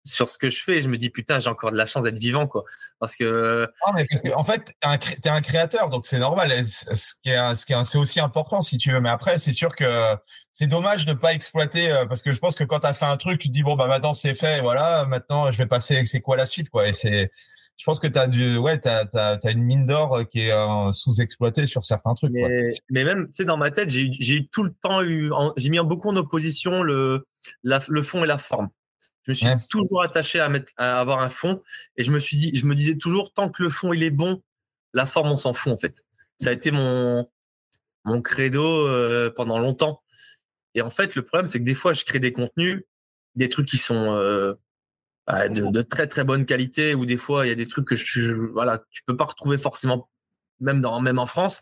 [0.06, 2.18] sur ce que je fais, je me dis putain, j'ai encore de la chance d'être
[2.18, 2.64] vivant, quoi.
[3.00, 3.66] Parce que.
[3.94, 6.62] mais parce que, en fait, tu es, un créateur, donc c'est normal.
[6.62, 9.00] Ce qui est, ce qui est, c'est aussi important, si tu veux.
[9.00, 10.14] Mais après, c'est sûr que
[10.52, 12.92] c'est dommage de ne pas exploiter, euh, parce que je pense que quand tu as
[12.92, 15.66] fait un truc, tu te dis, bon, bah maintenant c'est fait, voilà, maintenant je vais
[15.66, 16.86] passer, c'est quoi la suite, quoi.
[16.86, 17.30] Et c'est.
[17.76, 20.92] Je pense que tu as, du, ouais, as, as, une mine d'or qui est euh,
[20.92, 22.30] sous-exploitée sur certains trucs.
[22.32, 25.80] Mais, mais même, tu sais, dans ma tête, j'ai tout le temps eu, j'ai mis
[25.80, 27.26] beaucoup en opposition le,
[27.62, 28.68] le fond et la forme.
[29.26, 31.62] Je me suis toujours attaché à, mettre, à avoir un fond
[31.96, 34.10] et je me suis dit, je me disais toujours, tant que le fond il est
[34.10, 34.42] bon,
[34.92, 36.04] la forme on s'en fout en fait.
[36.36, 37.28] Ça a été mon
[38.04, 40.02] mon credo euh, pendant longtemps.
[40.74, 42.82] Et en fait, le problème c'est que des fois je crée des contenus,
[43.34, 44.54] des trucs qui sont euh,
[45.28, 47.96] de, de, très très bonne qualité ou des fois il y a des trucs que
[47.96, 50.10] je, voilà tu peux pas retrouver forcément
[50.60, 51.60] même dans même en France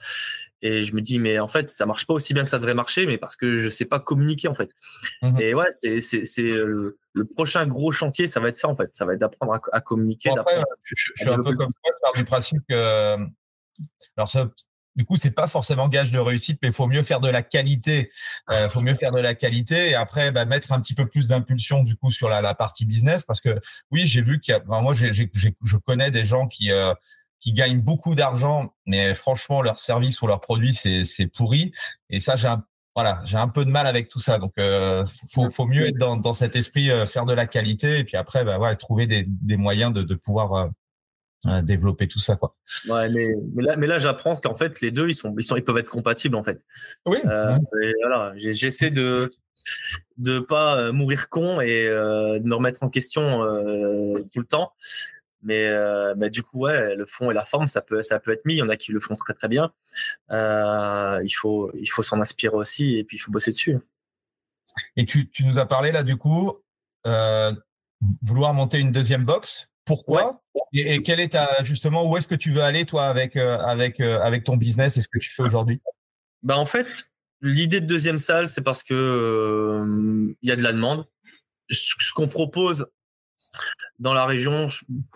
[0.65, 2.75] et je me dis, mais en fait, ça marche pas aussi bien que ça devrait
[2.75, 4.71] marcher, mais parce que je sais pas communiquer, en fait.
[5.21, 8.77] Mmh et ouais, c'est, c'est, euh, le, prochain gros chantier, ça va être ça, en
[8.77, 8.95] fait.
[8.95, 10.31] Ça va être d'apprendre à, communiquer.
[10.31, 13.17] après, je, suis un peu comme toi, par du principe que.
[14.17, 14.51] Alors, ça,
[14.97, 17.43] du coup, c'est pas forcément gage de réussite, mais il faut mieux faire de la
[17.43, 18.11] qualité.
[18.51, 21.29] Euh, faut mieux faire de la qualité et après bah, mettre un petit peu plus
[21.29, 24.55] d'impulsion du coup sur la, la, partie business parce que oui, j'ai vu qu'il y
[24.55, 24.63] a.
[24.67, 26.93] Enfin, moi, j'ai, j'ai, je connais des gens qui euh,
[27.41, 31.73] qui gagnent beaucoup d'argent, mais franchement, leur service ou leur produit, c'est pourri.
[32.09, 32.65] Et ça, j'ai un,
[32.95, 34.39] voilà, j'ai un peu de mal avec tout ça.
[34.39, 37.99] Donc, euh, faut, faut mieux être dans, dans cet esprit, euh, faire de la qualité,
[37.99, 40.69] et puis après, bah, ouais, trouver des, des moyens de, de pouvoir euh,
[41.63, 42.57] développer tout ça, quoi.
[42.89, 45.57] Ouais, mais, mais là, mais là, j'apprends qu'en fait, les deux, ils sont, ils sont,
[45.57, 46.65] ils peuvent être compatibles, en fait.
[47.07, 47.19] Oui.
[47.25, 47.59] Euh,
[48.01, 49.31] voilà, j'essaie de
[50.19, 53.41] de pas mourir con et de me remettre en question
[54.33, 54.73] tout le temps.
[55.43, 58.31] Mais, euh, mais, du coup, ouais, le fond et la forme, ça peut, ça peut
[58.31, 58.55] être mis.
[58.55, 59.73] Il y en a qui le font très très bien.
[60.31, 63.77] Euh, il faut, il faut s'en inspirer aussi et puis il faut bosser dessus.
[64.97, 66.57] Et tu, tu nous as parlé là du coup,
[67.07, 67.53] euh,
[68.23, 69.72] vouloir monter une deuxième box?
[69.85, 73.37] Pourquoi et, et, quel est ta, justement où est-ce que tu veux aller toi avec
[73.37, 75.81] euh, avec euh, avec ton business et ce que tu fais aujourd'hui?
[76.43, 76.87] Bah en fait,
[77.41, 81.07] l'idée de deuxième salle, c'est parce que euh, il y a de la demande.
[81.71, 82.87] Ce qu'on propose,
[83.99, 84.69] dans la région,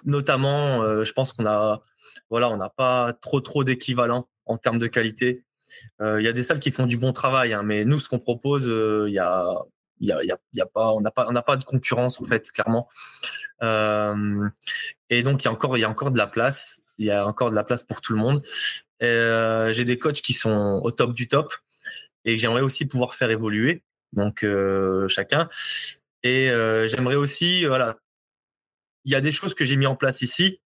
[0.05, 1.83] notamment, je pense qu'on a,
[2.31, 5.45] voilà, on n'a pas trop trop d'équivalent en termes de qualité.
[6.01, 8.09] Euh, il y a des salles qui font du bon travail, hein, mais nous, ce
[8.09, 9.45] qu'on propose, il euh, y a,
[10.01, 12.51] y a, y a, pas, on n'a pas, on n'a pas de concurrence en fait,
[12.51, 12.89] clairement.
[13.63, 16.83] et donc, il y a encore, il y a encore de la place.
[16.99, 18.43] Il y a encore de la place pour tout le monde.
[19.01, 21.55] J'ai des coachs qui sont au top du top
[22.25, 23.83] et j'aimerais aussi pouvoir faire évoluer.
[24.13, 24.45] Donc,
[25.09, 25.49] chacun.
[26.23, 26.49] Et
[26.89, 27.97] j'aimerais aussi, voilà,
[29.05, 30.61] il y a des choses que j'ai mis en place ici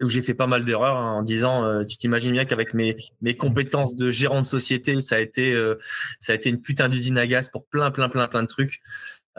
[0.00, 2.96] où j'ai fait pas mal d'erreurs hein, en disant euh, tu t'imagines bien qu'avec mes
[3.20, 5.76] mes compétences de gérant de société ça a été euh,
[6.18, 8.80] ça a été une putain d'usine à gaz pour plein plein plein plein de trucs.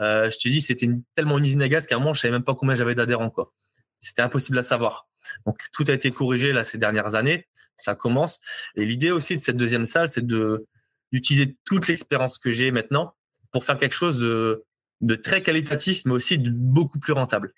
[0.00, 2.32] Euh, je te dis c'était tellement une usine à gaz qu'à un moment je savais
[2.32, 3.52] même pas combien j'avais d'adhérents quoi.
[4.00, 5.08] C'était impossible à savoir.
[5.46, 7.46] Donc tout a été corrigé là ces dernières années.
[7.76, 8.40] Ça commence.
[8.76, 10.66] Et l'idée aussi de cette deuxième salle c'est de
[11.12, 13.14] d'utiliser toute l'expérience que j'ai maintenant
[13.50, 14.64] pour faire quelque chose de
[15.00, 17.52] de très qualitatif, mais aussi de beaucoup plus rentable.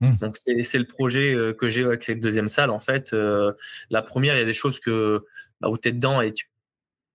[0.00, 0.14] Hmm.
[0.20, 2.70] Donc c'est le projet euh, que j'ai avec cette deuxième salle.
[2.70, 3.52] En fait, euh,
[3.90, 5.26] la première, il y a des choses que
[5.60, 6.46] bah, où es dedans et tu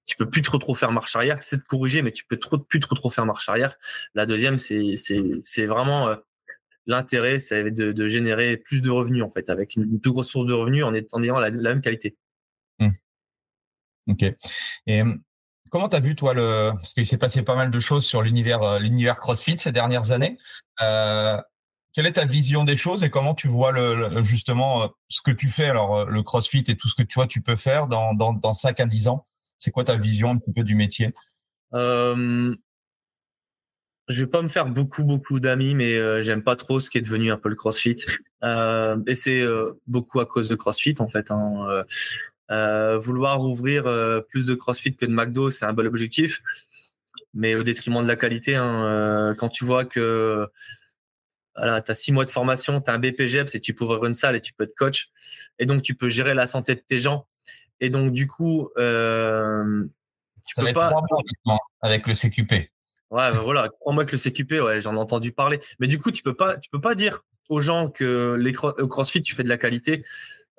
[0.08, 1.40] tu peux plus trop trop faire marche arrière.
[1.42, 3.76] C'est de corriger, mais tu peux trop plus trop trop faire marche arrière.
[4.14, 6.16] La deuxième, c'est c'est vraiment euh,
[6.86, 10.46] l'intérêt, c'est de, de, générer plus de revenus en fait, avec une, plus grosse source
[10.46, 12.16] de revenus en, étant, ayant la, même qualité.
[12.80, 12.90] Hmm.
[14.08, 14.26] Ok.
[14.86, 15.04] Et
[15.72, 16.72] Comment tu as vu, toi, le.
[16.74, 20.38] Parce qu'il s'est passé pas mal de choses sur l'univers, l'univers CrossFit ces dernières années.
[20.82, 21.42] Euh,
[21.96, 23.74] quelle est ta vision des choses et comment tu vois
[24.22, 27.42] justement ce que tu fais, alors le CrossFit et tout ce que tu vois, tu
[27.42, 29.26] peux faire dans, dans, dans 5 à 10 ans
[29.58, 31.14] C'est quoi ta vision un petit peu du métier?
[31.74, 32.54] Euh,
[34.08, 36.98] je vais pas me faire beaucoup beaucoup d'amis, mais euh, j'aime pas trop ce qui
[36.98, 37.96] est devenu un peu le CrossFit.
[38.44, 41.32] Euh, et c'est euh, beaucoup à cause de CrossFit en fait.
[41.32, 41.84] Hein.
[42.52, 43.86] Euh, vouloir ouvrir
[44.30, 46.44] plus de CrossFit que de McDo, c'est un bel objectif,
[47.34, 48.56] mais au détriment de la qualité.
[48.56, 49.34] Hein.
[49.40, 50.48] quand tu vois que
[51.56, 54.06] voilà, tu as six mois de formation, tu as un BPGEPS et tu peux ouvrir
[54.06, 55.10] une salle et tu peux être coach,
[55.60, 57.28] et donc tu peux gérer la santé de tes gens.
[57.80, 60.92] Et donc du coup, tu Ça peux pas
[61.82, 62.70] avec le CQP.
[63.12, 65.62] Ouais, ben voilà, crois-moi que le CQP, ouais, j'en ai entendu parler.
[65.80, 68.88] Mais du coup, tu peux pas, tu peux pas dire aux gens que les au
[68.88, 70.04] CrossFit, tu fais de la qualité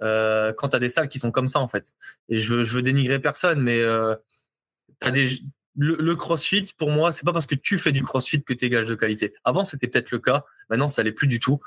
[0.03, 1.93] euh, quand tu as des salles qui sont comme ça, en fait.
[2.29, 4.15] Et je veux, je veux dénigrer personne, mais euh,
[5.01, 5.29] as des,
[5.77, 8.71] le, CrossFit, pour moi, c'est pas parce que tu fais du CrossFit que tu es
[8.71, 9.33] gage de qualité.
[9.45, 10.45] Avant, c'était peut-être le cas.
[10.71, 11.61] Maintenant, ça l'est plus du tout.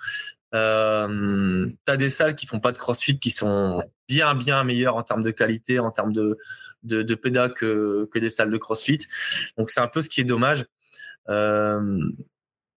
[0.55, 4.95] Euh, tu as des salles qui font pas de CrossFit qui sont bien, bien meilleures
[4.95, 6.37] en termes de qualité, en termes de,
[6.83, 7.03] de,
[7.47, 8.99] que, que des salles de CrossFit.
[9.57, 10.65] Donc c'est un peu ce qui est dommage.
[11.29, 11.99] Euh,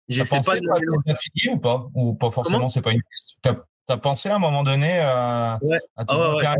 [0.09, 1.51] J'essaie pas de...
[1.51, 1.87] ou pas?
[1.93, 3.63] Ou pas forcément, c'est pas une question.
[3.87, 5.59] T'as pensé à un moment donné à, à
[5.97, 6.55] ah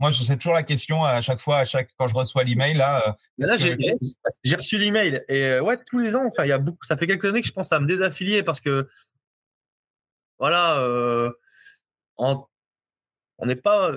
[0.00, 2.74] Moi, je sais toujours la question à chaque fois, à chaque quand je reçois l'email
[2.74, 3.16] là.
[3.40, 3.56] Euh, là
[4.42, 6.24] j'ai reçu l'email et euh, ouais, tous les ans.
[6.26, 6.84] Enfin, il y a beaucoup.
[6.84, 8.88] Ça fait quelques années que je pense à me désaffilier parce que
[10.38, 11.30] voilà, euh,
[12.18, 12.46] on
[13.44, 13.92] n'est pas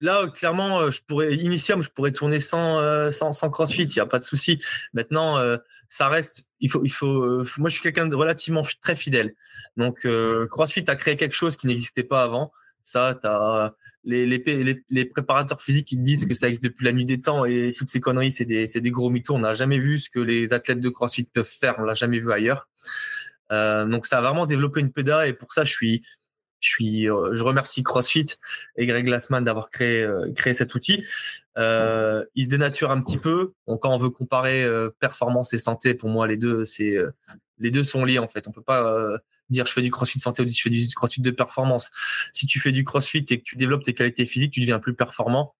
[0.00, 4.00] Là, clairement, euh, je pourrais, Initium, je pourrais tourner sans, euh, sans, CrossFit, il n'y
[4.00, 4.62] a pas de souci.
[4.92, 5.56] Maintenant, euh,
[5.88, 9.34] ça reste, il faut, il faut, moi, je suis quelqu'un de relativement très fidèle.
[9.76, 10.06] Donc,
[10.50, 12.52] CrossFit a créé quelque chose qui n'existait pas avant.
[12.82, 13.18] Ça,
[14.02, 17.46] les, les, les, préparateurs physiques qui disent que ça existe depuis la nuit des temps
[17.46, 19.34] et toutes ces conneries, c'est des, des, gros mythos.
[19.34, 22.18] On n'a jamais vu ce que les athlètes de CrossFit peuvent faire, on l'a jamais
[22.18, 22.68] vu ailleurs.
[23.50, 26.02] donc, ça a vraiment développé une péda et pour ça, je suis,
[26.64, 28.24] je suis, euh, je remercie CrossFit
[28.76, 31.04] et Greg Glassman d'avoir créé, euh, créé cet outil.
[31.58, 33.52] Euh, il se dénature un petit peu.
[33.68, 34.66] Donc, quand on veut comparer
[34.98, 36.96] performance et santé, pour moi, les deux, c'est
[37.58, 38.48] les deux sont liés en fait.
[38.48, 39.18] On peut pas
[39.50, 41.90] dire je fais du crossfit santé ou je fais du crossfit de performance.
[42.32, 44.94] Si tu fais du crossfit et que tu développes tes qualités physiques, tu deviens plus
[44.94, 45.54] performant.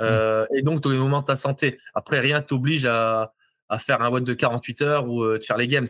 [0.00, 1.78] Euh, et donc, tu au moment de ta santé.
[1.94, 3.34] Après, rien t'oblige à,
[3.68, 5.86] à faire un watt de 48 heures ou de faire les games.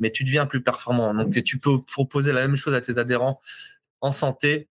[0.00, 1.14] Mais tu deviens plus performant.
[1.14, 3.40] Donc, tu peux proposer la même chose à tes adhérents
[4.04, 4.68] en santé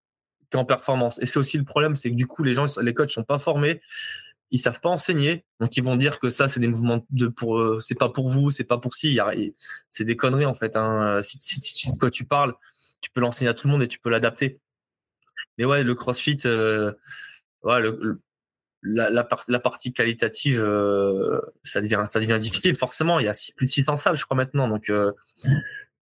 [0.50, 1.20] qu'en performance.
[1.20, 3.38] Et c'est aussi le problème, c'est que du coup, les gens, les coachs sont pas
[3.38, 3.82] formés,
[4.50, 7.58] ils savent pas enseigner, donc ils vont dire que ça, c'est des mouvements de pour,
[7.58, 9.20] euh, c'est pas pour vous, c'est pas pour si,
[9.90, 10.76] c'est des conneries en fait.
[10.76, 11.20] Hein.
[11.22, 12.54] Si, si, si, de quoi tu parles,
[13.02, 14.58] tu peux l'enseigner à tout le monde et tu peux l'adapter.
[15.58, 16.94] Mais ouais, le CrossFit, euh,
[17.64, 18.22] ouais, le,
[18.82, 22.76] la, la, la, partie qualitative, euh, ça devient, ça devient difficile.
[22.76, 24.90] Forcément, il y a plus de 600 salles, je crois maintenant, donc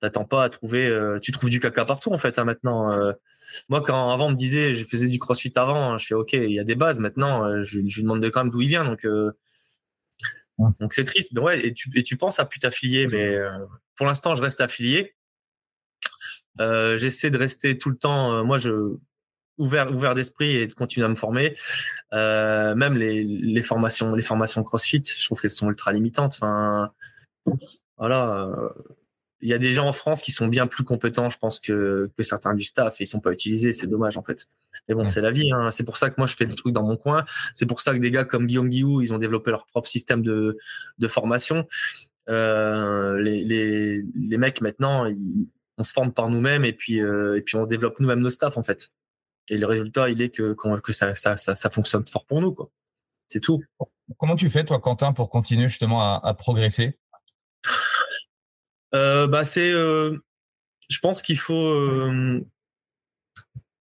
[0.04, 3.14] t'attends pas à trouver euh, tu trouves du caca partout en fait hein, maintenant euh.
[3.70, 6.34] moi quand avant on me disait je faisais du crossfit avant hein, je fais ok
[6.34, 8.84] il y a des bases maintenant euh, je, lui demande quand même d'où il vient
[8.84, 9.08] donc
[10.80, 11.32] donc c'est triste.
[11.34, 13.38] Mais ouais et tu, et tu penses à plus t'affilier mais
[13.96, 15.16] pour l'instant je reste affilié.
[16.60, 18.96] J'essaie de rester tout le temps moi je
[19.58, 21.58] ouvert ouvert d'esprit et de continuer à me former.
[22.12, 26.34] Même les, les formations les formations crossfit je trouve qu'elles sont ultra limitantes.
[26.36, 26.92] Enfin
[27.98, 28.52] voilà
[29.44, 32.10] il y a des gens en France qui sont bien plus compétents, je pense, que,
[32.18, 33.74] que certains du staff et ils sont pas utilisés.
[33.74, 34.48] C'est dommage, en fait.
[34.88, 35.52] Mais bon, c'est la vie.
[35.52, 35.70] Hein.
[35.70, 37.26] C'est pour ça que moi, je fais des trucs dans mon coin.
[37.54, 40.22] C'est pour ça que des gars comme Guillaume Guillou, ils ont développé leur propre système
[40.22, 40.58] de,
[40.98, 41.68] de formation.
[42.30, 45.10] Euh, les, les, les, mecs, maintenant,
[45.78, 48.58] on se forme par nous-mêmes et puis, euh, et puis on développe nous-mêmes nos staffs,
[48.58, 48.92] en fait.
[49.50, 52.54] Et le résultat, il est que, que ça, ça, ça, ça fonctionne fort pour nous,
[52.54, 52.70] quoi.
[53.28, 53.62] C'est tout.
[54.18, 56.98] Comment tu fais, toi, Quentin, pour continuer justement à, à progresser?
[58.94, 60.18] Bah c'est, euh,
[60.90, 62.46] je pense qu'il faut, euh,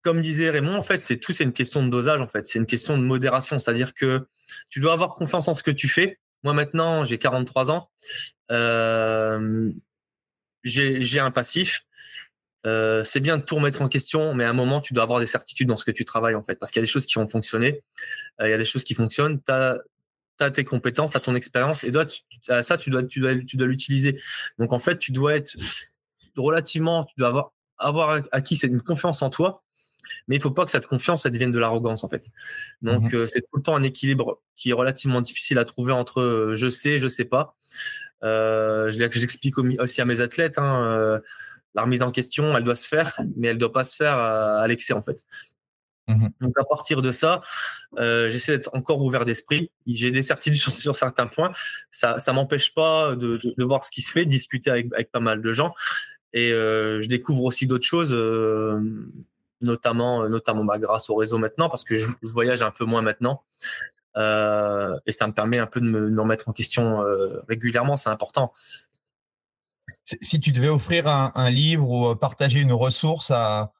[0.03, 2.59] comme disait Raymond, en fait, c'est tout, c'est une question de dosage, en fait, c'est
[2.59, 4.27] une question de modération, c'est-à-dire que
[4.71, 6.19] tu dois avoir confiance en ce que tu fais.
[6.43, 7.91] Moi maintenant, j'ai 43 ans,
[10.65, 11.87] j'ai un passif.
[12.65, 15.27] c'est bien de tout remettre en question, mais à un moment, tu dois avoir des
[15.27, 17.15] certitudes dans ce que tu travailles, en fait, parce qu'il y a des choses qui
[17.15, 17.83] vont fonctionner,
[18.41, 19.41] il y a des choses qui fonctionnent.
[20.39, 22.07] Tu as tes compétences, à ton expérience, et dois,
[22.63, 24.21] ça, tu dois, tu dois, tu dois l'utiliser.
[24.59, 25.55] Donc, en fait, tu dois être
[26.37, 29.63] relativement, tu dois avoir, avoir acquis une confiance en toi,
[30.29, 32.31] mais il faut pas que cette confiance, ça devienne de l'arrogance, en fait.
[32.83, 33.21] Donc, mhm.
[33.21, 36.55] euh, c'est tout le temps un équilibre qui est relativement difficile à trouver entre euh,
[36.55, 37.57] je sais, je sais pas.
[38.23, 41.21] Euh, J'explique aussi à mes athlètes, hein,
[41.75, 44.67] la remise en question, elle doit se faire, mais elle doit pas se faire à
[44.67, 45.25] l'excès, en fait.
[46.09, 47.43] Mmh Donc à partir de ça,
[47.99, 49.71] euh, j'essaie d'être encore ouvert d'esprit.
[49.87, 51.53] J'ai des certitudes sur, certains points.
[51.91, 55.21] Ça, ça m'empêche pas de, de, voir ce qui se fait, discuter avec, avec pas
[55.21, 55.75] mal de gens.
[56.33, 58.13] Et je découvre aussi d'autres choses,
[59.63, 63.43] notamment, notamment bah, grâce au réseau maintenant, parce que je, voyage un peu moins maintenant.
[64.17, 67.03] et ça me permet un peu de me, remettre en question
[67.49, 68.53] régulièrement, c'est important.
[70.05, 73.73] Si tu devais offrir un, livre ou partager une ressource à,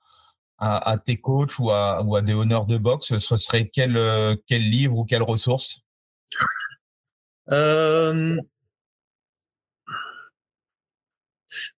[0.59, 4.01] à, tes coachs ou à, ou à, des honneurs de boxe, ce serait quel,
[4.47, 5.81] quel livre ou quelle ressource?
[7.51, 8.37] Euh,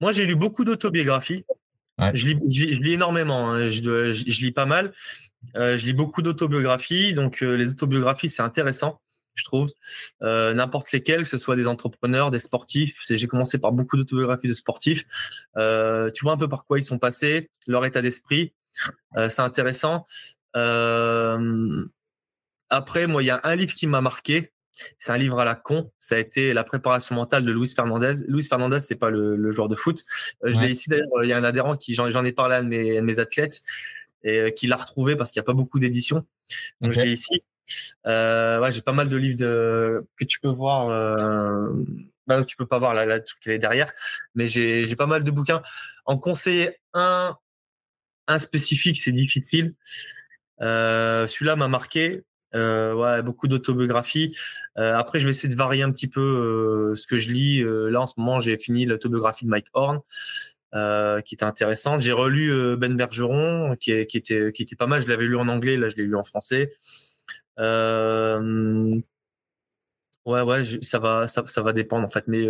[0.00, 1.44] moi, j'ai lu beaucoup d'autobiographies.
[2.14, 3.68] Je, lis, énormément, hein.
[3.68, 4.92] je, lis pas mal.
[5.56, 7.12] Euh, je lis beaucoup d'autobiographies.
[7.12, 9.00] Donc, euh, les autobiographies, c'est intéressant,
[9.34, 9.68] je trouve.
[10.20, 13.02] N'importe lesquelles, que ce soit des entrepreneurs, des sportifs.
[13.08, 15.04] J'ai commencé par beaucoup d'autobiographies de sportifs.
[15.56, 18.52] tu vois un peu par quoi ils sont passés, leur état d'esprit.
[19.14, 20.06] C'est intéressant.
[22.70, 24.52] après, moi, il y a un livre qui m'a marqué.
[24.98, 25.90] C'est un livre à la con.
[25.98, 28.24] Ça a été la préparation mentale de Luis Fernandez.
[28.28, 30.04] Luis Fernandez, c'est pas le, joueur de foot.
[30.44, 31.08] Euh, je l'ai ici d'ailleurs.
[31.22, 33.60] Il y a un adhérent qui j'en ai parlé à mes, athlètes
[34.22, 36.24] et euh, qui l'a retrouvé parce qu'il n'y a pas beaucoup d'éditions.
[36.80, 37.42] Donc je l'ai ici.
[38.06, 40.88] Euh, ouais, j'ai pas mal de livres de, que tu peux voir.
[40.88, 41.68] Euh,
[42.26, 43.92] bah, tu peux pas voir là, là qu'elle est derrière,
[44.34, 45.62] mais j'ai pas mal de bouquins.
[46.04, 47.36] En conseiller un,
[48.28, 49.74] un spécifique, c'est difficile.
[50.60, 52.22] Celui-là m'a marqué.
[52.54, 54.34] Euh, ouais, beaucoup d'autobiographies.
[54.78, 57.62] Euh, après, je vais essayer de varier un petit peu euh, ce que je lis.
[57.62, 60.00] là, en ce moment, j'ai fini l'autobiographie de Mike Horn,
[61.24, 62.00] qui était intéressante.
[62.00, 65.02] J'ai relu Ben Bergeron, qui, était, qui était pas mal.
[65.02, 66.72] Je l'avais lu en anglais, là, je l'ai lu en français.
[70.26, 72.24] Ouais, ouais, ça va, ça, ça, va dépendre en fait.
[72.28, 72.46] Mais,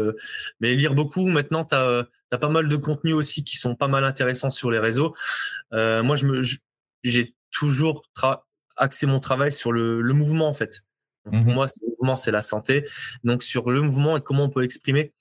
[0.60, 4.05] mais lire beaucoup, maintenant, tu as, pas mal de contenus aussi qui sont pas mal
[4.05, 5.14] intéressants sur les réseaux.
[5.72, 6.42] moi, je me,
[7.05, 8.02] j'ai toujours
[8.76, 10.82] axer mon travail sur le, mouvement en fait.
[11.24, 12.86] Pour mmh moi, le mouvement, c'est la santé.
[13.24, 15.12] Donc sur le mouvement et comment on peut l'exprimer.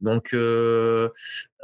[0.00, 1.08] Donc il euh,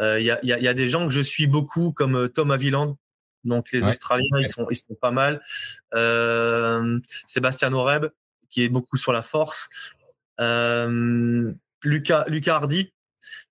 [0.01, 2.99] euh, y, a, des gens que je suis beaucoup comme euh, Tom Aviland.
[3.45, 5.41] Donc les Australiens, ils sont ils sont pas mal.
[7.27, 8.07] Sébastien Oreb
[8.51, 9.69] qui est beaucoup sur la force.
[10.39, 12.93] Lucas Lucas Hardy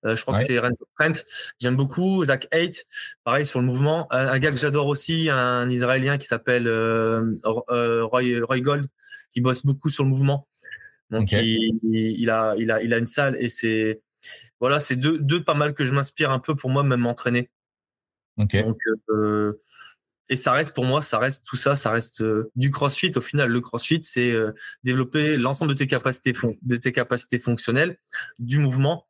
[0.04, 1.24] euh, je crois que c'est Renzo Trent.
[1.58, 2.24] J'aime beaucoup.
[2.24, 2.86] Zach Haidt,
[3.24, 4.06] pareil sur le mouvement.
[4.12, 7.34] Un, gars que j'adore aussi, un Israélien qui s'appelle euh,
[7.70, 8.86] euh, Roy, Gold,
[9.32, 10.46] qui bosse beaucoup sur le mouvement.
[11.10, 14.02] Donc il, a, il, a, il a une salle et c'est
[14.60, 17.50] voilà, c'est deux, deux pas mal que je m'inspire un peu pour moi même m'entraîner.
[18.36, 18.56] Donc
[20.30, 22.22] et ça reste pour moi, ça reste tout ça, ça reste
[22.54, 23.12] du CrossFit.
[23.16, 24.34] Au final, le CrossFit, c'est
[24.84, 27.96] développer l'ensemble de tes capacités, de tes capacités fonctionnelles,
[28.38, 29.06] du mouvement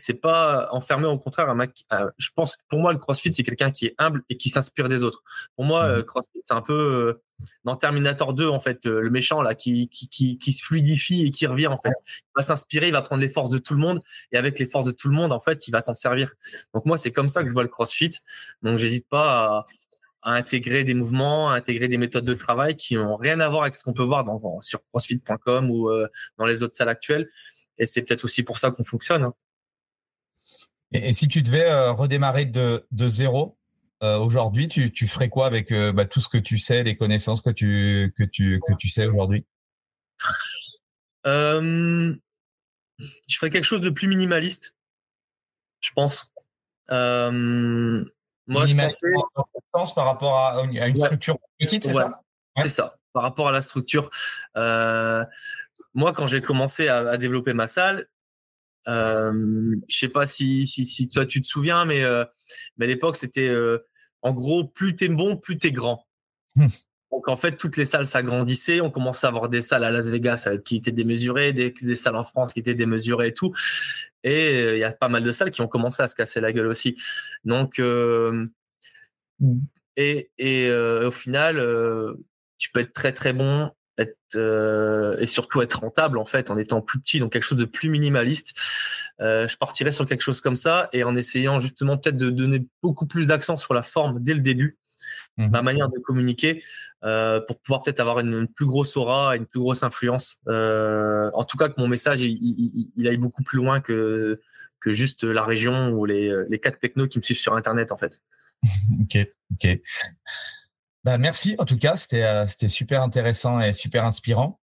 [0.00, 1.84] c'est pas enfermé au contraire un mec.
[2.18, 4.88] je pense que pour moi, le CrossFit, c'est quelqu'un qui est humble et qui s'inspire
[4.88, 5.22] des autres.
[5.56, 5.90] Pour moi, mmh.
[5.90, 9.54] euh, CrossFit, c'est un peu euh, dans Terminator 2, en fait, euh, le méchant là
[9.54, 11.92] qui, qui, qui, qui, se fluidifie et qui revient, en fait.
[12.06, 14.00] Il va s'inspirer, il va prendre les forces de tout le monde
[14.32, 16.32] et avec les forces de tout le monde, en fait, il va s'en servir.
[16.74, 18.10] Donc, moi, c'est comme ça que je vois le CrossFit.
[18.62, 19.66] Donc, j'hésite pas
[20.22, 23.62] à, intégrer des mouvements, à intégrer des méthodes de travail qui n'ont rien à voir
[23.62, 25.90] avec ce qu'on peut voir dans, sur crossfit.com ou
[26.38, 27.28] dans les autres salles actuelles.
[27.78, 29.24] Et c'est peut-être aussi pour ça qu'on fonctionne.
[29.24, 29.34] Hein.
[30.92, 33.56] Et, si tu devais euh, redémarrer de, de zéro
[34.02, 36.96] euh, aujourd'hui, tu, tu, ferais quoi avec euh, bah, tout ce que tu sais, les
[36.96, 39.44] connaissances que tu, que tu, que tu sais aujourd'hui?
[41.24, 42.16] Je
[43.28, 44.74] ferais quelque chose de plus minimaliste,
[45.80, 46.32] je pense.
[46.88, 49.94] moi, je pensais...
[49.94, 52.22] par rapport à, une structure petite, c'est ça?
[52.56, 54.10] C'est ça, par rapport à la structure.
[54.56, 58.08] moi, quand j'ai commencé à, à, développer ma salle,
[58.88, 62.24] euh, je sais pas si, si, si, toi tu te souviens, mais, euh,
[62.76, 63.78] mais à l'époque c'était euh,
[64.22, 66.06] en gros plus t'es bon, plus t'es grand.
[66.56, 66.66] Mmh.
[67.12, 70.08] Donc en fait toutes les salles s'agrandissaient, on commençait à avoir des salles à Las
[70.08, 73.52] Vegas qui étaient démesurées, des, des salles en France qui étaient démesurées et tout.
[74.22, 76.52] Et il y a pas mal de salles qui ont commencé à se casser la
[76.52, 76.94] gueule aussi.
[77.44, 77.80] Donc
[79.96, 82.16] et, et au final
[82.58, 83.72] tu peux être très très bon
[84.36, 87.64] euh, et surtout être rentable en fait en étant plus petit, donc quelque chose de
[87.64, 88.54] plus minimaliste.
[89.20, 92.66] Euh, je partirais sur quelque chose comme ça et en essayant justement peut-être de donner
[92.82, 94.78] beaucoup plus d'accent sur la forme dès le début,
[95.36, 96.62] mmh ma manière de communiquer,
[97.04, 100.38] euh, pour pouvoir peut-être avoir une, plus grosse aura, une plus grosse influence.
[100.46, 104.40] en tout cas, que mon message il, aille beaucoup plus loin que
[104.80, 107.98] que juste la région ou les, les quatre pecnos qui me suivent sur Internet en
[107.98, 108.22] fait.
[109.02, 109.80] ok, ok.
[111.04, 114.60] Bah, merci en tout cas, c'était euh, c'était super intéressant et super inspirant.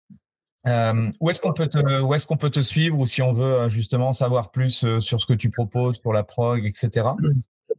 [0.67, 3.45] Euh, où est-ce qu'on peut te où qu'on peut te suivre ou si on veut
[3.45, 7.07] euh, justement savoir plus sur ce que tu proposes pour la prog, etc.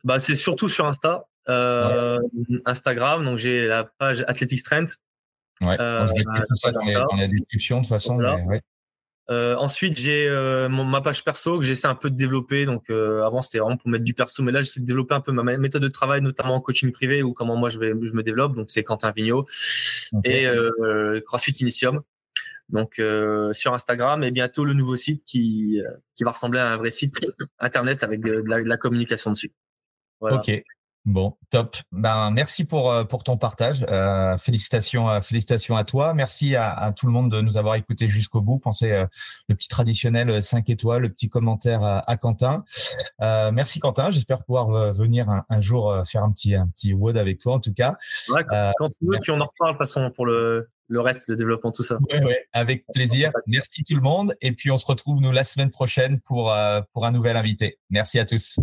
[0.04, 1.26] Bah c'est surtout sur Insta,
[2.66, 3.24] Instagram.
[3.24, 4.96] Donc j'ai la page Athletics Strength.
[5.60, 5.76] Ouais.
[5.78, 8.18] je vais tout ça dans, la description de toute façon.
[9.30, 12.64] Euh, ensuite, j'ai euh, ma page perso que j'essaie un peu de développer.
[12.64, 15.20] Donc, euh, avant, c'était vraiment pour mettre du perso, mais là, j'essaie de développer un
[15.20, 18.12] peu ma méthode de travail, notamment en coaching privé ou comment moi je, vais, je
[18.12, 18.54] me développe.
[18.54, 19.46] Donc, c'est Quentin Vigneault
[20.24, 20.46] et
[21.26, 22.00] CrossFit Initium.
[22.70, 23.00] Donc,
[23.52, 25.80] sur Instagram et bientôt le nouveau site qui,
[26.14, 27.14] qui va ressembler à un vrai site
[27.58, 29.52] internet avec de, la, communication dessus.
[30.20, 30.36] Voilà.
[30.36, 30.62] Ok.
[31.08, 31.74] Bon, top.
[31.90, 33.82] Ben, merci pour, euh, pour ton partage.
[33.88, 36.12] Euh, félicitations, euh, félicitations à toi.
[36.12, 38.58] Merci à, tout le monde de nous avoir écoutés jusqu'au bout.
[38.58, 39.06] Pensez
[39.48, 42.62] le petit traditionnel 5 étoiles, le petit commentaire à, Quentin.
[43.20, 44.10] merci Quentin.
[44.10, 47.96] J'espère pouvoir venir un, jour faire un petit, un petit avec toi en tout cas.
[48.28, 51.72] quand tu veux, puis on en reparle de façon pour le, le reste, le développement,
[51.72, 51.98] tout ça.
[52.52, 53.32] avec plaisir.
[53.46, 54.34] Merci tout le monde.
[54.42, 56.54] Et puis on se retrouve nous la semaine prochaine pour,
[56.92, 57.78] pour un nouvel invité.
[57.88, 58.58] Merci à tous.